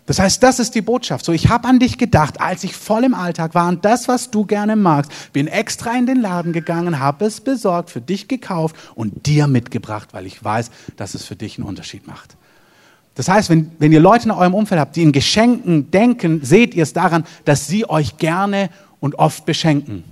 Das 0.07 0.19
heißt, 0.19 0.43
das 0.43 0.59
ist 0.59 0.75
die 0.75 0.81
Botschaft. 0.81 1.23
So, 1.23 1.31
ich 1.31 1.47
habe 1.47 1.69
an 1.69 1.79
dich 1.79 1.97
gedacht, 1.97 2.41
als 2.41 2.65
ich 2.65 2.75
voll 2.75 3.05
im 3.05 3.13
Alltag 3.13 3.55
war 3.55 3.69
und 3.69 3.85
das, 3.85 4.09
was 4.09 4.29
du 4.29 4.45
gerne 4.45 4.75
magst, 4.75 5.11
bin 5.31 5.47
extra 5.47 5.97
in 5.97 6.05
den 6.05 6.19
Laden 6.19 6.51
gegangen, 6.51 6.99
habe 6.99 7.25
es 7.25 7.39
besorgt, 7.39 7.91
für 7.91 8.01
dich 8.01 8.27
gekauft 8.27 8.75
und 8.95 9.25
dir 9.25 9.47
mitgebracht, 9.47 10.09
weil 10.11 10.25
ich 10.25 10.43
weiß, 10.43 10.69
dass 10.97 11.13
es 11.13 11.23
für 11.23 11.37
dich 11.37 11.57
einen 11.57 11.67
Unterschied 11.67 12.07
macht. 12.07 12.35
Das 13.17 13.27
heißt, 13.27 13.49
wenn, 13.49 13.71
wenn 13.79 13.91
ihr 13.91 13.99
Leute 13.99 14.25
in 14.25 14.31
eurem 14.31 14.53
Umfeld 14.53 14.79
habt, 14.79 14.95
die 14.95 15.01
in 15.01 15.11
Geschenken 15.11 15.89
denken, 15.89 16.41
seht 16.43 16.75
ihr 16.75 16.83
es 16.83 16.93
daran, 16.93 17.25
dass 17.45 17.65
sie 17.65 17.89
euch 17.89 18.17
gerne 18.17 18.69
und 18.99 19.15
oft 19.15 19.43
beschenken. 19.43 20.03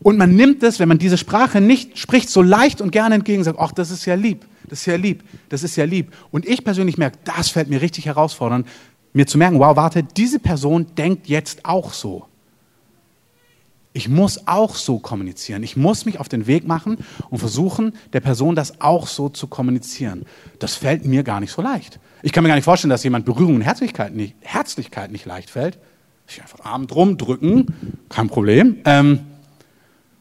Und 0.00 0.18
man 0.18 0.34
nimmt 0.34 0.64
es, 0.64 0.80
wenn 0.80 0.88
man 0.88 0.98
diese 0.98 1.16
Sprache 1.16 1.60
nicht 1.60 1.96
spricht, 1.96 2.28
so 2.28 2.42
leicht 2.42 2.80
und 2.80 2.90
gerne 2.90 3.14
entgegen, 3.14 3.44
sagt, 3.44 3.60
ach, 3.60 3.70
das 3.70 3.92
ist 3.92 4.04
ja 4.04 4.16
lieb, 4.16 4.44
das 4.68 4.80
ist 4.80 4.86
ja 4.86 4.96
lieb, 4.96 5.22
das 5.48 5.62
ist 5.62 5.76
ja 5.76 5.84
lieb. 5.84 6.12
Und 6.32 6.44
ich 6.44 6.64
persönlich 6.64 6.98
merke, 6.98 7.18
das 7.22 7.50
fällt 7.50 7.70
mir 7.70 7.80
richtig 7.80 8.06
herausfordernd, 8.06 8.66
mir 9.12 9.28
zu 9.28 9.38
merken, 9.38 9.60
wow, 9.60 9.76
warte, 9.76 10.02
diese 10.02 10.40
Person 10.40 10.86
denkt 10.98 11.28
jetzt 11.28 11.64
auch 11.64 11.92
so. 11.92 12.26
Ich 13.96 14.10
muss 14.10 14.46
auch 14.46 14.74
so 14.74 14.98
kommunizieren. 14.98 15.62
Ich 15.62 15.74
muss 15.74 16.04
mich 16.04 16.20
auf 16.20 16.28
den 16.28 16.46
Weg 16.46 16.66
machen 16.66 16.98
und 17.30 17.38
versuchen, 17.38 17.94
der 18.12 18.20
Person 18.20 18.54
das 18.54 18.82
auch 18.82 19.06
so 19.06 19.30
zu 19.30 19.46
kommunizieren. 19.46 20.26
Das 20.58 20.74
fällt 20.74 21.06
mir 21.06 21.22
gar 21.22 21.40
nicht 21.40 21.50
so 21.50 21.62
leicht. 21.62 21.98
Ich 22.20 22.32
kann 22.32 22.42
mir 22.42 22.48
gar 22.48 22.56
nicht 22.56 22.66
vorstellen, 22.66 22.90
dass 22.90 23.04
jemand 23.04 23.24
Berührung 23.24 23.54
und 23.54 23.62
Herzlichkeit 23.62 24.14
nicht, 24.14 24.34
Herzlichkeit 24.42 25.10
nicht 25.12 25.24
leicht 25.24 25.48
fällt. 25.48 25.78
Ich 26.28 26.42
einfach 26.42 26.62
Arm 26.62 26.86
drum 26.86 27.16
drücken, 27.16 27.68
kein 28.10 28.28
Problem. 28.28 28.82
Ähm, 28.84 29.20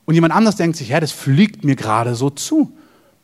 und 0.06 0.14
jemand 0.14 0.34
anders 0.34 0.56
denkt 0.56 0.78
sich, 0.78 0.88
ja, 0.88 1.02
das 1.02 1.12
fliegt 1.12 1.66
mir 1.66 1.76
gerade 1.76 2.16
so 2.16 2.30
zu, 2.30 2.72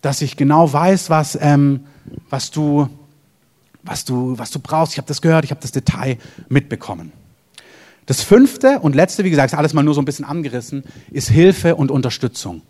dass 0.01 0.21
ich 0.21 0.35
genau 0.35 0.73
weiß, 0.73 1.09
was, 1.09 1.37
ähm, 1.39 1.85
was, 2.29 2.51
du, 2.51 2.89
was, 3.83 4.03
du, 4.03 4.37
was 4.37 4.51
du 4.51 4.59
brauchst. 4.59 4.91
Ich 4.91 4.97
habe 4.97 5.07
das 5.07 5.21
gehört, 5.21 5.45
ich 5.45 5.51
habe 5.51 5.61
das 5.61 5.71
Detail 5.71 6.17
mitbekommen. 6.49 7.13
Das 8.05 8.21
fünfte 8.21 8.79
und 8.79 8.95
letzte, 8.95 9.23
wie 9.23 9.29
gesagt, 9.29 9.53
ist 9.53 9.57
alles 9.57 9.73
mal 9.73 9.83
nur 9.83 9.93
so 9.93 10.01
ein 10.01 10.05
bisschen 10.05 10.25
angerissen, 10.25 10.83
ist 11.11 11.29
Hilfe 11.29 11.75
und 11.75 11.91
Unterstützung. 11.91 12.61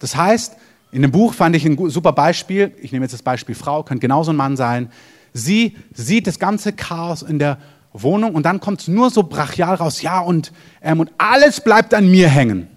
Das 0.00 0.16
heißt, 0.16 0.56
in 0.92 1.02
dem 1.02 1.10
Buch 1.10 1.34
fand 1.34 1.54
ich 1.56 1.64
ein 1.64 1.90
super 1.90 2.12
Beispiel. 2.12 2.74
Ich 2.80 2.92
nehme 2.92 3.04
jetzt 3.04 3.12
das 3.12 3.22
Beispiel 3.22 3.54
Frau, 3.54 3.82
könnte 3.82 4.00
genauso 4.00 4.32
ein 4.32 4.36
Mann 4.36 4.56
sein. 4.56 4.90
Sie 5.32 5.76
sieht 5.94 6.26
das 6.26 6.38
ganze 6.38 6.72
Chaos 6.72 7.22
in 7.22 7.38
der 7.38 7.58
Wohnung 7.92 8.34
und 8.34 8.44
dann 8.44 8.60
kommt 8.60 8.80
es 8.80 8.88
nur 8.88 9.10
so 9.10 9.22
brachial 9.22 9.74
raus, 9.74 10.02
ja, 10.02 10.20
und, 10.20 10.52
ähm, 10.80 11.00
und 11.00 11.10
alles 11.18 11.60
bleibt 11.60 11.94
an 11.94 12.10
mir 12.10 12.28
hängen. 12.28 12.68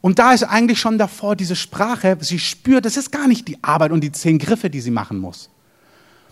Und 0.00 0.18
da 0.18 0.32
ist 0.32 0.44
eigentlich 0.44 0.78
schon 0.78 0.98
davor 0.98 1.36
diese 1.36 1.56
Sprache, 1.56 2.16
sie 2.20 2.38
spürt, 2.38 2.84
das 2.84 2.96
ist 2.96 3.10
gar 3.10 3.26
nicht 3.26 3.48
die 3.48 3.62
Arbeit 3.62 3.92
und 3.92 4.02
die 4.02 4.12
zehn 4.12 4.38
Griffe, 4.38 4.70
die 4.70 4.80
sie 4.80 4.90
machen 4.90 5.18
muss. 5.18 5.50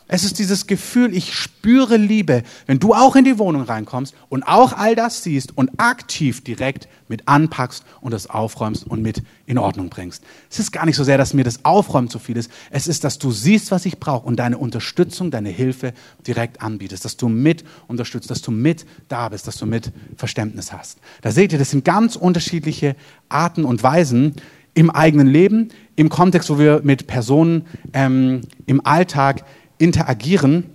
Es 0.06 0.22
ist 0.22 0.38
dieses 0.38 0.66
Gefühl, 0.66 1.14
ich 1.14 1.32
spüre 1.32 1.96
Liebe, 1.96 2.42
wenn 2.66 2.78
du 2.78 2.92
auch 2.92 3.16
in 3.16 3.24
die 3.24 3.38
Wohnung 3.38 3.62
reinkommst 3.62 4.14
und 4.28 4.42
auch 4.42 4.74
all 4.74 4.94
das 4.94 5.22
siehst 5.22 5.56
und 5.56 5.70
aktiv 5.78 6.44
direkt 6.44 6.88
mit 7.08 7.26
anpackst 7.26 7.84
und 8.02 8.12
das 8.12 8.28
aufräumst 8.28 8.86
und 8.86 9.00
mit 9.00 9.22
in 9.46 9.56
Ordnung 9.56 9.88
bringst. 9.88 10.22
Es 10.50 10.58
ist 10.58 10.72
gar 10.72 10.84
nicht 10.84 10.96
so 10.96 11.04
sehr, 11.04 11.16
dass 11.16 11.32
mir 11.32 11.44
das 11.44 11.64
Aufräumen 11.64 12.10
zu 12.10 12.18
viel 12.18 12.36
ist. 12.36 12.50
Es 12.70 12.86
ist, 12.86 13.02
dass 13.02 13.18
du 13.18 13.30
siehst, 13.30 13.70
was 13.70 13.86
ich 13.86 13.98
brauche 13.98 14.26
und 14.26 14.36
deine 14.36 14.58
Unterstützung, 14.58 15.30
deine 15.30 15.48
Hilfe 15.48 15.94
direkt 16.26 16.60
anbietest, 16.60 17.06
dass 17.06 17.16
du 17.16 17.30
mit 17.30 17.64
unterstützt, 17.88 18.30
dass 18.30 18.42
du 18.42 18.50
mit 18.50 18.84
da 19.08 19.30
bist, 19.30 19.46
dass 19.46 19.56
du 19.56 19.64
mit 19.64 19.90
Verständnis 20.16 20.70
hast. 20.72 20.98
Da 21.22 21.30
seht 21.30 21.52
ihr, 21.52 21.58
das 21.58 21.70
sind 21.70 21.84
ganz 21.86 22.16
unterschiedliche 22.16 22.94
Arten 23.30 23.64
und 23.64 23.82
Weisen 23.82 24.34
im 24.74 24.90
eigenen 24.90 25.28
Leben, 25.28 25.68
im 25.96 26.08
Kontext, 26.08 26.50
wo 26.50 26.58
wir 26.58 26.82
mit 26.84 27.06
Personen 27.06 27.64
ähm, 27.92 28.42
im 28.66 28.84
Alltag 28.84 29.44
interagieren, 29.84 30.70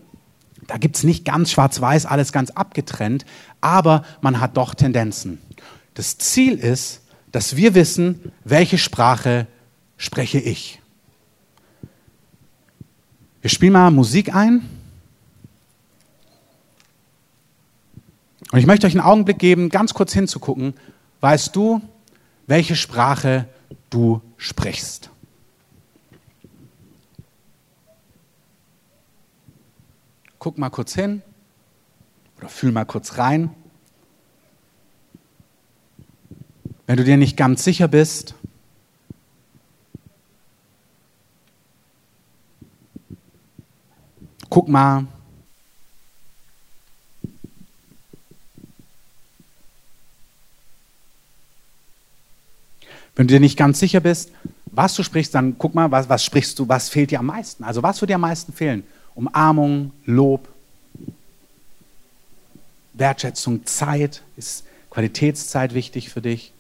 da 0.67 0.78
gibt 0.78 0.95
es 0.95 1.04
nicht 1.04 1.26
ganz 1.26 1.52
schwarz-weiß, 1.52 2.06
alles 2.06 2.32
ganz 2.32 2.52
abgetrennt, 2.52 3.26
aber 3.60 4.06
man 4.22 4.39
hat 4.39 4.56
doch 4.56 4.76
Tendenzen. 4.76 5.39
Das 5.95 6.17
Ziel 6.17 6.58
ist, 6.58 7.02
dass 7.32 7.56
wir 7.56 7.76
wissen, 7.76 8.32
welche 8.43 8.78
Sprache 8.78 9.48
spreche 9.98 10.39
ich. 10.39 10.80
Wir 13.41 13.50
spielen 13.50 13.74
mal 13.74 13.91
Musik 13.91 14.34
ein. 14.36 14.62
Und 18.52 18.60
ich 18.60 18.65
möchte 18.65 18.88
euch 18.88 18.93
einen 18.93 19.06
Augenblick 19.06 19.39
geben, 19.39 19.69
ganz 19.69 19.93
kurz 19.93 20.13
hinzugucken. 20.13 20.74
Weißt 21.22 21.56
du, 21.56 21.82
welche 22.48 22.76
Sprache 22.76 23.48
du 23.89 24.22
sprichst? 24.38 25.10
Guck 30.39 30.58
mal 30.58 30.69
kurz 30.69 30.95
hin 30.95 31.21
oder 32.38 32.49
fühl 32.49 32.71
mal 32.71 32.86
kurz 32.86 33.17
rein. 33.17 33.54
Wenn 36.88 36.97
du 36.97 37.04
dir 37.04 37.17
nicht 37.17 37.38
ganz 37.38 37.63
sicher 37.63 37.88
bist, 37.88 38.34
guck 44.49 44.67
mal, 44.67 45.06
Wenn 53.19 53.28
du 53.28 53.34
dir 53.34 53.41
nicht 53.41 53.58
ganz 53.58 53.80
sicher 53.80 53.99
bist, 53.99 54.32
was 54.67 54.95
du 54.95 55.04
sprichst, 55.04 55.36
dann 55.36 55.58
guck 55.58 55.75
mal, 55.75 55.91
was, 55.91 56.08
was 56.08 56.23
sprichst 56.23 56.58
du, 56.58 56.69
was 56.69 56.88
fehlt 56.88 57.12
dir 57.12 57.19
am 57.19 57.25
meisten? 57.25 57.65
Also 57.65 57.84
was 57.84 57.99
würde 57.99 58.12
dir 58.12 58.15
am 58.15 58.21
meisten 58.21 58.54
fehlen? 58.54 58.86
Umarmung, 59.20 59.92
Lob, 60.06 60.48
Wertschätzung, 62.94 63.66
Zeit. 63.66 64.24
Ist 64.38 64.64
Qualitätszeit 64.90 65.74
wichtig 65.74 66.10
für 66.10 66.22
dich? 66.22 66.54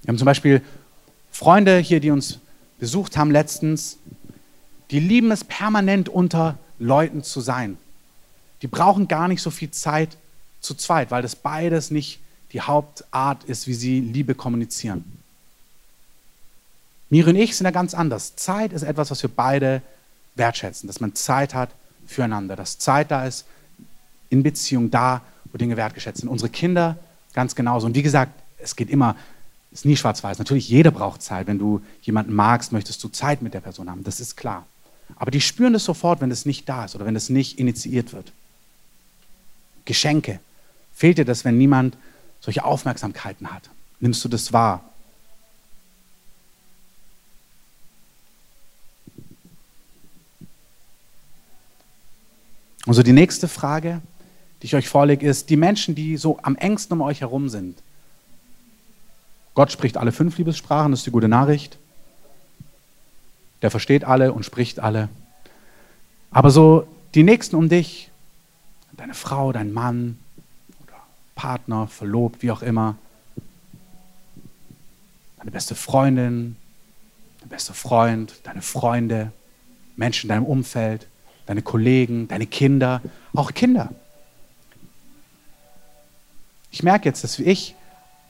Wir 0.00 0.08
haben 0.08 0.18
zum 0.18 0.24
Beispiel 0.24 0.62
Freunde 1.30 1.76
hier, 1.78 2.00
die 2.00 2.10
uns 2.10 2.38
besucht 2.78 3.18
haben 3.18 3.30
letztens, 3.30 3.98
die 4.90 4.98
lieben 4.98 5.30
es 5.30 5.44
permanent 5.44 6.08
unter 6.08 6.58
Leuten 6.78 7.22
zu 7.22 7.42
sein. 7.42 7.76
Die 8.62 8.66
brauchen 8.66 9.06
gar 9.06 9.28
nicht 9.28 9.42
so 9.42 9.50
viel 9.50 9.70
Zeit 9.70 10.16
zu 10.60 10.74
zweit, 10.74 11.10
weil 11.10 11.20
das 11.20 11.36
beides 11.36 11.90
nicht 11.90 12.18
die 12.52 12.62
Hauptart 12.62 13.44
ist, 13.44 13.66
wie 13.66 13.74
sie 13.74 14.00
Liebe 14.00 14.34
kommunizieren. 14.34 15.04
Miri 17.10 17.30
und 17.30 17.36
ich 17.36 17.56
sind 17.56 17.64
da 17.64 17.70
ganz 17.72 17.92
anders. 17.92 18.36
Zeit 18.36 18.72
ist 18.72 18.84
etwas, 18.84 19.10
was 19.10 19.22
wir 19.22 19.30
beide 19.30 19.82
wertschätzen, 20.34 20.86
dass 20.86 21.00
man 21.00 21.14
Zeit 21.14 21.54
hat 21.54 21.70
füreinander, 22.06 22.56
dass 22.56 22.78
Zeit 22.78 23.10
da 23.10 23.26
ist 23.26 23.44
in 24.28 24.42
Beziehung 24.42 24.90
da, 24.90 25.22
wo 25.52 25.58
Dinge 25.58 25.76
wertgeschätzt 25.76 26.20
sind. 26.20 26.28
Unsere 26.28 26.50
Kinder 26.50 26.96
ganz 27.32 27.54
genauso. 27.54 27.86
Und 27.86 27.94
wie 27.94 28.02
gesagt, 28.02 28.32
es 28.58 28.76
geht 28.76 28.90
immer, 28.90 29.16
es 29.72 29.80
ist 29.80 29.84
nie 29.84 29.96
schwarz-weiß. 29.96 30.38
Natürlich, 30.38 30.68
jeder 30.68 30.90
braucht 30.90 31.22
Zeit. 31.22 31.46
Wenn 31.46 31.58
du 31.58 31.80
jemanden 32.02 32.32
magst, 32.32 32.72
möchtest 32.72 33.02
du 33.04 33.08
Zeit 33.08 33.42
mit 33.42 33.54
der 33.54 33.60
Person 33.60 33.90
haben. 33.90 34.04
Das 34.04 34.20
ist 34.20 34.36
klar. 34.36 34.66
Aber 35.16 35.30
die 35.30 35.40
spüren 35.40 35.72
das 35.72 35.84
sofort, 35.84 36.20
wenn 36.20 36.30
es 36.30 36.46
nicht 36.46 36.68
da 36.68 36.84
ist 36.84 36.94
oder 36.94 37.04
wenn 37.06 37.16
es 37.16 37.28
nicht 37.28 37.58
initiiert 37.58 38.12
wird. 38.12 38.32
Geschenke. 39.84 40.40
Fehlt 40.94 41.18
dir 41.18 41.24
das, 41.24 41.44
wenn 41.44 41.58
niemand 41.58 41.96
solche 42.40 42.64
Aufmerksamkeiten 42.64 43.52
hat? 43.52 43.70
Nimmst 44.00 44.24
du 44.24 44.28
das 44.28 44.52
wahr? 44.52 44.84
Und 52.90 52.94
so 52.94 53.04
die 53.04 53.12
nächste 53.12 53.46
Frage, 53.46 54.02
die 54.60 54.66
ich 54.66 54.74
euch 54.74 54.88
vorlege, 54.88 55.24
ist, 55.24 55.48
die 55.48 55.56
Menschen, 55.56 55.94
die 55.94 56.16
so 56.16 56.40
am 56.42 56.56
engsten 56.56 56.94
um 56.94 57.02
euch 57.02 57.20
herum 57.20 57.48
sind, 57.48 57.80
Gott 59.54 59.70
spricht 59.70 59.96
alle 59.96 60.10
fünf 60.10 60.36
Liebessprachen, 60.38 60.90
das 60.90 60.98
ist 60.98 61.06
die 61.06 61.12
gute 61.12 61.28
Nachricht. 61.28 61.78
Der 63.62 63.70
versteht 63.70 64.02
alle 64.02 64.32
und 64.32 64.44
spricht 64.44 64.80
alle. 64.80 65.08
Aber 66.32 66.50
so 66.50 66.84
die 67.14 67.22
Nächsten 67.22 67.54
um 67.54 67.68
dich, 67.68 68.10
deine 68.96 69.14
Frau, 69.14 69.52
dein 69.52 69.72
Mann 69.72 70.18
oder 70.82 70.96
Partner, 71.36 71.86
verlobt, 71.86 72.42
wie 72.42 72.50
auch 72.50 72.62
immer, 72.62 72.96
deine 75.38 75.52
beste 75.52 75.76
Freundin, 75.76 76.56
dein 77.38 77.50
bester 77.50 77.72
Freund, 77.72 78.40
deine 78.42 78.62
Freunde, 78.62 79.30
Menschen 79.94 80.28
in 80.28 80.34
deinem 80.34 80.46
Umfeld, 80.46 81.06
deine 81.50 81.62
Kollegen, 81.62 82.28
deine 82.28 82.46
Kinder, 82.46 83.02
auch 83.34 83.54
Kinder. 83.54 83.88
Ich 86.70 86.84
merke 86.84 87.08
jetzt, 87.08 87.24
dass 87.24 87.40
ich 87.40 87.74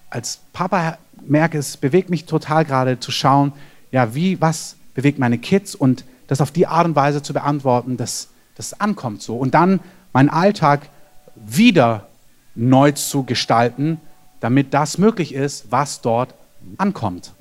als 0.08 0.40
Papa 0.54 0.96
merke, 1.26 1.58
es 1.58 1.76
bewegt 1.76 2.08
mich 2.08 2.24
total 2.24 2.64
gerade 2.64 2.98
zu 2.98 3.12
schauen, 3.12 3.52
ja, 3.92 4.14
wie, 4.14 4.40
was 4.40 4.76
bewegt 4.94 5.18
meine 5.18 5.36
Kids 5.36 5.74
und 5.74 6.06
das 6.28 6.40
auf 6.40 6.50
die 6.50 6.66
Art 6.66 6.86
und 6.86 6.96
Weise 6.96 7.20
zu 7.20 7.34
beantworten, 7.34 7.98
dass 7.98 8.28
das 8.54 8.80
ankommt 8.80 9.20
so. 9.20 9.36
Und 9.36 9.52
dann 9.52 9.80
meinen 10.14 10.30
Alltag 10.30 10.88
wieder 11.36 12.06
neu 12.54 12.92
zu 12.92 13.24
gestalten, 13.24 14.00
damit 14.40 14.72
das 14.72 14.96
möglich 14.96 15.34
ist, 15.34 15.70
was 15.70 16.00
dort 16.00 16.34
ankommt. 16.78 17.34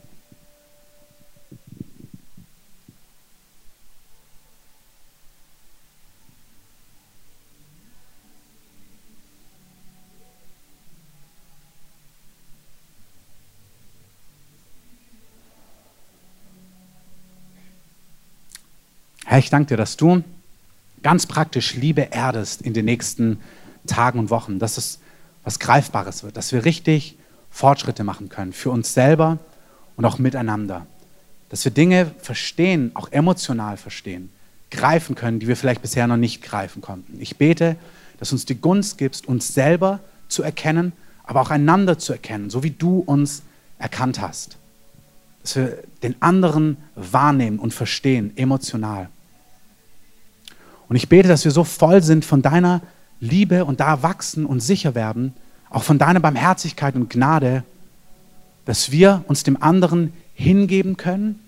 Herr, 19.30 19.38
ich 19.38 19.52
danke 19.52 19.68
dir, 19.68 19.78
dass 19.78 19.96
du 19.96 20.24
ganz 21.04 21.28
praktisch 21.28 21.76
Liebe 21.76 22.12
erdest 22.14 22.64
in 22.64 22.74
den 22.74 22.86
nächsten 22.86 23.40
Tagen 23.86 24.18
und 24.18 24.32
Wochen, 24.32 24.58
dass 24.58 24.80
es 24.80 24.98
was 25.44 25.60
Greifbares 25.60 26.24
wird, 26.24 26.36
dass 26.36 26.52
wir 26.52 26.66
richtig 26.66 27.16
Fortschritte 27.52 28.04
machen 28.04 28.30
können 28.30 28.54
für 28.54 28.72
uns 28.72 28.96
selber 28.96 29.38
und 29.98 30.06
auch 30.06 30.18
miteinander. 30.18 30.88
Dass 31.50 31.64
wir 31.64 31.72
Dinge 31.72 32.10
verstehen, 32.18 32.90
auch 32.96 33.12
emotional 33.12 33.78
verstehen, 33.78 34.32
greifen 34.72 35.14
können, 35.14 35.40
die 35.40 35.48
wir 35.48 35.56
vielleicht 35.56 35.84
bisher 35.84 36.08
noch 36.08 36.18
nicht 36.18 36.42
greifen 36.42 36.82
konnten. 36.82 37.22
Ich 37.22 37.38
bete, 37.38 37.76
dass 38.18 38.32
uns 38.32 38.46
die 38.46 38.60
Gunst 38.60 38.98
gibst, 38.98 39.28
uns 39.28 39.54
selber 39.54 40.00
zu 40.28 40.42
erkennen, 40.42 40.92
aber 41.24 41.42
auch 41.42 41.52
einander 41.52 42.00
zu 42.00 42.14
erkennen, 42.14 42.50
so 42.50 42.64
wie 42.64 42.72
du 42.72 43.02
uns 43.02 43.44
erkannt 43.78 44.20
hast. 44.20 44.58
Dass 45.44 45.56
wir 45.56 45.84
den 46.02 46.20
anderen 46.20 46.78
wahrnehmen 46.96 47.60
und 47.60 47.76
verstehen, 47.76 48.36
emotional. 48.36 49.08
Und 50.90 50.96
ich 50.96 51.08
bete, 51.08 51.28
dass 51.28 51.46
wir 51.46 51.52
so 51.52 51.64
voll 51.64 52.02
sind 52.02 52.26
von 52.26 52.42
deiner 52.42 52.82
Liebe 53.22 53.64
und 53.64 53.80
da 53.80 54.02
wachsen 54.02 54.46
und 54.46 54.60
sicher 54.60 54.96
werden, 54.96 55.34
auch 55.70 55.84
von 55.84 56.00
deiner 56.00 56.20
Barmherzigkeit 56.20 56.96
und 56.96 57.10
Gnade, 57.10 57.64
dass 58.66 58.92
wir 58.92 59.24
uns 59.28 59.44
dem 59.44 59.62
anderen 59.62 60.14
hingeben 60.34 60.98
können 60.98 61.40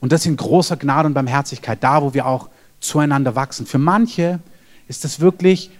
und 0.00 0.12
das 0.12 0.24
in 0.24 0.36
großer 0.36 0.76
Gnade 0.76 1.08
und 1.08 1.14
Barmherzigkeit, 1.14 1.82
da 1.82 2.00
wo 2.02 2.14
wir 2.14 2.26
auch 2.26 2.48
zueinander 2.80 3.34
wachsen. 3.34 3.66
Für 3.66 3.78
manche 3.78 4.38
ist 4.86 5.04
das 5.04 5.18
wirklich, 5.18 5.70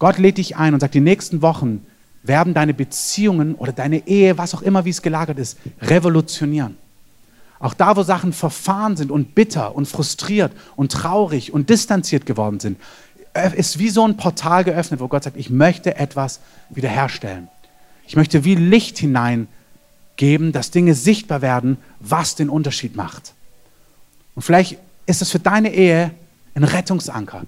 Gott 0.00 0.18
lädt 0.18 0.38
dich 0.38 0.56
ein 0.56 0.74
und 0.74 0.80
sagt, 0.80 0.94
die 0.94 1.00
nächsten 1.00 1.40
Wochen 1.40 1.86
werden 2.24 2.52
deine 2.52 2.74
Beziehungen 2.74 3.54
oder 3.54 3.72
deine 3.72 4.08
Ehe, 4.08 4.36
was 4.38 4.54
auch 4.54 4.62
immer, 4.62 4.84
wie 4.84 4.90
es 4.90 5.02
gelagert 5.02 5.38
ist, 5.38 5.56
revolutionieren. 5.80 6.76
Auch 7.60 7.74
da, 7.74 7.96
wo 7.96 8.02
Sachen 8.02 8.32
verfahren 8.32 8.96
sind 8.96 9.10
und 9.10 9.34
bitter 9.34 9.74
und 9.74 9.86
frustriert 9.86 10.52
und 10.76 10.92
traurig 10.92 11.52
und 11.52 11.70
distanziert 11.70 12.24
geworden 12.24 12.60
sind, 12.60 12.78
ist 13.56 13.78
wie 13.78 13.90
so 13.90 14.06
ein 14.06 14.16
Portal 14.16 14.64
geöffnet, 14.64 15.00
wo 15.00 15.08
Gott 15.08 15.24
sagt, 15.24 15.36
ich 15.36 15.50
möchte 15.50 15.96
etwas 15.96 16.40
wiederherstellen. 16.70 17.48
Ich 18.06 18.16
möchte 18.16 18.44
wie 18.44 18.54
Licht 18.54 18.98
hineingeben, 18.98 20.52
dass 20.52 20.70
Dinge 20.70 20.94
sichtbar 20.94 21.42
werden, 21.42 21.78
was 22.00 22.36
den 22.36 22.48
Unterschied 22.48 22.96
macht. 22.96 23.34
Und 24.34 24.42
vielleicht 24.42 24.78
ist 25.06 25.22
es 25.22 25.30
für 25.30 25.40
deine 25.40 25.72
Ehe 25.72 26.12
ein 26.54 26.64
Rettungsanker. 26.64 27.42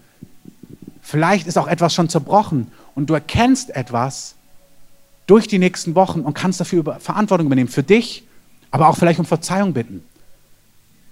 Vielleicht 1.02 1.46
ist 1.46 1.56
auch 1.56 1.66
etwas 1.66 1.94
schon 1.94 2.08
zerbrochen 2.08 2.70
und 2.94 3.10
du 3.10 3.14
erkennst 3.14 3.70
etwas 3.70 4.34
durch 5.26 5.46
die 5.46 5.58
nächsten 5.58 5.94
Wochen 5.94 6.20
und 6.20 6.34
kannst 6.34 6.60
dafür 6.60 6.98
Verantwortung 7.00 7.46
übernehmen, 7.46 7.68
für 7.68 7.82
dich 7.82 8.24
aber 8.70 8.88
auch 8.88 8.96
vielleicht 8.96 9.18
um 9.18 9.24
Verzeihung 9.24 9.72
bitten. 9.72 10.02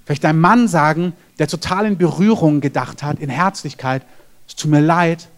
Vielleicht 0.04 0.24
deinem 0.24 0.40
Mann 0.40 0.68
sagen, 0.68 1.12
der 1.38 1.48
total 1.48 1.86
in 1.86 1.98
Berührung 1.98 2.60
gedacht 2.60 3.02
hat, 3.02 3.18
in 3.18 3.28
Herzlichkeit, 3.28 4.02
es 4.46 4.56
tut 4.56 4.70
mir 4.70 4.80
leid, 4.80 5.28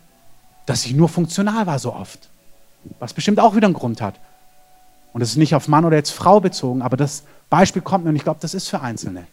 dass 0.66 0.86
ich 0.86 0.94
nur 0.94 1.08
funktional 1.08 1.66
war 1.66 1.78
so 1.78 1.92
oft. 1.92 2.28
Was 2.98 3.12
bestimmt 3.12 3.40
auch 3.40 3.56
wieder 3.56 3.66
einen 3.66 3.74
Grund 3.74 4.00
hat. 4.00 4.14
Und 5.12 5.22
es 5.22 5.30
ist 5.30 5.36
nicht 5.36 5.54
auf 5.54 5.66
Mann 5.66 5.84
oder 5.84 5.96
jetzt 5.96 6.12
Frau 6.12 6.40
bezogen, 6.40 6.82
aber 6.82 6.96
das 6.96 7.24
Beispiel 7.48 7.82
kommt 7.82 8.04
mir 8.04 8.10
und 8.10 8.16
ich 8.16 8.22
glaube, 8.22 8.38
das 8.40 8.54
ist 8.54 8.68
für 8.68 8.80
Einzelne. 8.80 9.26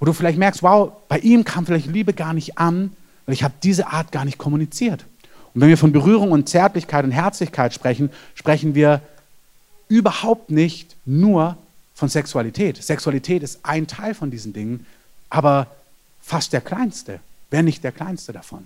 Wo 0.00 0.06
du 0.06 0.12
vielleicht 0.12 0.38
merkst, 0.38 0.62
wow, 0.62 0.92
bei 1.08 1.18
ihm 1.18 1.44
kam 1.44 1.64
vielleicht 1.64 1.86
Liebe 1.86 2.12
gar 2.12 2.34
nicht 2.34 2.58
an, 2.58 2.92
weil 3.26 3.34
ich 3.34 3.44
habe 3.44 3.54
diese 3.62 3.86
Art 3.86 4.10
gar 4.10 4.24
nicht 4.24 4.38
kommuniziert. 4.38 5.06
Und 5.54 5.60
wenn 5.60 5.68
wir 5.68 5.78
von 5.78 5.92
Berührung 5.92 6.32
und 6.32 6.48
Zärtlichkeit 6.48 7.04
und 7.04 7.12
Herzlichkeit 7.12 7.72
sprechen, 7.72 8.10
sprechen 8.34 8.74
wir 8.74 9.00
überhaupt 9.88 10.50
nicht 10.50 10.96
nur 11.04 11.56
von 11.94 12.08
Sexualität. 12.08 12.82
Sexualität 12.82 13.42
ist 13.42 13.60
ein 13.62 13.86
Teil 13.86 14.14
von 14.14 14.30
diesen 14.30 14.52
Dingen, 14.52 14.86
aber 15.30 15.68
fast 16.20 16.52
der 16.52 16.60
kleinste, 16.60 17.20
wenn 17.50 17.64
nicht 17.64 17.84
der 17.84 17.92
kleinste 17.92 18.32
davon. 18.32 18.64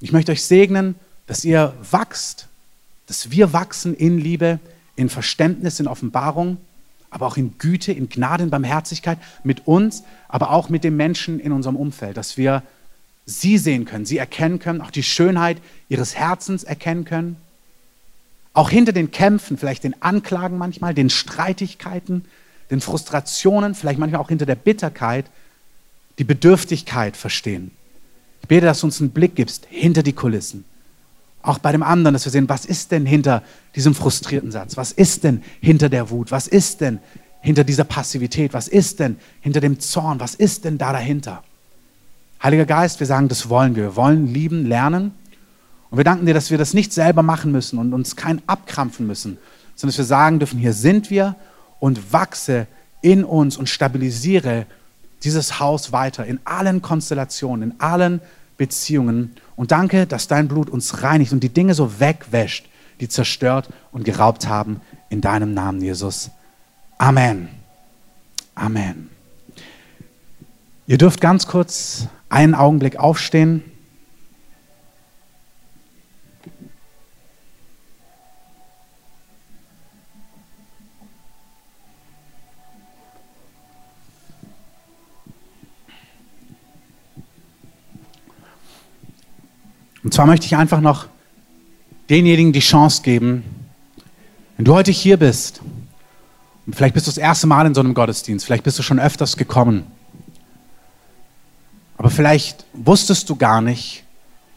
Ich 0.00 0.12
möchte 0.12 0.32
euch 0.32 0.44
segnen, 0.44 0.94
dass 1.26 1.44
ihr 1.44 1.74
wachst, 1.90 2.48
dass 3.06 3.30
wir 3.30 3.52
wachsen 3.52 3.94
in 3.94 4.18
Liebe, 4.18 4.58
in 4.96 5.08
Verständnis, 5.08 5.80
in 5.80 5.86
Offenbarung, 5.86 6.58
aber 7.10 7.26
auch 7.26 7.36
in 7.36 7.58
Güte, 7.58 7.92
in 7.92 8.08
Gnade, 8.08 8.44
in 8.44 8.50
Barmherzigkeit 8.50 9.18
mit 9.42 9.66
uns, 9.66 10.04
aber 10.28 10.50
auch 10.50 10.68
mit 10.68 10.84
den 10.84 10.96
Menschen 10.96 11.40
in 11.40 11.52
unserem 11.52 11.76
Umfeld, 11.76 12.16
dass 12.16 12.36
wir 12.36 12.62
sie 13.26 13.58
sehen 13.58 13.84
können, 13.84 14.06
sie 14.06 14.18
erkennen 14.18 14.58
können, 14.58 14.80
auch 14.80 14.90
die 14.90 15.02
Schönheit 15.02 15.58
ihres 15.88 16.14
Herzens 16.14 16.64
erkennen 16.64 17.04
können 17.04 17.36
auch 18.52 18.70
hinter 18.70 18.92
den 18.92 19.10
Kämpfen, 19.10 19.58
vielleicht 19.58 19.84
den 19.84 20.00
Anklagen 20.02 20.58
manchmal, 20.58 20.94
den 20.94 21.10
Streitigkeiten, 21.10 22.24
den 22.70 22.80
Frustrationen, 22.80 23.74
vielleicht 23.74 23.98
manchmal 23.98 24.20
auch 24.20 24.28
hinter 24.28 24.46
der 24.46 24.56
Bitterkeit, 24.56 25.26
die 26.18 26.24
Bedürftigkeit 26.24 27.16
verstehen. 27.16 27.70
Ich 28.42 28.48
bete, 28.48 28.66
dass 28.66 28.80
du 28.80 28.86
uns 28.86 29.00
einen 29.00 29.10
Blick 29.10 29.34
gibst 29.36 29.66
hinter 29.70 30.02
die 30.02 30.12
Kulissen. 30.12 30.64
Auch 31.42 31.58
bei 31.58 31.72
dem 31.72 31.82
anderen, 31.82 32.12
dass 32.12 32.26
wir 32.26 32.32
sehen, 32.32 32.48
was 32.48 32.66
ist 32.66 32.90
denn 32.90 33.06
hinter 33.06 33.42
diesem 33.74 33.94
frustrierten 33.94 34.50
Satz? 34.50 34.76
Was 34.76 34.92
ist 34.92 35.24
denn 35.24 35.42
hinter 35.60 35.88
der 35.88 36.10
Wut? 36.10 36.30
Was 36.30 36.46
ist 36.46 36.80
denn 36.80 36.98
hinter 37.40 37.64
dieser 37.64 37.84
Passivität? 37.84 38.52
Was 38.52 38.68
ist 38.68 39.00
denn 39.00 39.16
hinter 39.40 39.60
dem 39.60 39.80
Zorn? 39.80 40.20
Was 40.20 40.34
ist 40.34 40.64
denn 40.64 40.76
da 40.76 40.92
dahinter? 40.92 41.42
Heiliger 42.42 42.66
Geist, 42.66 43.00
wir 43.00 43.06
sagen, 43.06 43.28
das 43.28 43.48
wollen 43.48 43.76
wir. 43.76 43.84
Wir 43.84 43.96
wollen 43.96 44.32
lieben, 44.32 44.66
lernen 44.66 45.12
und 45.90 45.96
wir 45.96 46.04
danken 46.04 46.26
dir, 46.26 46.34
dass 46.34 46.50
wir 46.50 46.58
das 46.58 46.74
nicht 46.74 46.92
selber 46.92 47.22
machen 47.22 47.50
müssen 47.50 47.78
und 47.78 47.92
uns 47.92 48.14
kein 48.16 48.40
abkrampfen 48.46 49.06
müssen, 49.06 49.38
sondern 49.74 49.92
dass 49.92 49.98
wir 49.98 50.04
sagen 50.04 50.38
dürfen, 50.38 50.58
hier 50.58 50.72
sind 50.72 51.10
wir 51.10 51.34
und 51.80 52.12
wachse 52.12 52.66
in 53.02 53.24
uns 53.24 53.56
und 53.56 53.68
stabilisiere 53.68 54.66
dieses 55.24 55.58
Haus 55.58 55.92
weiter 55.92 56.24
in 56.24 56.38
allen 56.44 56.80
Konstellationen, 56.80 57.72
in 57.72 57.80
allen 57.80 58.20
Beziehungen. 58.56 59.34
Und 59.56 59.72
danke, 59.72 60.06
dass 60.06 60.28
dein 60.28 60.48
Blut 60.48 60.70
uns 60.70 61.02
reinigt 61.02 61.32
und 61.32 61.40
die 61.40 61.48
Dinge 61.48 61.74
so 61.74 61.98
wegwäscht, 61.98 62.68
die 63.00 63.08
zerstört 63.08 63.68
und 63.90 64.04
geraubt 64.04 64.48
haben. 64.48 64.80
In 65.08 65.20
deinem 65.20 65.54
Namen, 65.54 65.80
Jesus. 65.80 66.30
Amen. 66.98 67.48
Amen. 68.54 69.08
Ihr 70.86 70.98
dürft 70.98 71.20
ganz 71.20 71.46
kurz 71.46 72.06
einen 72.28 72.54
Augenblick 72.54 72.96
aufstehen. 72.96 73.64
Und 90.10 90.14
zwar 90.14 90.26
möchte 90.26 90.44
ich 90.44 90.56
einfach 90.56 90.80
noch 90.80 91.06
denjenigen 92.08 92.52
die 92.52 92.58
Chance 92.58 93.02
geben, 93.02 93.44
wenn 94.56 94.64
du 94.64 94.74
heute 94.74 94.90
hier 94.90 95.16
bist, 95.16 95.60
und 96.66 96.74
vielleicht 96.74 96.94
bist 96.94 97.06
du 97.06 97.12
das 97.12 97.16
erste 97.16 97.46
Mal 97.46 97.64
in 97.64 97.74
so 97.74 97.80
einem 97.80 97.94
Gottesdienst, 97.94 98.44
vielleicht 98.44 98.64
bist 98.64 98.76
du 98.76 98.82
schon 98.82 98.98
öfters 98.98 99.36
gekommen, 99.36 99.86
aber 101.96 102.10
vielleicht 102.10 102.64
wusstest 102.72 103.30
du 103.30 103.36
gar 103.36 103.60
nicht, 103.60 104.02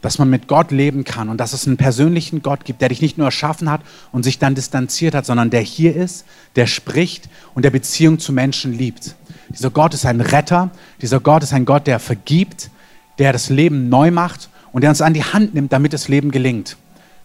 dass 0.02 0.18
man 0.18 0.28
mit 0.28 0.48
Gott 0.48 0.72
leben 0.72 1.04
kann 1.04 1.30
und 1.30 1.38
dass 1.38 1.54
es 1.54 1.68
einen 1.68 1.78
persönlichen 1.78 2.42
Gott 2.42 2.66
gibt, 2.66 2.82
der 2.82 2.90
dich 2.90 3.04
nicht 3.04 3.20
nur 3.20 3.28
erschaffen 3.28 3.70
hat 3.70 3.82
und 4.12 4.24
sich 4.24 4.40
dann 4.40 4.56
distanziert 4.56 5.14
hat, 5.14 5.28
sondern 5.28 5.52
der 5.52 5.62
hier 5.62 5.96
ist, 5.96 6.26
der 6.56 6.66
spricht 6.66 7.30
und 7.54 7.64
der 7.64 7.70
Beziehung 7.70 8.18
zu 8.18 8.34
Menschen 8.34 8.74
liebt. 8.74 9.14
Dieser 9.50 9.70
Gott 9.70 9.94
ist 9.94 10.08
ein 10.08 10.20
Retter, 10.20 10.72
dieser 11.04 11.20
Gott 11.20 11.44
ist 11.44 11.54
ein 11.54 11.66
Gott, 11.66 11.86
der 11.86 12.00
vergibt, 12.00 12.72
der 13.20 13.34
das 13.34 13.52
Leben 13.52 13.90
neu 13.90 14.10
macht 14.10 14.50
und 14.74 14.82
der 14.82 14.90
uns 14.90 15.02
an 15.02 15.14
die 15.14 15.24
Hand 15.24 15.54
nimmt, 15.54 15.72
damit 15.72 15.94
das 15.94 16.10
Leben 16.10 16.32
gelingt. 16.32 16.76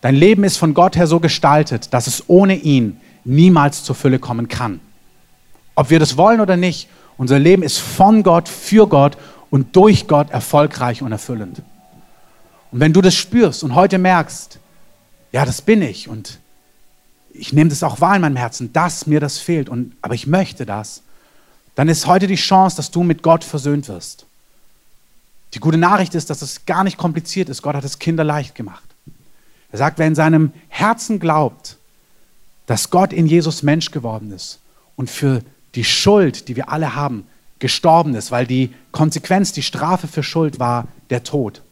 Dein 0.01 0.15
Leben 0.15 0.45
ist 0.45 0.59
von 0.59 0.75
Gott 0.75 0.97
her 0.97 1.09
so 1.09 1.19
gestaltet, 1.19 1.93
dass 1.93 2.07
es 2.07 2.29
ohne 2.29 2.55
ihn 2.55 3.01
niemals 3.25 3.83
zur 3.83 3.97
Fülle 3.97 4.21
kommen 4.21 4.47
kann. 4.47 4.79
Ob 5.75 5.91
wir 5.91 5.99
das 5.99 6.17
wollen 6.17 6.41
oder 6.41 6.57
nicht, 6.57 6.89
unser 7.17 7.39
Leben 7.39 7.65
ist 7.65 7.79
von 7.79 8.23
Gott, 8.23 8.49
für 8.49 8.87
Gott 8.87 9.17
und 9.51 9.75
durch 9.75 10.07
Gott 10.07 10.31
erfolgreich 10.31 11.03
und 11.03 11.11
erfüllend. 11.11 11.63
Und 12.71 12.81
wenn 12.81 12.93
du 12.93 13.01
das 13.01 13.15
spürst 13.15 13.65
und 13.65 13.75
heute 13.75 13.99
merkst, 13.99 14.61
ja, 15.33 15.45
das 15.45 15.63
bin 15.63 15.83
ich 15.83 16.09
und 16.09 16.39
ich 17.33 17.53
nehme 17.53 17.71
das 17.71 17.83
auch 17.83 18.01
wahr 18.01 18.17
in 18.17 18.23
meinem 18.23 18.37
Herzen, 18.37 18.73
dass 18.73 19.07
mir 19.07 19.21
das 19.21 19.39
fehlt, 19.39 19.69
und, 19.69 19.95
aber 20.03 20.15
ich 20.15 20.27
möchte 20.27 20.67
das, 20.67 21.03
dann 21.75 21.89
ist 21.89 22.07
heute 22.07 22.27
die 22.27 22.35
Chance, 22.35 22.77
dass 22.77 22.91
du 22.91 23.03
mit 23.03 23.23
Gott 23.23 23.45
versöhnt 23.45 23.89
wirst. 23.89 24.27
Die 25.55 25.61
gute 25.61 25.79
Nachricht 25.79 26.15
ist, 26.15 26.31
dass 26.31 26.43
es 26.43 26.67
gar 26.67 26.85
nicht 26.85 26.99
kompliziert 26.99 27.49
ist. 27.49 27.63
Gott 27.63 27.75
hat 27.75 27.85
es 27.85 27.99
kinderleicht 27.99 28.55
gemacht. 28.55 28.85
Er 29.71 29.79
sagt, 29.79 29.99
wer 29.99 30.07
in 30.07 30.15
seinem 30.15 30.53
Herzen 30.69 31.19
glaubt, 31.19 31.77
dass 32.67 32.91
Gott 32.91 33.13
in 33.13 33.27
Jesus 33.27 33.63
Mensch 33.63 33.91
geworden 33.91 34.31
ist 34.31 34.59
und 34.97 35.11
für 35.11 35.43
die 35.75 35.85
Schuld, 35.85 36.49
die 36.49 36.57
wir 36.57 36.71
alle 36.71 36.95
haben, 36.95 37.27
gestorben 37.59 38.15
ist, 38.15 38.31
weil 38.31 38.47
die 38.47 38.75
Konsequenz, 38.93 39.53
die 39.53 39.63
Strafe 39.63 40.07
für 40.07 40.23
Schuld 40.23 40.59
war 40.59 40.87
der 41.11 41.25
Tod. 41.25 41.63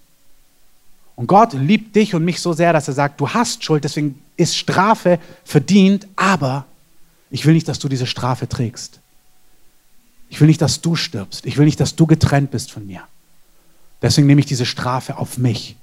Und 1.14 1.26
Gott 1.26 1.52
liebt 1.54 1.96
dich 1.96 2.14
und 2.14 2.24
mich 2.24 2.40
so 2.40 2.52
sehr, 2.52 2.72
dass 2.72 2.88
er 2.88 2.94
sagt, 2.94 3.20
du 3.20 3.28
hast 3.30 3.64
Schuld, 3.64 3.84
deswegen 3.84 4.20
ist 4.36 4.56
Strafe 4.56 5.18
verdient, 5.44 6.06
aber 6.16 6.66
ich 7.30 7.46
will 7.46 7.54
nicht, 7.54 7.68
dass 7.68 7.78
du 7.78 7.88
diese 7.88 8.06
Strafe 8.06 8.48
trägst. 8.48 9.00
Ich 10.28 10.40
will 10.40 10.48
nicht, 10.48 10.60
dass 10.60 10.80
du 10.80 10.96
stirbst. 10.96 11.46
Ich 11.46 11.56
will 11.56 11.64
nicht, 11.64 11.80
dass 11.80 11.96
du 11.96 12.06
getrennt 12.06 12.50
bist 12.50 12.72
von 12.72 12.86
mir. 12.86 13.02
Deswegen 14.02 14.26
nehme 14.26 14.40
ich 14.40 14.46
diese 14.46 14.66
Strafe 14.66 15.18
auf 15.18 15.38
mich. 15.38 15.76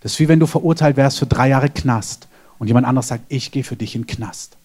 Das 0.00 0.12
ist 0.12 0.18
wie 0.18 0.28
wenn 0.28 0.40
du 0.40 0.46
verurteilt 0.46 0.96
wärst 0.96 1.18
für 1.18 1.26
drei 1.26 1.48
Jahre 1.48 1.70
Knast 1.70 2.26
und 2.58 2.66
jemand 2.66 2.86
anderes 2.86 3.08
sagt, 3.08 3.24
ich 3.28 3.50
gehe 3.50 3.64
für 3.64 3.76
dich 3.76 3.94
in 3.94 4.02
den 4.02 4.08
Knast. 4.08 4.56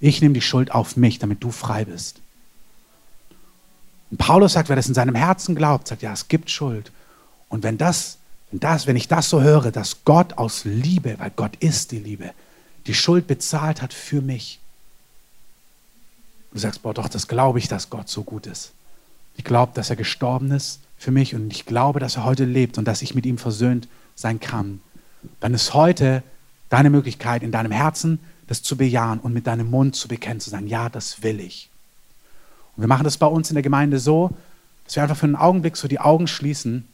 Ich 0.00 0.20
nehme 0.20 0.34
die 0.34 0.40
Schuld 0.40 0.72
auf 0.72 0.96
mich, 0.96 1.18
damit 1.18 1.42
du 1.42 1.50
frei 1.50 1.84
bist. 1.84 2.20
Und 4.10 4.18
Paulus 4.18 4.54
sagt, 4.54 4.68
wer 4.68 4.76
das 4.76 4.88
in 4.88 4.94
seinem 4.94 5.14
Herzen 5.14 5.54
glaubt, 5.54 5.88
sagt, 5.88 6.02
ja, 6.02 6.12
es 6.12 6.28
gibt 6.28 6.50
Schuld. 6.50 6.92
Und 7.48 7.62
wenn 7.62 7.78
das 7.78 8.18
und 8.54 8.62
das, 8.62 8.86
wenn 8.86 8.94
ich 8.94 9.08
das 9.08 9.30
so 9.30 9.42
höre, 9.42 9.72
dass 9.72 10.04
Gott 10.04 10.34
aus 10.34 10.64
Liebe, 10.64 11.18
weil 11.18 11.32
Gott 11.34 11.56
ist 11.56 11.90
die 11.90 11.98
Liebe, 11.98 12.30
die 12.86 12.94
Schuld 12.94 13.26
bezahlt 13.26 13.82
hat 13.82 13.92
für 13.92 14.20
mich. 14.20 14.60
Du 16.52 16.60
sagst, 16.60 16.82
boah, 16.82 16.94
doch, 16.94 17.08
das 17.08 17.26
glaube 17.26 17.58
ich, 17.58 17.66
dass 17.66 17.90
Gott 17.90 18.08
so 18.08 18.22
gut 18.22 18.46
ist. 18.46 18.70
Ich 19.36 19.42
glaube, 19.42 19.72
dass 19.74 19.90
er 19.90 19.96
gestorben 19.96 20.52
ist 20.52 20.78
für 21.04 21.10
mich 21.10 21.34
und 21.34 21.52
ich 21.52 21.66
glaube, 21.66 22.00
dass 22.00 22.16
er 22.16 22.24
heute 22.24 22.44
lebt 22.44 22.78
und 22.78 22.88
dass 22.88 23.02
ich 23.02 23.14
mit 23.14 23.26
ihm 23.26 23.38
versöhnt 23.38 23.88
sein 24.14 24.40
kann. 24.40 24.80
Dann 25.40 25.52
ist 25.54 25.74
heute 25.74 26.22
deine 26.70 26.90
Möglichkeit, 26.90 27.42
in 27.42 27.52
deinem 27.52 27.72
Herzen 27.72 28.18
das 28.46 28.62
zu 28.62 28.76
bejahen 28.76 29.20
und 29.20 29.32
mit 29.32 29.46
deinem 29.46 29.70
Mund 29.70 29.94
zu 29.94 30.08
bekennen, 30.08 30.40
zu 30.40 30.50
sagen, 30.50 30.66
ja, 30.66 30.88
das 30.88 31.22
will 31.22 31.40
ich. 31.40 31.68
Und 32.74 32.82
wir 32.82 32.88
machen 32.88 33.04
das 33.04 33.18
bei 33.18 33.26
uns 33.26 33.50
in 33.50 33.54
der 33.54 33.62
Gemeinde 33.62 33.98
so, 33.98 34.30
dass 34.84 34.96
wir 34.96 35.02
einfach 35.02 35.16
für 35.16 35.26
einen 35.26 35.36
Augenblick 35.36 35.76
so 35.76 35.88
die 35.88 36.00
Augen 36.00 36.26
schließen 36.26 36.86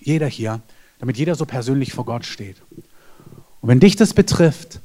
jeder 0.00 0.26
hier, 0.26 0.60
damit 0.98 1.18
jeder 1.18 1.34
so 1.34 1.44
persönlich 1.44 1.92
vor 1.92 2.06
Gott 2.06 2.24
steht. 2.24 2.56
Und 3.60 3.68
wenn 3.68 3.80
dich 3.80 3.96
das 3.96 4.14
betrifft, 4.14 4.80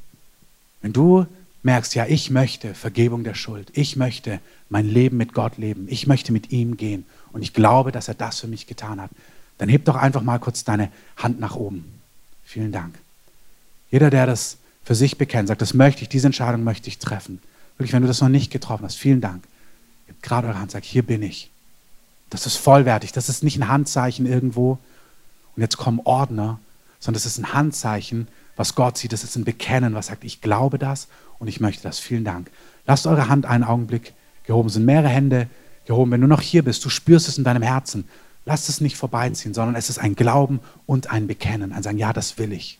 wenn 0.82 0.92
du 0.92 1.26
merkst, 1.62 1.94
ja, 1.94 2.06
ich 2.06 2.30
möchte 2.30 2.74
Vergebung 2.74 3.24
der 3.24 3.34
Schuld, 3.34 3.70
ich 3.72 3.96
möchte 3.96 4.40
mein 4.68 4.86
Leben 4.86 5.16
mit 5.16 5.32
Gott 5.32 5.56
leben, 5.56 5.86
ich 5.88 6.06
möchte 6.06 6.32
mit 6.32 6.52
ihm 6.52 6.76
gehen 6.76 7.06
und 7.36 7.42
ich 7.42 7.52
glaube, 7.52 7.92
dass 7.92 8.08
er 8.08 8.14
das 8.14 8.40
für 8.40 8.46
mich 8.46 8.66
getan 8.66 9.00
hat, 9.00 9.10
dann 9.58 9.68
heb 9.68 9.84
doch 9.84 9.96
einfach 9.96 10.22
mal 10.22 10.38
kurz 10.38 10.64
deine 10.64 10.90
Hand 11.16 11.38
nach 11.38 11.54
oben. 11.54 12.00
Vielen 12.44 12.72
Dank. 12.72 12.98
Jeder, 13.90 14.10
der 14.10 14.26
das 14.26 14.56
für 14.84 14.94
sich 14.94 15.18
bekennt, 15.18 15.48
sagt, 15.48 15.60
das 15.60 15.74
möchte 15.74 16.02
ich, 16.02 16.08
diese 16.08 16.26
Entscheidung 16.26 16.64
möchte 16.64 16.88
ich 16.88 16.98
treffen. 16.98 17.40
Wirklich, 17.76 17.92
wenn 17.92 18.00
du 18.02 18.08
das 18.08 18.22
noch 18.22 18.28
nicht 18.28 18.50
getroffen 18.50 18.84
hast, 18.84 18.96
vielen 18.96 19.20
Dank. 19.20 19.44
Gebt 20.06 20.22
gerade 20.22 20.48
eure 20.48 20.58
Hand, 20.58 20.70
sagt, 20.70 20.86
hier 20.86 21.02
bin 21.02 21.22
ich. 21.22 21.50
Das 22.30 22.46
ist 22.46 22.56
vollwertig, 22.56 23.12
das 23.12 23.28
ist 23.28 23.44
nicht 23.44 23.58
ein 23.58 23.68
Handzeichen 23.68 24.24
irgendwo, 24.24 24.78
und 25.56 25.62
jetzt 25.62 25.76
kommen 25.76 26.00
Ordner, 26.04 26.58
sondern 27.00 27.18
es 27.18 27.26
ist 27.26 27.38
ein 27.38 27.52
Handzeichen, 27.52 28.28
was 28.56 28.74
Gott 28.74 28.96
sieht. 28.96 29.12
Es 29.12 29.24
ist 29.24 29.36
ein 29.36 29.44
Bekennen, 29.44 29.94
was 29.94 30.06
sagt, 30.06 30.24
ich 30.24 30.40
glaube 30.40 30.78
das 30.78 31.08
und 31.38 31.48
ich 31.48 31.60
möchte 31.60 31.82
das. 31.82 31.98
Vielen 31.98 32.24
Dank. 32.24 32.50
Lasst 32.86 33.06
eure 33.06 33.28
Hand 33.28 33.46
einen 33.46 33.64
Augenblick 33.64 34.14
gehoben. 34.44 34.68
Es 34.68 34.74
sind 34.74 34.84
mehrere 34.84 35.08
Hände 35.08 35.48
gehoben. 35.86 36.10
Wenn 36.10 36.20
du 36.20 36.26
noch 36.26 36.42
hier 36.42 36.62
bist, 36.62 36.84
du 36.84 36.88
spürst 36.88 37.28
es 37.28 37.38
in 37.38 37.44
deinem 37.44 37.62
Herzen. 37.62 38.06
Lass 38.44 38.68
es 38.68 38.80
nicht 38.80 38.96
vorbeiziehen, 38.96 39.54
sondern 39.54 39.74
es 39.74 39.90
ist 39.90 39.98
ein 39.98 40.14
Glauben 40.14 40.60
und 40.86 41.10
ein 41.10 41.26
Bekennen. 41.26 41.72
Ein 41.72 41.82
Sagen, 41.82 41.98
ja, 41.98 42.12
das 42.12 42.38
will 42.38 42.52
ich. 42.52 42.78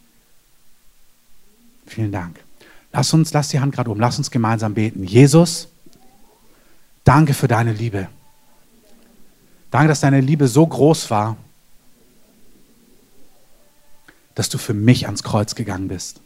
Vielen 1.86 2.12
Dank. 2.12 2.38
Lass 2.92 3.12
uns, 3.12 3.32
lass 3.32 3.48
die 3.48 3.60
Hand 3.60 3.74
gerade 3.74 3.90
oben, 3.90 4.00
lass 4.00 4.18
uns 4.18 4.30
gemeinsam 4.30 4.74
beten. 4.74 5.04
Jesus, 5.04 5.68
danke 7.04 7.34
für 7.34 7.48
deine 7.48 7.72
Liebe. 7.72 8.08
Danke, 9.70 9.88
dass 9.88 10.00
deine 10.00 10.20
Liebe 10.20 10.48
so 10.48 10.66
groß 10.66 11.10
war, 11.10 11.36
dass 14.34 14.48
du 14.48 14.58
für 14.58 14.74
mich 14.74 15.06
ans 15.06 15.22
Kreuz 15.22 15.54
gegangen 15.54 15.88
bist. 15.88 16.20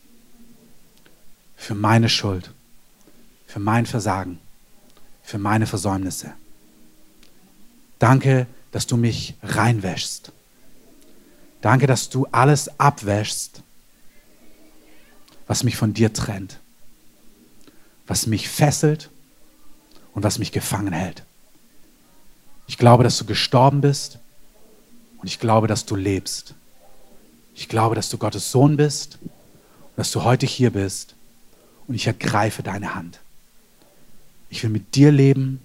Für 1.57 1.75
meine 1.75 2.09
Schuld, 2.09 2.53
für 3.47 3.61
mein 3.61 3.87
Versagen, 3.87 4.39
für 5.23 5.39
meine 5.39 5.67
Versäumnisse. 5.67 6.33
Danke, 8.01 8.47
dass 8.73 8.89
du 8.89 8.97
mich 8.97 9.35
reinwäschst. 9.43 10.33
Danke, 11.61 11.87
dass 11.87 12.09
du 12.09 12.27
alles 12.33 12.81
abwäschst, 12.81 13.63
was 15.47 15.63
mich 15.63 15.77
von 15.77 15.93
dir 15.93 16.13
trennt, 16.13 16.59
was 18.07 18.27
mich 18.27 18.49
fesselt 18.49 19.11
und 20.15 20.23
was 20.23 20.39
mich 20.39 20.51
gefangen 20.51 20.95
hält. 20.95 21.23
Ich 22.67 22.79
glaube, 22.79 23.05
dass 23.05 23.19
du 23.19 23.27
gestorben 23.27 23.83
bist 23.83 24.19
und 25.19 25.27
ich 25.27 25.39
glaube, 25.39 25.67
dass 25.67 25.85
du 25.85 25.95
lebst. 25.95 26.55
Ich 27.55 27.69
glaube, 27.69 27.95
dass 27.95 28.09
du 28.09 28.17
Gottes 28.17 28.51
Sohn 28.51 28.79
bist 28.79 29.19
und 29.21 29.97
dass 29.97 30.11
du 30.11 30.25
heute 30.25 30.47
hier 30.47 30.71
bist 30.71 31.15
und 31.87 31.95
ich 31.95 32.07
ergreife 32.07 32.63
deine 32.63 32.95
Hand. 32.95 33.21
Ich 34.49 34.63
will 34.63 34.71
mit 34.71 34.95
dir 34.95 35.13
leben 35.13 35.61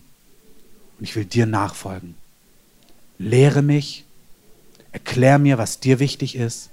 und 0.98 1.06
ich 1.06 1.16
will 1.16 1.24
dir 1.24 1.46
nachfolgen. 1.46 2.16
Lehre 3.18 3.62
mich, 3.62 4.06
erklär 4.92 5.40
mir, 5.40 5.58
was 5.58 5.80
dir 5.80 6.00
wichtig 6.00 6.36
ist 6.36 6.70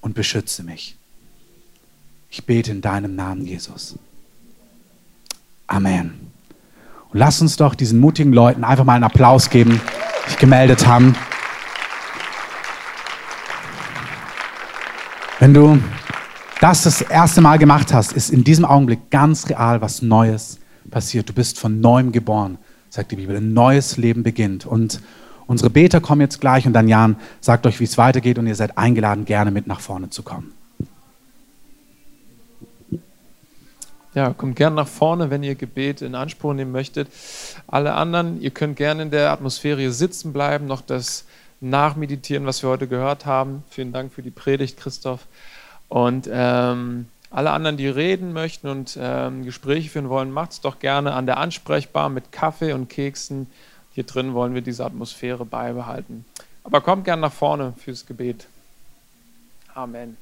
und 0.00 0.14
beschütze 0.14 0.62
mich. 0.62 0.96
Ich 2.30 2.44
bete 2.44 2.70
in 2.70 2.80
deinem 2.80 3.14
Namen, 3.14 3.46
Jesus. 3.46 3.98
Amen. 5.66 6.32
Und 7.10 7.18
lass 7.18 7.40
uns 7.42 7.56
doch 7.56 7.74
diesen 7.74 8.00
mutigen 8.00 8.32
Leuten 8.32 8.64
einfach 8.64 8.84
mal 8.84 8.94
einen 8.94 9.04
Applaus 9.04 9.50
geben, 9.50 9.80
die 10.24 10.30
sich 10.30 10.38
gemeldet 10.38 10.86
haben. 10.86 11.14
Wenn 15.38 15.52
du 15.52 15.82
das 16.60 16.84
das 16.84 17.02
erste 17.02 17.40
Mal 17.40 17.58
gemacht 17.58 17.92
hast, 17.92 18.12
ist 18.12 18.30
in 18.30 18.44
diesem 18.44 18.64
Augenblick 18.64 19.10
ganz 19.10 19.48
real 19.48 19.80
was 19.80 20.00
Neues 20.00 20.58
passiert. 20.90 21.28
Du 21.28 21.32
bist 21.32 21.58
von 21.58 21.80
neuem 21.80 22.12
geboren, 22.12 22.58
sagt 22.92 23.10
die 23.10 23.16
Bibel. 23.16 23.34
Ein 23.34 23.54
neues 23.54 23.96
Leben 23.96 24.22
beginnt. 24.22 24.66
Und 24.66 25.00
unsere 25.46 25.70
Beter 25.70 26.02
kommen 26.02 26.20
jetzt 26.20 26.42
gleich 26.42 26.66
und 26.66 26.74
dann 26.74 26.88
Jan 26.88 27.16
sagt 27.40 27.66
euch, 27.66 27.80
wie 27.80 27.84
es 27.84 27.96
weitergeht 27.96 28.38
und 28.38 28.46
ihr 28.46 28.54
seid 28.54 28.76
eingeladen, 28.76 29.24
gerne 29.24 29.50
mit 29.50 29.66
nach 29.66 29.80
vorne 29.80 30.10
zu 30.10 30.22
kommen. 30.22 30.52
Ja, 34.14 34.34
kommt 34.34 34.56
gerne 34.56 34.76
nach 34.76 34.88
vorne, 34.88 35.30
wenn 35.30 35.42
ihr 35.42 35.54
Gebet 35.54 36.02
in 36.02 36.14
Anspruch 36.14 36.52
nehmen 36.52 36.70
möchtet. 36.70 37.08
Alle 37.66 37.94
anderen, 37.94 38.42
ihr 38.42 38.50
könnt 38.50 38.76
gerne 38.76 39.04
in 39.04 39.10
der 39.10 39.32
Atmosphäre 39.32 39.90
sitzen 39.90 40.34
bleiben, 40.34 40.66
noch 40.66 40.82
das 40.82 41.24
nachmeditieren, 41.60 42.44
was 42.44 42.62
wir 42.62 42.68
heute 42.68 42.88
gehört 42.88 43.24
haben. 43.24 43.64
Vielen 43.70 43.94
Dank 43.94 44.12
für 44.12 44.20
die 44.20 44.30
Predigt, 44.30 44.76
Christoph. 44.76 45.26
Und 45.88 46.28
ähm, 46.30 47.06
alle 47.32 47.50
anderen, 47.50 47.76
die 47.76 47.88
reden 47.88 48.32
möchten 48.32 48.68
und 48.68 48.98
ähm, 49.00 49.44
Gespräche 49.44 49.88
führen 49.88 50.08
wollen, 50.08 50.30
macht 50.30 50.52
es 50.52 50.60
doch 50.60 50.78
gerne 50.78 51.14
an 51.14 51.26
der 51.26 51.38
Ansprechbar 51.38 52.08
mit 52.10 52.30
Kaffee 52.30 52.72
und 52.72 52.88
Keksen. 52.88 53.46
Hier 53.94 54.04
drin 54.04 54.34
wollen 54.34 54.54
wir 54.54 54.62
diese 54.62 54.84
Atmosphäre 54.84 55.44
beibehalten. 55.44 56.24
Aber 56.64 56.80
kommt 56.80 57.04
gerne 57.04 57.22
nach 57.22 57.32
vorne 57.32 57.72
fürs 57.78 58.06
Gebet. 58.06 58.46
Amen. 59.74 60.16